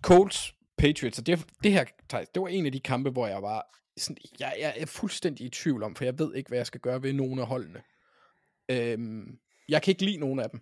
[0.01, 3.71] Colts, Patriots, og det, det her, det var en af de kampe, hvor jeg var
[3.97, 6.81] sådan, jeg, jeg er fuldstændig i tvivl om, for jeg ved ikke, hvad jeg skal
[6.81, 7.81] gøre ved nogle af holdene.
[8.69, 10.61] Øhm, jeg kan ikke lide nogen af dem.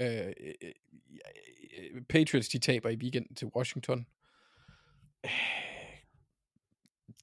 [0.00, 0.54] Øh, øh,
[1.78, 4.06] øh, Patriots, de taber i weekenden til Washington.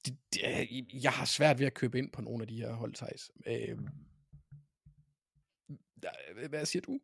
[0.02, 2.72] Øh, det, det, jeg har svært ved at købe ind på nogle af de her
[2.72, 3.30] hold, Thijs.
[3.46, 3.78] Øh,
[6.48, 7.00] hvad siger du?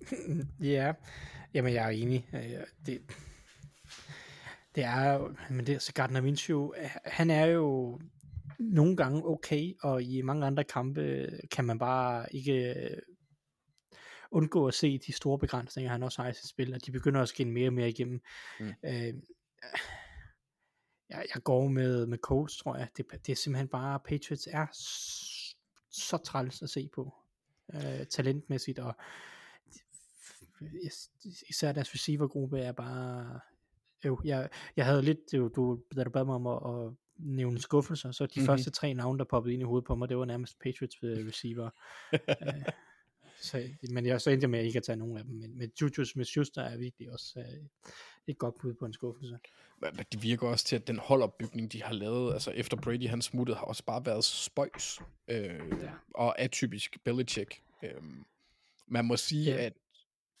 [0.74, 0.92] Ja,
[1.54, 2.28] jamen jeg er enig.
[2.34, 3.02] Øh, Det,
[4.74, 6.72] det er jo, men det er så Gardner Minshew,
[7.04, 8.00] han er jo
[8.58, 12.98] nogle gange okay, og i mange andre kampe kan man bare ikke øh,
[14.30, 17.22] undgå at se de store begrænsninger, han også har i sit spil, og de begynder
[17.22, 18.20] at skinne mere og mere igennem.
[18.60, 18.72] Mm.
[18.84, 19.14] Øh,
[21.08, 22.88] jeg, jeg går med, med Colts, tror jeg.
[22.96, 25.56] Det, det er simpelthen bare, Patriots er så,
[25.90, 27.14] så træls at se på,
[27.74, 28.94] øh, talentmæssigt, og
[30.82, 31.10] is-
[31.48, 33.40] især deres receivergruppe er bare
[34.04, 37.58] jo, jeg, jeg havde lidt, var, du, da du bad mig om at, at nævne
[37.58, 38.40] skuffelser, så de Mhm.
[38.40, 38.46] mm-hmm.
[38.46, 41.70] første tre navne, der poppede ind i hovedet på mig, det var nærmest Patriots receiver.
[42.12, 42.64] øh,
[43.40, 45.70] så, men jeg så endte jeg med ikke at tage nogen af dem, men, men
[45.80, 47.66] Juju Smith-Schuster er virkelig også øh,
[48.26, 49.38] et godt bud på en skuffelse.
[49.80, 53.22] Men det virker også til, at den holdopbygning, de har lavet, altså efter Brady han
[53.22, 55.44] smuttede, har også bare været spøjs øh,
[55.82, 55.90] Ja.
[56.14, 57.62] og atypisk Belichick.
[57.84, 57.90] Øh,
[58.86, 59.64] man må sige, Ja.
[59.64, 59.72] at...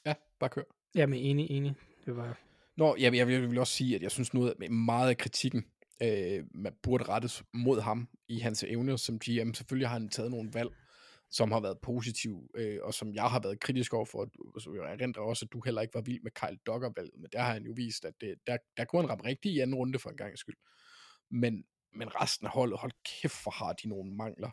[0.06, 0.62] Ja, bare kør.
[0.94, 1.74] Jamen enig, enig.
[2.06, 2.38] Det var,
[2.76, 5.64] Nå, jeg, jeg, jeg vil også sige, at jeg synes noget af- meget af kritikken,
[6.02, 9.54] øh, man burde rettes mod ham i hans evner som GM.
[9.54, 10.70] Selvfølgelig har han taget nogle valg,
[11.34, 14.28] som har været positive, øh, og som jeg har været kritisk over for.
[14.60, 17.42] Så jeg erindrer også, at du heller ikke var vild med Kyle Duggar-valget, men der
[17.42, 19.98] har han jo vist, at det, der, der kunne han ramme rigtigt i anden runde
[19.98, 20.56] for en gang skyld.
[21.30, 24.50] Men, men resten af holdet, hold kæft, hvor har de nogle mangler.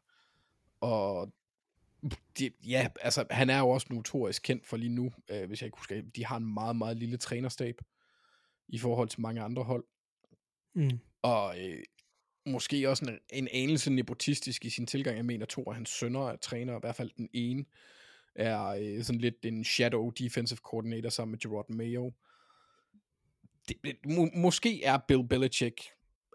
[0.79, 1.33] Og
[2.37, 5.67] det, ja, altså han er jo også notorisk kendt for lige nu, øh, hvis jeg
[5.67, 7.75] ikke husker, de har en meget, meget lille trænerstab
[8.67, 9.85] i forhold til mange andre hold.
[10.75, 11.83] mm, Og øh,
[12.45, 15.17] måske også en, en anelse nepotistisk i sin tilgang.
[15.17, 17.65] Jeg mener, to af hans sønner er træner, i hvert fald den ene
[18.35, 22.11] er øh, sådan lidt en shadow defensive coordinator sammen med Gerard Mayo.
[23.67, 25.81] Det, det, må, måske er Bill Belichick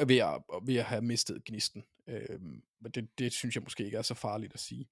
[0.06, 1.84] ved at, ved at have mistet gnisten.
[2.08, 2.40] Øh,
[2.80, 4.86] men det, det synes jeg måske ikke er så farligt at sige.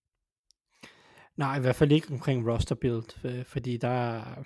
[1.36, 4.44] Nej, i hvert fald ikke omkring roster build, fordi der er,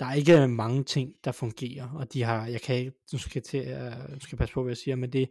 [0.00, 3.42] der er ikke mange ting, der fungerer, og de har, jeg kan ikke, nu skal
[3.42, 5.30] til, at- nu skal jeg passe på, hvad jeg siger, men det,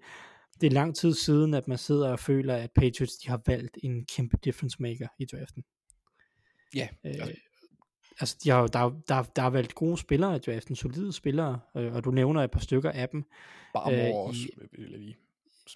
[0.61, 3.77] det er lang tid siden, at man sidder og føler, at Patriots, de har valgt
[3.83, 5.63] en kæmpe difference maker i draften.
[6.75, 7.33] Ja, Øh, altså,
[8.19, 11.59] altså, de har, der, er- der, der har valgt gode spillere i draften, solide spillere,
[11.77, 13.23] øh, og du nævner et par stykker af dem.
[13.73, 15.17] bare øh, også, vil jeg lige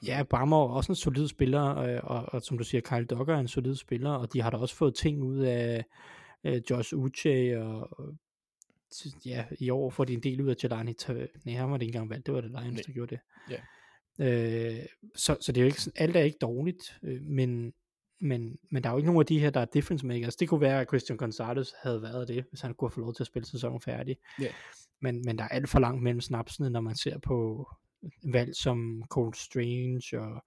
[0.06, 3.36] Ja, Brammer er også en solid spiller, øh, og, og som du siger, Kyle Duggar
[3.36, 5.86] er en solid spiller, og de har da også fået ting ud af
[6.44, 8.16] øh, Josh Uche, og, og
[9.26, 10.94] ja, i år får de en del ud af Jelani
[11.46, 13.20] Nej, han var det ikke engang valgt, det var det Lions, der gjorde det.
[13.50, 13.58] Ja.
[14.20, 14.80] Øh,
[15.16, 17.74] så, så det er jo ikke, alt er ikke dårligt, øh, men,
[18.20, 20.36] men, men der er jo ikke nogen af de her, der er difference makers.
[20.36, 23.14] Det kunne være, at Christian Gonzalez havde været det, hvis han kunne have fået lov
[23.14, 24.18] til at spille sæsonen færdig.
[24.42, 24.54] Ja.
[25.02, 27.68] Men, men der er alt for langt mellem snapsene, når man ser på
[28.24, 30.44] valg som Cold Strange og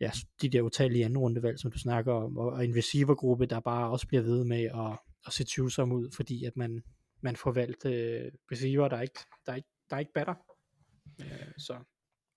[0.00, 0.10] ja,
[0.42, 3.90] de der utallige anden rundevalg, som du snakker om, og, og en receivergruppe, der bare
[3.90, 6.82] også bliver ved med at, at se tvivlsom ud, fordi at man,
[7.20, 10.34] man får valgt øh, receiver, der ikke, der ikke, der ikke batter.
[11.20, 11.76] Øh, så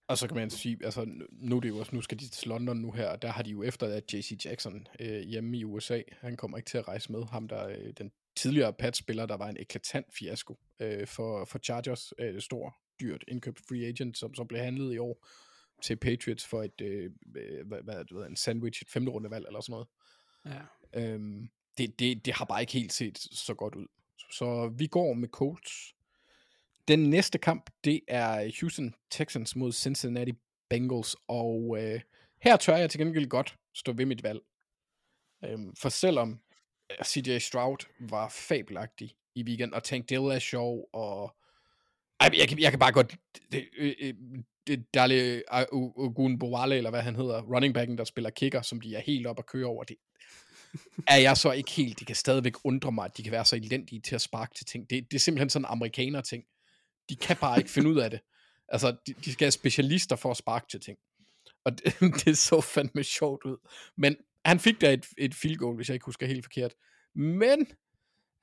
[0.10, 2.48] Og så kan man sige, altså nu- er det jo også, nu skal de til
[2.48, 5.64] London nu her, og der har de jo efter at JC Jackson øh, hjemme i
[5.64, 9.38] USA, han kommer ikke til at rejse med, ham der, øh, den tidligere Pats-spiller, der
[9.38, 14.34] var en eklatant fiasko øh, for, for Chargers, øh, stor, dyrt indkøbt free agent, som
[14.34, 15.28] så blev handlet i år
[15.84, 19.62] til Patriots for et, øh, øh, hvad, hvad, ved, en sandwich, et femte rundevalg eller
[19.62, 19.88] sådan noget.
[20.94, 21.12] Ja.
[21.14, 23.88] Øhm, det, det, det har bare ikke helt set så godt ud.
[24.32, 25.96] Så vi går med Colts.
[26.90, 30.34] Den næste kamp, det er Houston Texans mod Cincinnati
[30.70, 32.02] Bengals, og øh,
[32.42, 34.40] her tør jeg til gengæld godt stå ved mit valg.
[35.46, 36.40] Øhm, for selvom
[36.92, 41.36] øh, CJ Stroud var fabelagtig i weekend, og Tank det er sjov, og
[42.20, 43.16] ej, jeg, kan, jeg kan bare godt...
[43.52, 44.14] Det, øh, øh,
[44.68, 45.44] det Dale
[45.74, 49.40] Ogunbowale, eller hvad han hedder, running backen, der spiller kicker, som de er helt op
[49.40, 49.96] at køre over, det
[51.08, 52.00] er jeg så ikke helt.
[52.00, 54.66] De kan stadigvæk undre mig, at de kan være så elendige til at sparke til
[54.66, 54.90] ting.
[54.90, 56.44] Det, det er simpelthen sådan en amerikaner ting.
[57.10, 58.20] De kan bare ikke finde ud af det.
[58.68, 60.98] Altså, de, de skal have specialister for at sparke til ting.
[61.66, 61.94] Og det,
[62.26, 63.58] det så fandme sjovt ud.
[63.98, 64.16] Men
[64.46, 66.74] han fik da et, et field goal, hvis jeg ikke husker helt forkert.
[67.16, 67.68] Men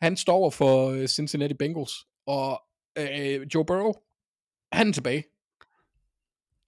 [0.03, 1.93] han står over for øh, Cincinnati Bengals,
[2.27, 2.63] og
[2.99, 3.93] øh, Joe Burrow,
[4.73, 5.25] han er tilbage.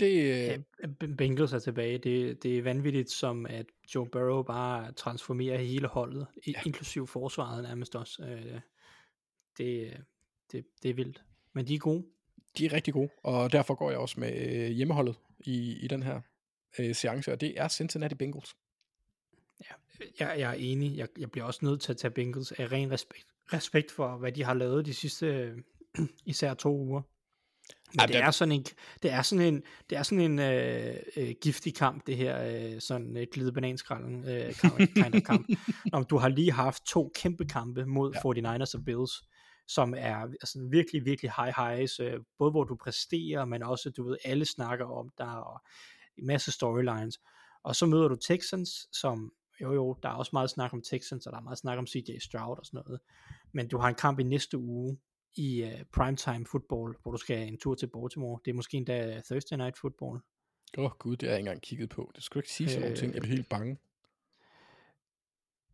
[0.01, 1.99] Det, øh, Bengals er tilbage.
[1.99, 6.61] Det, det er vanvittigt, som at Joe Burrow bare transformerer hele holdet, ja.
[6.67, 8.23] inklusiv forsvaret nærmest også.
[8.23, 8.61] Øh,
[9.59, 9.97] det,
[10.53, 11.23] det, det er vildt.
[11.59, 12.05] Men de er gode.
[12.59, 16.03] de er rigtig gode, og derfor går jeg også med øh, hjemmeholdet i, i den
[16.03, 16.21] her
[16.79, 18.57] øh, seance, og det er Cincinnati Bengals.
[20.21, 20.97] Jeg, jeg er enig.
[20.97, 24.33] Jeg, jeg bliver også nødt til at tage Bengals af ren respekt, respekt for, hvad
[24.33, 25.59] de har lavet de sidste øh,
[26.27, 27.03] især to uger.
[27.93, 28.65] Men Ej, det er sådan en,
[29.03, 32.81] det er sådan en, det er sådan en øh, øh, giftig kamp, det her, øh,
[32.81, 35.49] sådan et glide bananskralden øh, kamp- kind of kamp.
[35.93, 38.19] Når du har lige haft to kæmpe kampe mod ja.
[38.19, 39.23] 49ers og Bills,
[39.69, 44.09] som er altså, virkelig, virkelig high highs, øh, både hvor du præsterer, men også, du
[44.09, 45.61] ved, alle snakker om dig, og
[46.17, 47.21] en masse storylines.
[47.63, 51.27] Og så møder du Texans, som, jo jo, der er også meget snak om Texans,
[51.27, 53.01] og der er meget snak om CJ Stroud og sådan noget.
[53.53, 54.99] Men du har en kamp i næste uge,
[55.37, 58.41] i uh, primetime football, hvor du skal en tur til Baltimore.
[58.45, 60.21] Det er måske endda Thursday Night Football.
[60.79, 62.13] Åh oh, gud, det har jeg ikke engang kigget på.
[62.15, 63.15] Det skulle ikke sige sådan nogle Øh, ting.
[63.15, 63.79] Jeg bliver helt bange.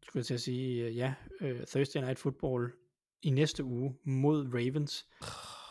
[0.03, 2.73] Skulle jeg til at sige, uh, ja, uh, Thursday Night Football
[3.25, 5.07] i næste uge mod Ravens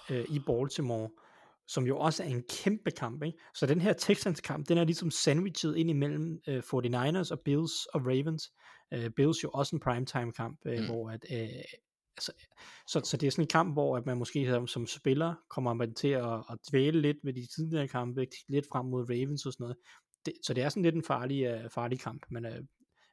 [0.10, 1.10] uh, i Baltimore,
[1.68, 3.24] som jo også er en kæmpe kamp.
[3.24, 3.38] Ikke?
[3.56, 7.86] Så den her Texans kamp, den er ligesom sandwichet ind imellem uh, 49ers og Bills
[7.86, 8.52] og Ravens.
[8.96, 10.86] Uh, Bills jo også en primetime kamp, uh, mm.
[10.86, 11.64] hvor at, uh,
[12.18, 12.32] altså,
[12.88, 15.74] så, så det er sådan en kamp, hvor at man måske som, som spiller kommer
[15.74, 19.54] man til at, at dvæle lidt med de tidligere kampe, lidt frem mod Ravens og
[19.54, 19.78] sådan noget.
[20.26, 22.52] Det, så det er sådan lidt en farlig, uh, farlig kamp, men uh,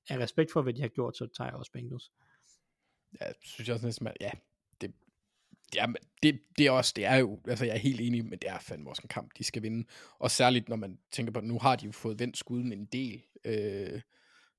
[0.08, 2.10] af respekt for, hvad de har gjort, så tager jeg også Bengals.
[3.20, 4.30] Ja, synes jeg også næsten, at- ja,
[4.80, 4.92] det,
[5.72, 5.86] det, er,
[6.22, 8.58] det, det er også, det er jo, altså jeg er helt enig, men det er
[8.58, 9.88] fandme også en kamp, de skal vinde.
[10.18, 12.84] Og særligt, når man tænker på, at nu har de jo fået vendt skuden en
[12.84, 14.00] del, øh,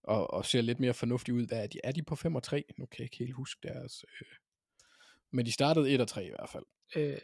[0.04, 1.48] og, og ser lidt mere fornuftige ud.
[1.48, 1.80] Hvad er de?
[1.84, 2.64] Er de på 5 og 3?
[2.78, 4.06] Nu kan jeg ikke helt huske deres...
[4.22, 4.28] Øh.
[5.32, 6.66] Men de startede 1 og 3 i hvert fald.
[6.96, 7.18] Øh,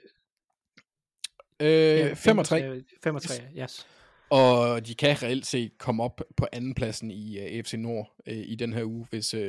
[1.59, 2.83] Øh, 5 og 3.
[3.03, 3.87] 5 og 3, yes.
[4.29, 8.55] Og de kan reelt set komme op på andenpladsen i uh, AFC Nord uh, i
[8.55, 9.41] den her uge, hvis uh,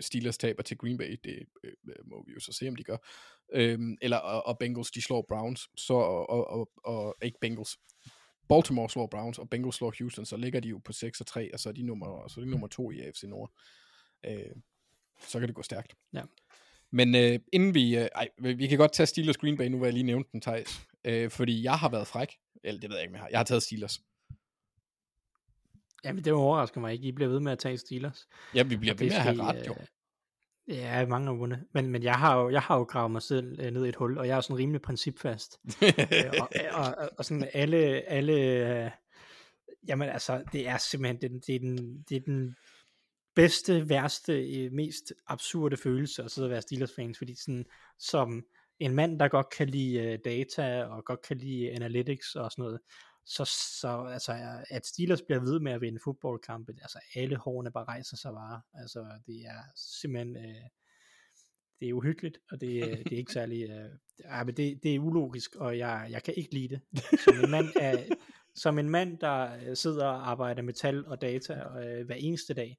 [0.00, 1.20] Steelers taber til Green Bay.
[1.24, 2.96] Det uh, må vi jo så se, om de gør.
[3.56, 5.68] Um, eller og, og Bengals, de slår Browns.
[5.76, 7.78] Så, og, og, og, og ikke Bengals.
[8.48, 11.54] Baltimore slår Browns, og Bengals slår Houston, så ligger de jo på 6 og 3,
[11.54, 13.52] og så er de nummer, så er de nummer 2 i AFC Nord.
[14.28, 14.34] Uh,
[15.28, 15.94] så kan det gå stærkt.
[16.14, 16.22] Ja.
[16.90, 17.96] Men øh, inden vi...
[17.96, 20.40] Øh, ej, vi kan godt tage Steelers Green Bay, nu hvor jeg lige nævnte den,
[20.40, 20.80] Thijs.
[21.04, 22.28] Øh, fordi jeg har været fræk.
[22.64, 23.28] Eller det ved jeg ikke, om jeg har.
[23.28, 24.00] Jeg har taget Steelers.
[26.04, 27.08] Jamen, det overrasker mig ikke.
[27.08, 28.28] I bliver ved med at tage Steelers.
[28.54, 29.72] Ja, vi bliver ved med at have ret, jo.
[29.72, 29.86] øh,
[30.68, 31.64] Ja, mange har vundet.
[31.74, 33.96] Men, men jeg, har jo, jeg har jo gravet mig selv øh, ned i et
[33.96, 35.58] hul, og jeg er sådan rimelig principfast.
[35.82, 37.78] øh, og, og, og, og sådan alle,
[38.10, 38.92] alle
[39.88, 42.56] jamen altså, det er simpelthen, den, det, er den, det er den
[43.34, 47.64] bedste, værste, mest absurde følelse at sidde og være Steelers-fans, fordi sådan,
[47.98, 48.44] som
[48.84, 52.62] en mand, der godt kan lide øh, data, og godt kan lide analytics og sådan
[52.62, 52.80] noget,
[53.26, 53.44] så,
[53.80, 58.16] så altså, at Steelers bliver ved med at vinde fodboldkampe, altså alle hårene bare rejser
[58.16, 60.64] sig bare, altså det er simpelthen, øh,
[61.80, 63.90] det er uhyggeligt, og det, øh, det er ikke særlig, øh,
[64.24, 66.80] ja, men det, det er ulogisk, og jeg, jeg kan ikke lide det.
[67.24, 68.04] Som en mand, er,
[68.54, 72.54] som en mand der øh, sidder og arbejder med tal og data øh, hver eneste
[72.54, 72.78] dag,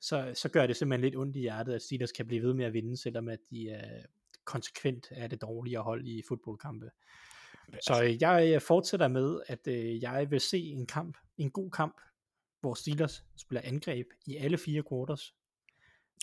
[0.00, 2.64] så, så gør det simpelthen lidt ondt i hjertet, at Steelers kan blive ved med
[2.64, 4.04] at vinde, selvom at de øh,
[4.44, 6.90] konsekvent er det dårligere hold i fodboldkampe.
[7.80, 11.70] Så øh, jeg øh, fortsætter med, at øh, jeg vil se en kamp, en god
[11.70, 12.00] kamp,
[12.60, 15.34] hvor Steelers spiller angreb i alle fire quarters,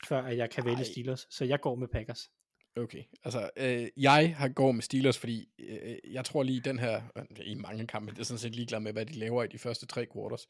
[0.08, 0.84] før at jeg kan vælge Ej.
[0.84, 1.28] Steelers.
[1.30, 2.32] Så jeg går med Packers.
[2.78, 7.02] Okay, altså øh, jeg har går med Steelers, fordi øh, jeg tror lige den her,
[7.18, 9.58] øh, i mange kampe, det er sådan set ligeglad med, hvad de laver i de
[9.58, 10.48] første tre quarters.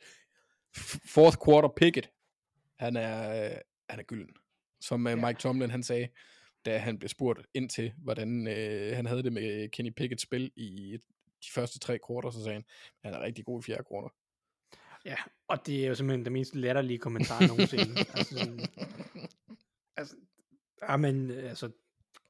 [1.13, 2.09] Fourth quarter Pickett,
[2.79, 3.57] han er, øh,
[3.89, 4.35] han er gylden.
[4.81, 6.07] Som øh, Mike Tomlin han sagde,
[6.65, 10.51] da han blev spurgt ind til, hvordan øh, han havde det med Kenny Pickett's spil
[10.55, 10.97] i
[11.43, 12.65] de første tre quarter, så sagde han,
[13.03, 14.09] han er rigtig god i fjerde quarter.
[15.05, 15.15] Ja,
[15.47, 17.99] og det er jo simpelthen den mest latterlige kommentar nogensinde.
[18.15, 18.59] altså, sådan,
[19.97, 20.15] altså,
[20.81, 21.71] amen, altså,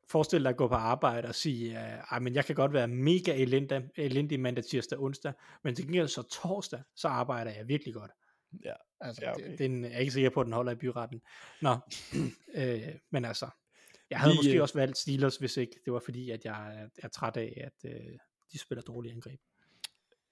[0.09, 1.77] forestil dig at gå på arbejde og sige,
[2.11, 5.33] uh, men jeg kan godt være mega elendig, elendig mandag, tirsdag, onsdag,
[5.63, 8.11] men til gengæld så torsdag, så arbejder jeg virkelig godt.
[8.65, 9.57] Ja, Altså, Ja, okay.
[9.57, 11.21] den er jeg ikke sikker på, at den holder i byretten.
[11.61, 11.77] Nå,
[12.59, 12.81] øh,
[13.11, 13.49] men altså,
[14.11, 16.73] jeg havde Vi, måske øh, også valgt Steelers, hvis ikke det var fordi, at jeg
[16.81, 18.17] er, er træt af, at øh,
[18.51, 19.39] de spiller dårlige angreb.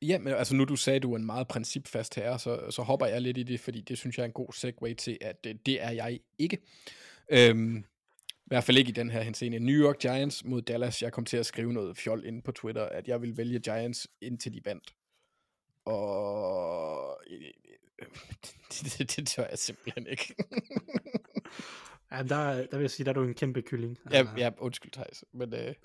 [0.01, 2.81] Ja, men altså nu du sagde, at du er en meget principfast herre, så, så
[2.81, 5.43] hopper jeg lidt i det, fordi det synes jeg er en god segue til, at
[5.43, 6.57] det, det er jeg ikke.
[7.31, 7.77] Øhm,
[8.29, 9.59] I hvert fald ikke i den her henseende.
[9.59, 11.01] New York Giants mod Dallas.
[11.01, 14.07] Jeg kom til at skrive noget fjol inde på Twitter, at jeg vil vælge Giants
[14.21, 14.95] indtil de vandt.
[15.85, 17.17] Og
[18.71, 20.35] det, det, det tør jeg simpelthen ikke.
[22.11, 23.97] Ja, der, der vil jeg sige, der er du en kæmpe kylling.
[24.11, 25.75] ja, ja, undskyld Thijs, men øh, jeg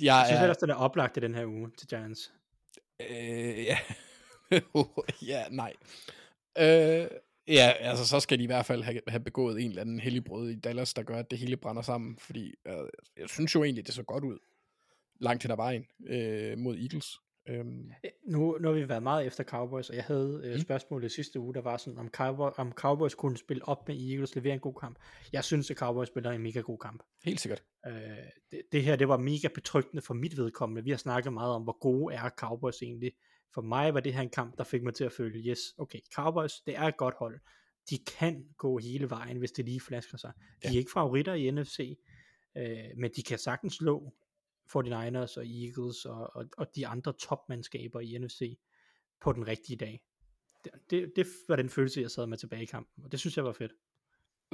[0.00, 0.42] jeg synes er...
[0.42, 2.32] ellers, det er oplagt i den her uge til Giants.
[3.00, 3.78] Øh, ja.
[5.32, 5.72] ja, nej.
[6.58, 7.08] Øh,
[7.48, 10.50] ja, altså så skal de i hvert fald have, have begået en eller anden helligbrød
[10.50, 13.86] i Dallas, der gør, at det hele brænder sammen, fordi øh, jeg synes jo egentlig,
[13.86, 14.38] det så godt ud
[15.20, 17.20] langt hen ad vejen øh, mod Eagles.
[17.48, 20.60] Øhm, Øh, Nu, nu har vi været meget efter Cowboys, og jeg havde øh, Mm.
[20.60, 24.34] spørgsmålet sidste uge, der var sådan, om, Cowboy, om Cowboys kunne spille op med Eagles,
[24.34, 24.98] levere en god kamp.
[25.32, 27.02] Jeg synes, at Cowboys spiller en mega god kamp.
[27.24, 27.62] helt sikkert.
[27.86, 27.92] Øh,
[28.52, 30.84] det, det her, det var mega betryggende for mit vedkommende.
[30.84, 33.12] Vi har snakket meget om, hvor gode er Cowboys egentlig.
[33.54, 35.98] For mig var det her en kamp, der fik mig til at føle, yes, okay,
[36.14, 37.40] Cowboys, det er et godt hold.
[37.90, 40.32] De kan gå hele vejen, hvis det lige flasker sig.
[40.36, 40.74] De Ja.
[40.74, 41.98] er ikke favoritter i NFC,
[42.56, 44.12] øh, men de kan sagtens slå
[44.66, 48.58] 49ers og Eagles og, og, og de andre topmandskaber i NFC
[49.20, 50.02] på den rigtige dag.
[50.64, 53.36] Det, det, det var den følelse, jeg sad med tilbage i kampen, og det synes
[53.36, 53.72] jeg var fedt.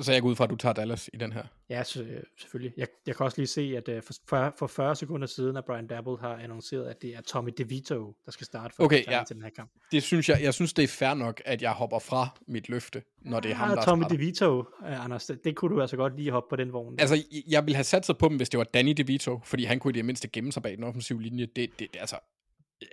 [0.00, 1.42] Så jeg går ud fra, at du tager Dallas i den her.
[1.70, 2.72] Ja, så, øh, selvfølgelig.
[2.76, 5.64] Jeg, jeg kan også lige se, at uh, for, 40, for 40 sekunder siden, at
[5.64, 9.22] Brian Dabble har annonceret, at det er Tommy DeVito, der skal starte for Okay, ja.
[9.26, 9.70] til den her kamp.
[9.92, 13.02] Det synes jeg, jeg synes, det er fair nok, at jeg hopper fra mit løfte,
[13.20, 14.16] når det er ham, ah, der Tommy starter.
[14.16, 16.94] DeVito, uh, Anders, det, kunne du altså godt lige hoppe på den vogn.
[16.98, 19.78] Altså, jeg ville have sat sig på dem, hvis det var Danny DeVito, fordi han
[19.78, 21.46] kunne i det mindste gemme sig bag den offensive linje.
[21.46, 22.16] Det, det, det altså,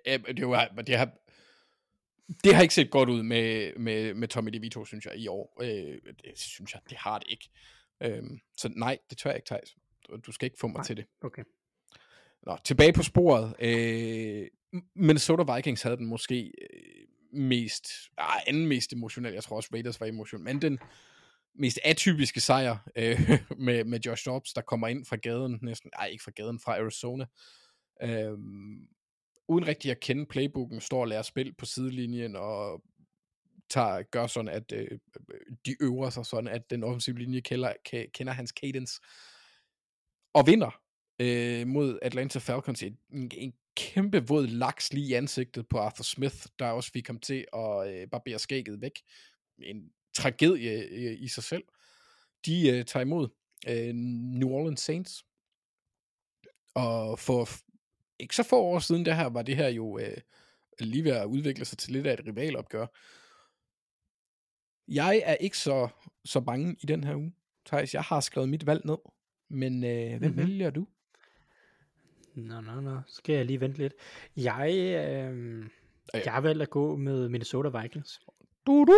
[0.05, 1.09] det, var, det, har,
[2.43, 5.57] det har ikke set godt ud med, med, med Tommy DeVito, synes jeg, i år.
[5.61, 7.49] Øh, det synes jeg, det har det ikke.
[8.03, 8.23] Øh,
[8.57, 9.75] så nej, det tør jeg ikke, Thijs.
[10.25, 10.83] Du- skal ikke få mig Nej.
[10.83, 11.05] til det.
[11.21, 11.43] Okay.
[12.45, 13.55] Nå, tilbage på sporet.
[13.59, 14.47] Øh,
[14.95, 17.87] Minnesota Vikings havde den måske øh, mest,
[18.17, 20.79] ah, anden mest emotionelle, jeg tror også Raiders var emotionel, men den
[21.55, 23.19] mest atypiske sejr øh,
[23.65, 26.77] med, med Josh Dobbs, der kommer ind fra gaden, næsten, nej ikke fra gaden, fra
[26.79, 27.25] Arizona.
[28.03, 28.37] Øh,
[29.49, 32.83] uden rigtig at kende playbooken, står og lærer spil på sidelinjen, og
[33.69, 34.99] tager, gør sådan, at øh,
[35.65, 37.73] de øver sig sådan, at den offensive linje kender,
[38.13, 39.01] kender hans cadence,
[40.33, 40.81] og vinder
[41.19, 42.83] øh, mod Atlanta Falcons.
[42.83, 42.97] En,
[43.33, 47.45] en kæmpe våd laks lige i ansigtet på Arthur Smith, der også fik ham til
[47.53, 49.01] at øh, barbere skægget væk.
[49.63, 51.63] En tragedie øh, i sig selv.
[52.45, 53.27] De øh, tager imod
[53.67, 55.25] øh, New Orleans Saints.
[56.73, 57.49] Og for
[58.19, 60.17] ikke så få år siden, det her, var det her jo øh,
[60.79, 62.85] lige ved at udvikle sig til lidt af et rivalopgør.
[64.87, 65.87] Jeg er ikke så,
[66.25, 67.33] så bange i den her uge,
[67.65, 67.93] Thijs.
[67.93, 68.97] Jeg har skrevet mit valg ned.
[69.49, 70.23] Men øh, hvem Mhm.
[70.25, 70.37] mm-hmm.
[70.37, 70.87] vælger du?
[72.35, 72.99] Nå, nå, nå.
[73.07, 73.93] Skal jeg lige vente lidt.
[74.37, 75.65] Jeg, øh,
[76.13, 76.21] Ja.
[76.25, 78.21] jeg har valgt at gå med Minnesota Vikings.
[78.67, 78.95] Du, du.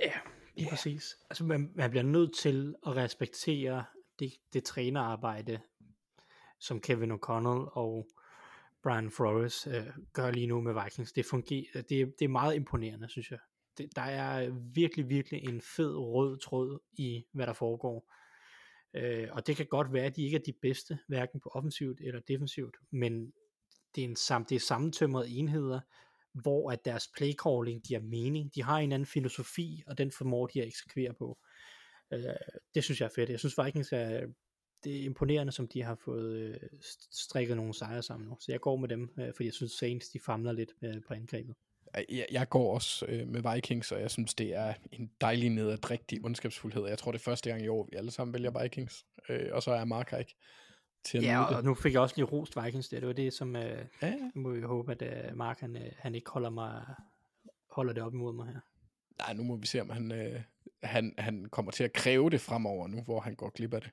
[0.00, 0.12] Ja,
[0.56, 1.18] lige præcis.
[1.30, 3.84] Altså, man, man bliver nødt til at respektere
[4.18, 5.60] det, det trænerarbejde,
[6.60, 8.06] som Kevin O'Connell og
[8.82, 11.12] Brian Flores øh, gør lige nu med Vikings.
[11.12, 13.38] Det fungerer, øh, det, det er meget imponerende, synes jeg.
[13.78, 18.12] Det, der er virkelig, virkelig en fed rød tråd i, hvad der foregår.
[18.94, 22.00] Øh, og det kan godt være, at de ikke er de bedste, hverken på offensivt
[22.00, 23.32] eller defensivt, men
[23.94, 25.80] det er, en sam, det er sammentømrede enheder,
[26.32, 28.54] hvor at deres playcalling giver mening.
[28.54, 31.38] De har en anden filosofi, og den formår de at eksekvere på.
[32.12, 32.20] Øh,
[32.74, 33.30] det synes jeg er fedt.
[33.30, 34.26] Jeg synes Vikings er,
[34.84, 36.54] det er imponerende, som de har fået øh,
[37.10, 38.36] strikket nogle sejre sammen nu.
[38.40, 41.14] Så jeg går med dem, øh, fordi jeg synes Saints, de famler lidt øh, på
[41.14, 41.54] angrebet.
[42.08, 46.24] Jeg, jeg går også øh, med Vikings, og jeg synes, det er en dejlig nederdrægtig
[46.24, 46.86] ondskabsfuldhed.
[46.86, 49.04] Jeg tror, det er første gang i år, vi alle sammen vælger Vikings.
[49.28, 50.36] Øh, og så er Mark her ikke
[51.04, 51.64] til at Ja, og det.
[51.64, 53.00] nu fik jeg også lige rost Vikings der.
[53.00, 54.30] Det var det, som øh, Ja, ja.
[54.34, 56.84] må vi håbe, at øh, Mark han, øh, han ikke holder mig
[57.70, 58.60] holder det op imod mig her.
[59.18, 60.40] Nej, nu må vi se, om han, øh,
[60.82, 63.90] han, han kommer til at kræve det fremover nu, hvor han går glip af det.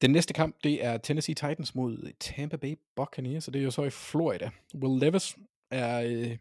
[0.00, 3.70] Den næste kamp, det er Tennessee Titans mod Tampa Bay Buccaneers, så det er jo
[3.70, 4.50] så i Florida.
[4.74, 5.36] Will Levis
[5.70, 6.38] er øh,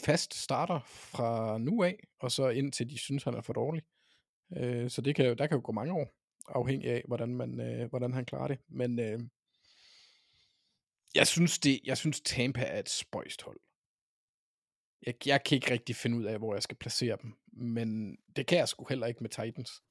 [0.00, 3.82] fast starter fra nu af, og så indtil de synes, han er for dårlig.
[4.56, 6.14] Øh, så det kan, jo- der kan jo gå mange år,
[6.48, 8.58] afhængig af, hvordan, man, øh, hvordan han klarer det.
[8.68, 9.20] Men øh,
[11.14, 13.60] jeg, synes det, jeg synes, Tampa er et spøjst hold.
[15.06, 18.46] Jeg, jeg kan ikke rigtig finde ud af, hvor jeg skal placere dem, men det
[18.46, 19.82] kan jeg sgu heller ikke med Titans.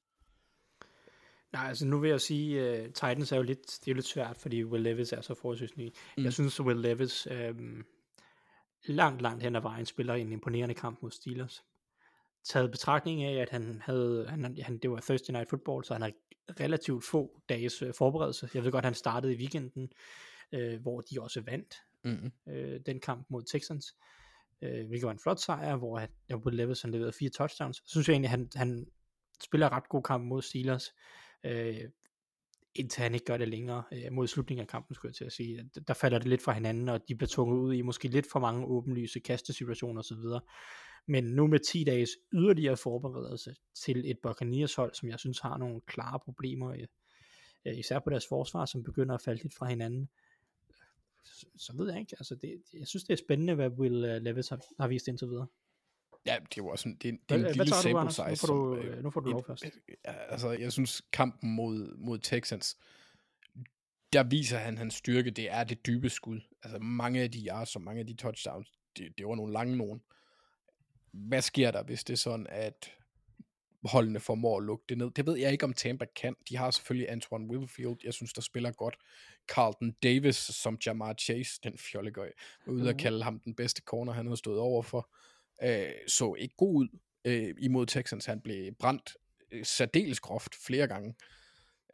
[1.52, 4.06] Nej, altså nu vil jeg sige, uh, Titans er jo lidt, det er jo lidt
[4.06, 5.84] svært, fordi Will Levis er så forholdsvis ny.
[5.84, 5.92] Mm.
[6.16, 6.24] Mm.
[6.24, 7.84] Jeg synes, Will Levis øhm,
[8.86, 11.64] langt, langt hen ad vejen spiller en imponerende kamp mod Steelers.
[12.44, 16.02] Taget betragtning af, at han havde, han, han, det var Thursday Night Football, så han
[16.02, 16.12] har
[16.60, 18.50] relativt få dages øh, forberedelse.
[18.54, 19.92] Jeg ved godt, han startede i weekenden,
[20.52, 21.74] øh, hvor de også vandt
[22.06, 22.52] Mm-hmm.
[22.52, 23.96] øh, den kamp mod Texans,
[24.62, 27.76] øh, hvilket var en flot sejr, hvor han, Will Levis han leverede fire touchdowns.
[27.76, 28.86] Så synes jeg egentlig, han, han
[29.42, 30.94] spiller ret god kamp mod Steelers,
[31.46, 31.90] øh,
[32.74, 35.32] indtil han ikke gør det længere øh, mod slutningen af kampen, skulle jeg til at
[35.32, 35.70] sige.
[35.88, 38.40] Der falder det lidt fra hinanden, og de bliver tvunget ud i måske lidt for
[38.40, 40.16] mange åbenlyse kastesituationer osv.
[41.08, 43.54] Men nu med 10 dages yderligere forberedelse
[43.84, 46.86] til et Buccaneers hold, som jeg synes har nogle klare problemer, øh,
[47.66, 50.08] øh, især på deres forsvar, som begynder at falde lidt fra hinanden,
[51.24, 52.16] så, så ved jeg ikke.
[52.18, 55.28] Altså det, jeg synes, det er spændende, hvad Will øh, Levis har, har vist indtil
[55.28, 55.46] videre.
[56.26, 58.22] Ja, det også en, det er, en- det er en hvad lille sample size.
[58.30, 59.64] Nu får du, som, øh, øh, nu får du lov først.
[60.04, 62.76] Altså, jeg synes, kampen mod, mod Texans,
[64.12, 66.40] der viser han hans styrke, det er det dybe skud.
[66.62, 69.76] Altså, mange af de yards og mange af de touchdowns, det, det var nogle lange
[69.76, 70.00] nogen.
[71.12, 72.90] Hvad sker der, hvis det er sådan, at
[73.84, 75.10] holdene formår at lukke det ned?
[75.10, 76.36] Det ved jeg ikke, om Tampa kan.
[76.48, 78.96] De har selvfølgelig Antoine Wilfield, jeg synes, der spiller godt.
[79.48, 82.32] Carlton Davis som Jamar Chase, den fjollegøj,
[82.66, 82.98] var ude at Mhm.
[82.98, 85.10] kalde ham den bedste corner, han havde stået over for.
[85.62, 86.88] Øh, så ikke god ud
[87.24, 88.26] øh, imod Texans.
[88.26, 89.16] Han blev brændt
[89.50, 91.14] øh, særdeles groft flere gange.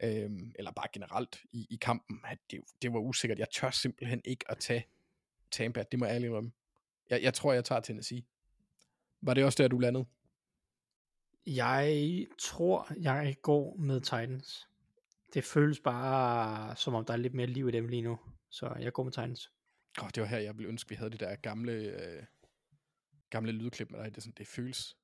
[0.03, 2.19] Øh, eller bare generelt i, i kampen.
[2.25, 3.39] At det, det var usikkert.
[3.39, 4.87] Jeg tør simpelthen ikke at tage
[5.51, 5.83] Tampa.
[5.91, 6.51] Det må jeg ærligt indrømme.
[7.09, 8.23] Jeg, jeg tror, jeg tager Tennessee.
[9.21, 10.05] Var det også der, du landede?
[11.45, 14.67] Jeg tror, jeg går med Titans.
[15.33, 18.19] Det føles bare, som om der er lidt mere liv i dem lige nu.
[18.49, 19.51] Så jeg går med Titans.
[20.01, 22.23] Oh, det var her, jeg ville ønske, vi havde det der gamle, øh,
[23.33, 24.09] gamle lydklip med dig.
[24.09, 24.97] Det, er sådan, det, føles,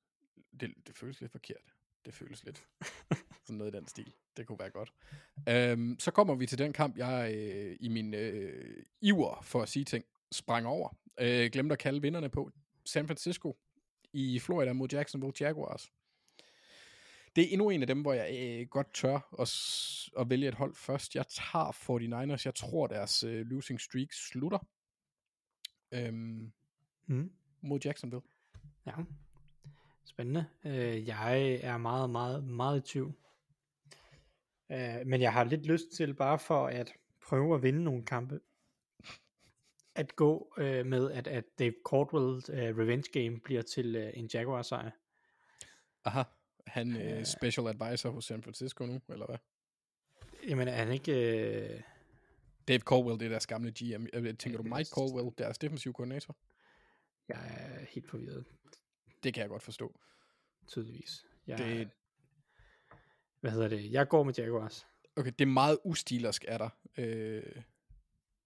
[0.60, 1.74] det, det føles lidt forkert.
[2.04, 2.66] Det føles lidt
[3.46, 4.14] sådan noget i den stil.
[4.36, 4.92] Det kunne være godt.
[5.48, 9.68] Øhm, så kommer vi til den kamp, jeg øh, i min øh, iver for at
[9.68, 10.96] sige ting, sprang over.
[11.20, 12.50] Øh, glemte at kalde vinderne på.
[12.84, 13.58] San Francisco
[14.12, 15.92] i Florida mod Jacksonville Jaguars.
[17.36, 19.50] Det er endnu en af dem, hvor jeg øh, godt tør at,
[20.20, 21.14] at vælge et hold først.
[21.14, 21.72] Jeg tager
[22.36, 22.42] 49ers.
[22.44, 24.66] Jeg tror, deres øh, losing streak slutter
[25.92, 26.52] øhm,
[27.10, 27.32] Mm.
[27.60, 28.22] Mod Jacksonville.
[28.86, 28.92] Ja.
[30.04, 30.46] Spændende.
[30.64, 33.14] Øh, jeg er meget, meget, meget i tvivl.
[34.70, 36.92] Øh, men jeg har lidt lyst til bare for at
[37.28, 38.40] prøve at vinde nogle kampe,
[39.94, 44.30] at gå øh, med, at, at Dave Caldwell øh, revenge game bliver til øh, en
[44.34, 44.90] Jaguar sejr.
[46.04, 46.22] Aha.
[46.66, 47.24] Han Øh.
[47.24, 49.36] special advisor hos San Francisco nu, eller hvad?
[50.48, 51.12] Jamen er han ikke...
[51.74, 51.80] Øh,
[52.68, 54.06] Dave Caldwell, det er deres gamle GM.
[54.36, 56.36] Tænker du Mike Caldwell, deres defensive koordinator?
[57.30, 58.44] Jeg er helt forvirret,
[59.22, 60.00] Det kan jeg godt forstå.
[60.68, 61.26] tydeligvis.
[61.46, 61.90] Jeg, Det-
[63.40, 63.92] Hvad hedder det?
[63.92, 64.86] Jeg går med Jaguars.
[65.16, 66.70] Okay, det er meget ustilersk af dig.
[66.98, 67.62] Øh,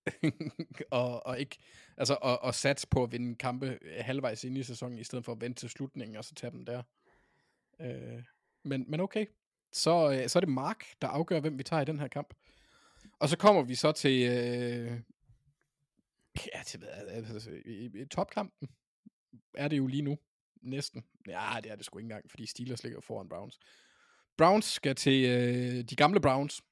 [0.90, 1.56] og, og ikke,
[1.97, 5.32] altså, og, og sats på at vinde kampe halvvejs ind i sæsonen, i stedet for
[5.32, 6.82] at vente til slutningen, og så tage dem der.
[7.81, 8.23] Øh,
[8.65, 9.27] men, men okay,
[9.73, 12.35] så, øh, så er det Mark, der afgør, hvem vi tager i den her kamp.
[13.19, 15.01] Og så kommer vi så til, øh,
[16.55, 18.69] ja, til hvad, altså, i, i topkampen
[19.55, 20.19] er det jo lige nu,
[20.62, 21.05] næsten.
[21.28, 23.59] Ja, det er det sgu ikke engang, fordi Steelers ligger foran Browns.
[24.36, 26.65] Browns skal til øh, de gamle Browns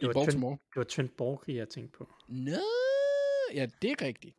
[0.00, 0.52] i Baltimore.
[0.52, 2.12] Det var Trent Borg, jeg tænkte på.
[2.28, 2.60] Nå,
[3.54, 4.36] ja, det er rigtigt.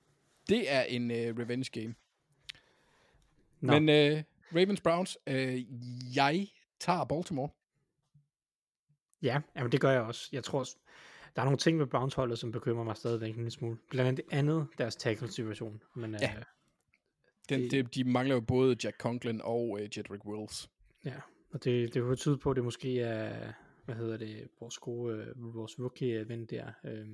[0.49, 1.95] Det er en øh, revenge game.
[3.59, 3.79] Nå.
[3.79, 4.23] Men øh,
[4.55, 5.63] Ravens Browns, øh,
[6.15, 6.47] jeg
[6.79, 7.49] tager Baltimore.
[9.21, 10.29] Ja, jamen det gør jeg også.
[10.31, 10.65] Jeg tror,
[11.35, 13.77] der er nogle ting med Browns holdet, som bekymrer mig stadigvæk en lille smule.
[13.89, 15.81] Blandt andet andet deres tackle-situation.
[15.95, 16.33] Men Ja.
[16.37, 16.43] øh,
[17.49, 20.69] Den, Det- det, de mangler jo både Jack Conklin og øh, Jedrick Wills.
[21.05, 21.15] ja,
[21.51, 23.53] og det, det kunne tyde på, at det måske er,
[23.85, 27.07] hvad hedder det, vores gode, øh, vores rookie ven der, øh,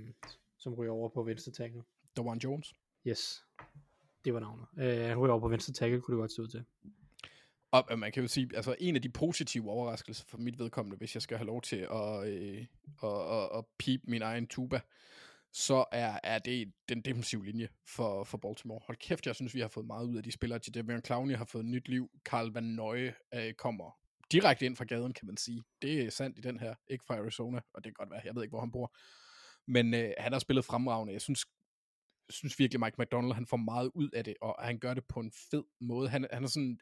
[0.57, 1.81] som ryger over på venstre tackle.
[2.17, 2.73] Dawan Jones.
[3.07, 3.43] Yes,
[4.25, 4.65] det var navnet.
[4.79, 6.63] Øh, han ryger over på venstre tackle, kunne det godt se ud til.
[7.71, 10.97] Og at man kan jo sige, altså en af de positive overraskelser for mit vedkommende,
[10.97, 12.65] hvis jeg skal have lov til at, øh,
[13.03, 14.81] at, at, at pipe min egen tuba,
[15.53, 18.81] så er, er det den defensive linje for, for Baltimore.
[18.87, 20.59] Hold kæft, jeg synes, vi har fået meget ud af de spillere.
[20.59, 22.09] Til Jadavion Clowney har fået nyt liv.
[22.25, 23.97] Carl Van Nøje øh, kommer
[24.31, 25.63] direkte ind fra gaden, kan man sige.
[25.81, 28.35] Det er sandt i den her, ikke fra Arizona, og det kan godt være, jeg
[28.35, 28.95] ved ikke, hvor han bor.
[29.67, 31.13] Men øh, han har spillet fremragende.
[31.13, 31.45] Jeg synes,
[32.29, 35.19] synes virkelig, Mike McDonald, han får meget ud af det, og han gør det på
[35.19, 36.09] en fed måde.
[36.09, 36.79] Han, han er sådan,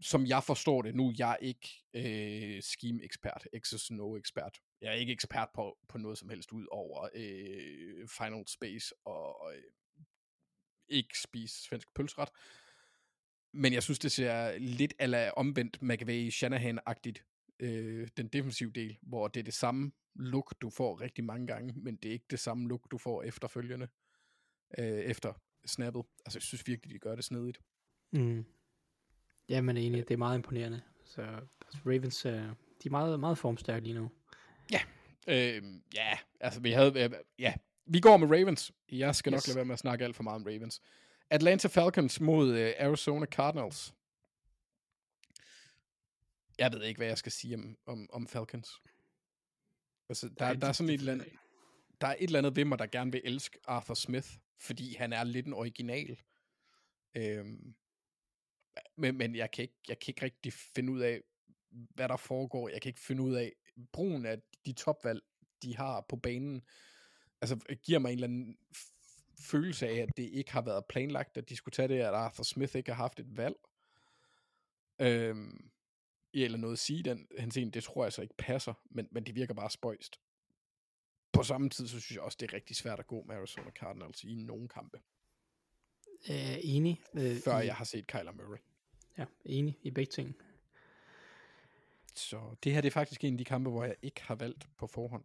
[0.00, 4.58] som jeg forstår det, nu jeg er ikke øh, scheme-ekspert, X's no-ekspert.
[4.80, 9.52] Jeg er ikke ekspert på, på noget som helst ud over øh, Final Space og
[9.54, 9.62] øh,
[10.88, 12.28] ikke spise svensk pølseret.
[13.52, 17.24] Men jeg synes, det ser lidt ala omvendt McVay Shanahan-agtigt,
[17.60, 21.72] øh, den defensive del, hvor det er det samme look, du får rigtig mange gange,
[21.76, 23.88] men det er ikke det samme look, du får efterfølgende,
[24.78, 25.32] øh, efter
[25.66, 26.04] snappet.
[26.26, 27.58] Altså, jeg synes virkelig, de gør det snedigt.
[28.12, 28.44] Mm.
[29.48, 30.82] Ja, men enig, det er meget imponerende.
[31.04, 34.10] Så altså, Ravens, øh, de er meget, meget formstærke lige nu.
[34.72, 34.80] Ja,
[35.28, 35.62] øh,
[35.94, 37.54] ja, altså vi havde, øh, ja,
[37.86, 38.72] vi går med Ravens.
[38.92, 39.36] Jeg skal yes.
[39.36, 40.82] nok lade være med at snakke alt for meget om Ravens.
[41.30, 43.94] Atlanta Falcons mod øh, Arizona Cardinals.
[46.58, 48.82] Jeg ved ikke, hvad jeg skal sige om, om, om Falcons.
[50.08, 51.28] Altså, der, der er sådan et eller andet,
[52.00, 55.12] der er et eller andet ved mig, der gerne vil elske Arthur Smith, fordi han
[55.12, 56.18] er lidt en original.
[57.14, 57.74] Øhm,
[58.96, 61.20] men, men jeg, kan ikke, jeg kan ikke rigtig finde ud af,
[61.70, 62.68] hvad der foregår.
[62.68, 63.52] Jeg kan ikke finde ud af
[63.92, 65.22] brugen af de topvalg,
[65.62, 66.62] de har på banen.
[67.40, 68.58] Altså, giver mig en eller anden
[69.40, 72.44] følelse af, at det ikke har været planlagt, at de skulle tage det, at Arthur
[72.44, 73.56] Smith ikke har haft et valg.
[75.00, 75.70] Øhm,
[76.32, 79.34] eller noget at sige den henseende, det tror jeg så ikke passer, men, men det
[79.34, 80.20] virker bare spøjst.
[81.32, 83.70] På samme tid, så synes jeg også, det er rigtig svært at gå med Arizona
[83.70, 85.00] Cardinals i nogle kampe.
[86.30, 87.02] Øh, enig.
[87.14, 88.58] Øh, Før jeg har set Kyler Murray.
[89.18, 90.36] Ja, enig i begge ting.
[92.14, 94.68] Så det her det er faktisk en af de kampe, hvor jeg ikke har valgt
[94.78, 95.22] på forhånd.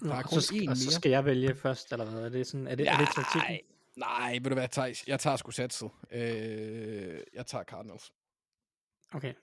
[0.00, 0.92] Nå, Der er kun så, én og så mere.
[0.92, 2.22] skal jeg vælge først, eller hvad?
[2.22, 3.58] Er det, sådan, er det, er det taktikken?
[3.96, 5.08] nej, ved du hvad, Thijs?
[5.08, 5.90] Jeg tager sgu satset.
[6.10, 8.12] Øh, jeg tager Cardinals.
[9.12, 9.34] Okay.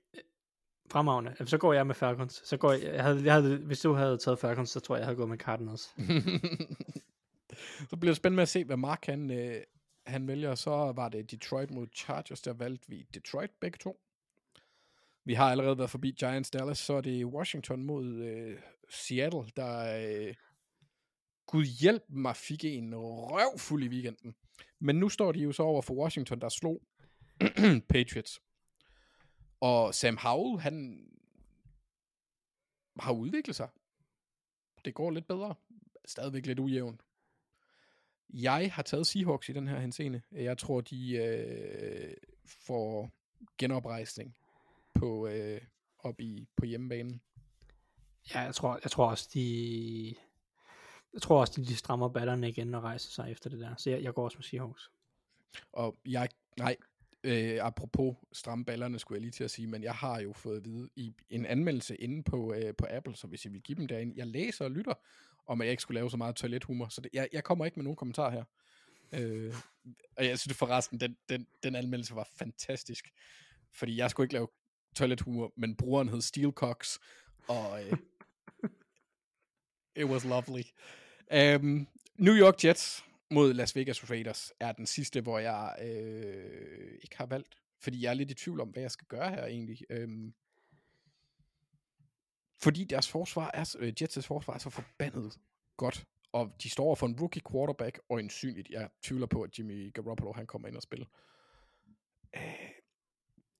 [0.91, 1.35] Fremragende.
[1.45, 2.41] Så går jeg med Falcons.
[2.45, 4.99] Så går jeg, jeg havde, jeg havde, hvis du havde taget Falcons, så tror jeg,
[4.99, 5.81] jeg havde gået med Cardinals.
[7.89, 9.61] så bliver det spændende at se, hvad Mark han, øh,
[10.07, 10.55] han vælger.
[10.55, 14.01] Så var det Detroit mod Chargers, der valgte vi Detroit begge to.
[15.23, 18.59] Vi har allerede været forbi Giants Dallas, så er det Washington mod øh,
[18.89, 20.35] Seattle, der øh,
[21.45, 24.35] Gud hjælp mig fik en røvfuld i weekenden.
[24.79, 26.81] Men nu står de jo så over for Washington, der slog
[27.89, 28.41] Patriots.
[29.59, 31.07] Og Sam Howell, han
[32.99, 33.69] har udviklet sig.
[34.85, 35.55] Det går lidt bedre.
[36.05, 37.01] Stadigvæk lidt ujævnt.
[38.33, 40.21] Jeg har taget Seahawks i den her henseende.
[40.31, 42.13] Jeg tror, de øh,
[42.45, 43.11] får
[43.57, 44.35] genoprejsning
[44.93, 45.61] på, øh,
[45.99, 47.21] op i, på hjemmebanen.
[48.33, 50.15] Ja, jeg tror, jeg tror også, de...
[51.13, 53.75] Jeg tror også, de, de strammer batterne igen og rejser sig efter det der.
[53.75, 54.91] Så jeg, jeg går også med Seahawks.
[55.73, 56.75] Og jeg, nej,
[57.23, 60.57] øh, apropos stramme ballerne, skulle jeg lige til at sige, men jeg har jo fået
[60.57, 63.75] at vide i en anmeldelse inde på, øh, på Apple, så hvis jeg vil give
[63.77, 64.93] dem derinde, jeg læser og lytter,
[65.47, 67.79] om at jeg ikke skulle lave så meget toilethumor, så det, jeg, jeg kommer ikke
[67.79, 68.43] med nogen kommentar her.
[69.13, 69.53] Øh,
[70.17, 73.11] og jeg synes forresten, den, den, den anmeldelse var fantastisk,
[73.73, 74.47] fordi jeg skulle ikke lave
[74.95, 76.97] toilethumor, men brugeren hed Steelcox,
[77.47, 77.97] og øh,
[79.95, 80.63] it was lovely.
[81.33, 87.17] Um, New York Jets mod Las Vegas Raiders er den sidste, hvor jeg øh, ikke
[87.17, 87.57] har valgt.
[87.79, 89.77] Fordi jeg er lidt i tvivl om, hvad jeg skal gøre her egentlig.
[89.89, 90.33] Øhm,
[92.61, 95.39] fordi deres forsvar er, øh, Jets' forsvar er så forbandet
[95.77, 96.05] godt.
[96.31, 100.33] Og de står for en rookie quarterback, og ensynligt, jeg tvivler på, at Jimmy Garoppolo
[100.33, 101.05] han kommer ind og spiller.
[102.35, 102.41] Øh,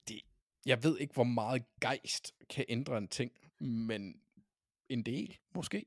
[0.08, 0.22] det,
[0.66, 4.22] jeg ved ikke, hvor meget gejst kan ændre en ting, men
[4.90, 5.86] en del, måske.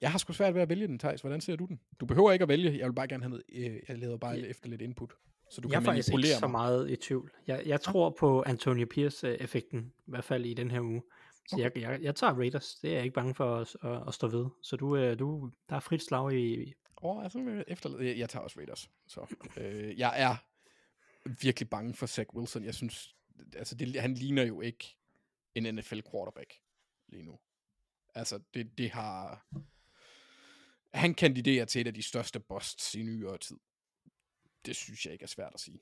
[0.00, 1.20] Jeg har sgu svært ved at vælge den, Thijs.
[1.20, 1.80] Hvordan ser du den?
[2.00, 2.78] Du behøver ikke at vælge.
[2.78, 4.46] Jeg vil bare gerne have noget, øh, jeg leder bare Ja.
[4.46, 5.14] efter lidt input.
[5.50, 7.32] Så du jeg er kan faktisk ikke så meget i tvivl.
[7.46, 11.02] Jeg, jeg tror på Antonio Pierce-effekten, i hvert fald i den her uge.
[11.48, 12.74] Så jeg, jeg, jeg tager Raiders.
[12.82, 14.46] Det er jeg ikke bange for at, at, at stå ved.
[14.62, 16.74] Så du, øh, du, der er frit slag i...
[17.02, 18.06] Åh, oh, altså, efterlade.
[18.06, 18.90] Jeg, jeg tager også Raiders.
[19.06, 20.36] Så, øh, jeg er
[21.42, 22.64] virkelig bange for Zach Wilson.
[22.64, 23.14] Jeg synes,
[23.56, 24.96] altså, det, han ligner jo ikke
[25.54, 26.54] en NFL quarterback
[27.08, 27.38] lige nu.
[28.14, 29.46] Altså, det, det har...
[30.94, 33.56] Han kandiderer til et af de største busts i nyere tid.
[34.66, 35.80] Det synes jeg ikke er svært at sige.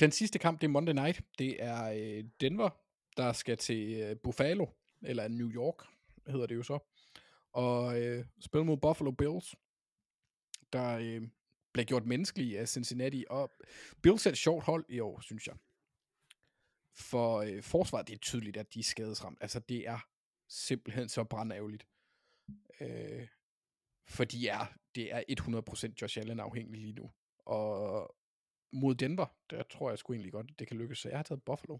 [0.00, 1.22] Den sidste kamp, det er Monday Night.
[1.38, 2.70] Det er øh, Denver,
[3.16, 4.66] der skal til øh, Buffalo,
[5.02, 5.86] eller New York,
[6.26, 6.78] hedder det jo så,
[7.52, 9.54] og øh, spille mod Buffalo Bills,
[10.72, 11.28] der øh,
[11.72, 13.24] bliver gjort menneskelige af Cincinnati.
[13.30, 13.50] Og
[14.02, 15.56] Bills er et sjovt hold i år, synes jeg.
[16.94, 19.38] For øh, forsvaret, det er tydeligt, at de er skadesramt.
[19.40, 19.98] Altså, det er
[20.48, 21.86] simpelthen så brandærgerligt.
[22.80, 23.26] Øh,
[24.08, 25.22] for de er, det er
[25.90, 27.10] 100% Josh Allen afhængig lige nu.
[27.38, 28.16] Og
[28.72, 30.98] mod Denver, der tror jeg sgu egentlig godt, det kan lykkes.
[30.98, 31.78] Så jeg har taget Buffalo.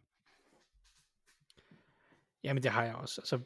[2.42, 3.20] Jamen, det har jeg også.
[3.20, 3.40] Altså,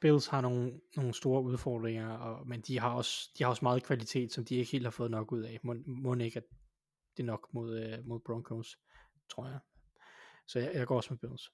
[0.00, 3.82] Bills har nogle, nogle store udfordringer, og, men de har, også, de har også meget
[3.82, 5.58] kvalitet, som de ikke helt har fået nok ud af.
[5.62, 6.44] Må, må ikke, at
[7.16, 8.78] det er nok mod, øh, mod Broncos,
[9.28, 9.58] tror jeg.
[10.46, 11.52] Så jeg, jeg går også med Bills.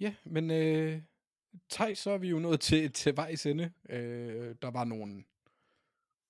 [0.00, 1.02] Ja, men øh,
[1.68, 3.72] Tej, så er vi jo nået til, til vejs ende.
[3.88, 5.24] Øh, der var nogle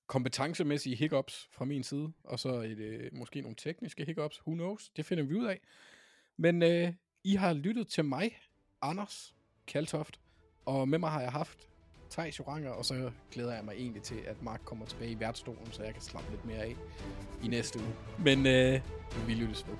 [0.06, 4.40] kompetencemæssige hiccups fra min side, og så et, øh, måske nogle tekniske hiccups.
[4.46, 4.90] Who knows?
[4.96, 5.60] Det finder vi ud af.
[6.36, 6.92] Men øh,
[7.24, 8.38] I har lyttet til mig,
[8.82, 9.34] Anders
[9.66, 10.20] Kaltoft,
[10.64, 11.68] og med mig har jeg haft
[12.10, 15.72] Thijs Joranger, og så glæder jeg mig egentlig til, at Mark kommer tilbage i værtsstolen,
[15.72, 16.76] så jeg kan slappe lidt mere af
[17.44, 17.94] i næste uge.
[18.18, 18.80] Men øh,
[19.26, 19.76] vi lyttes ved.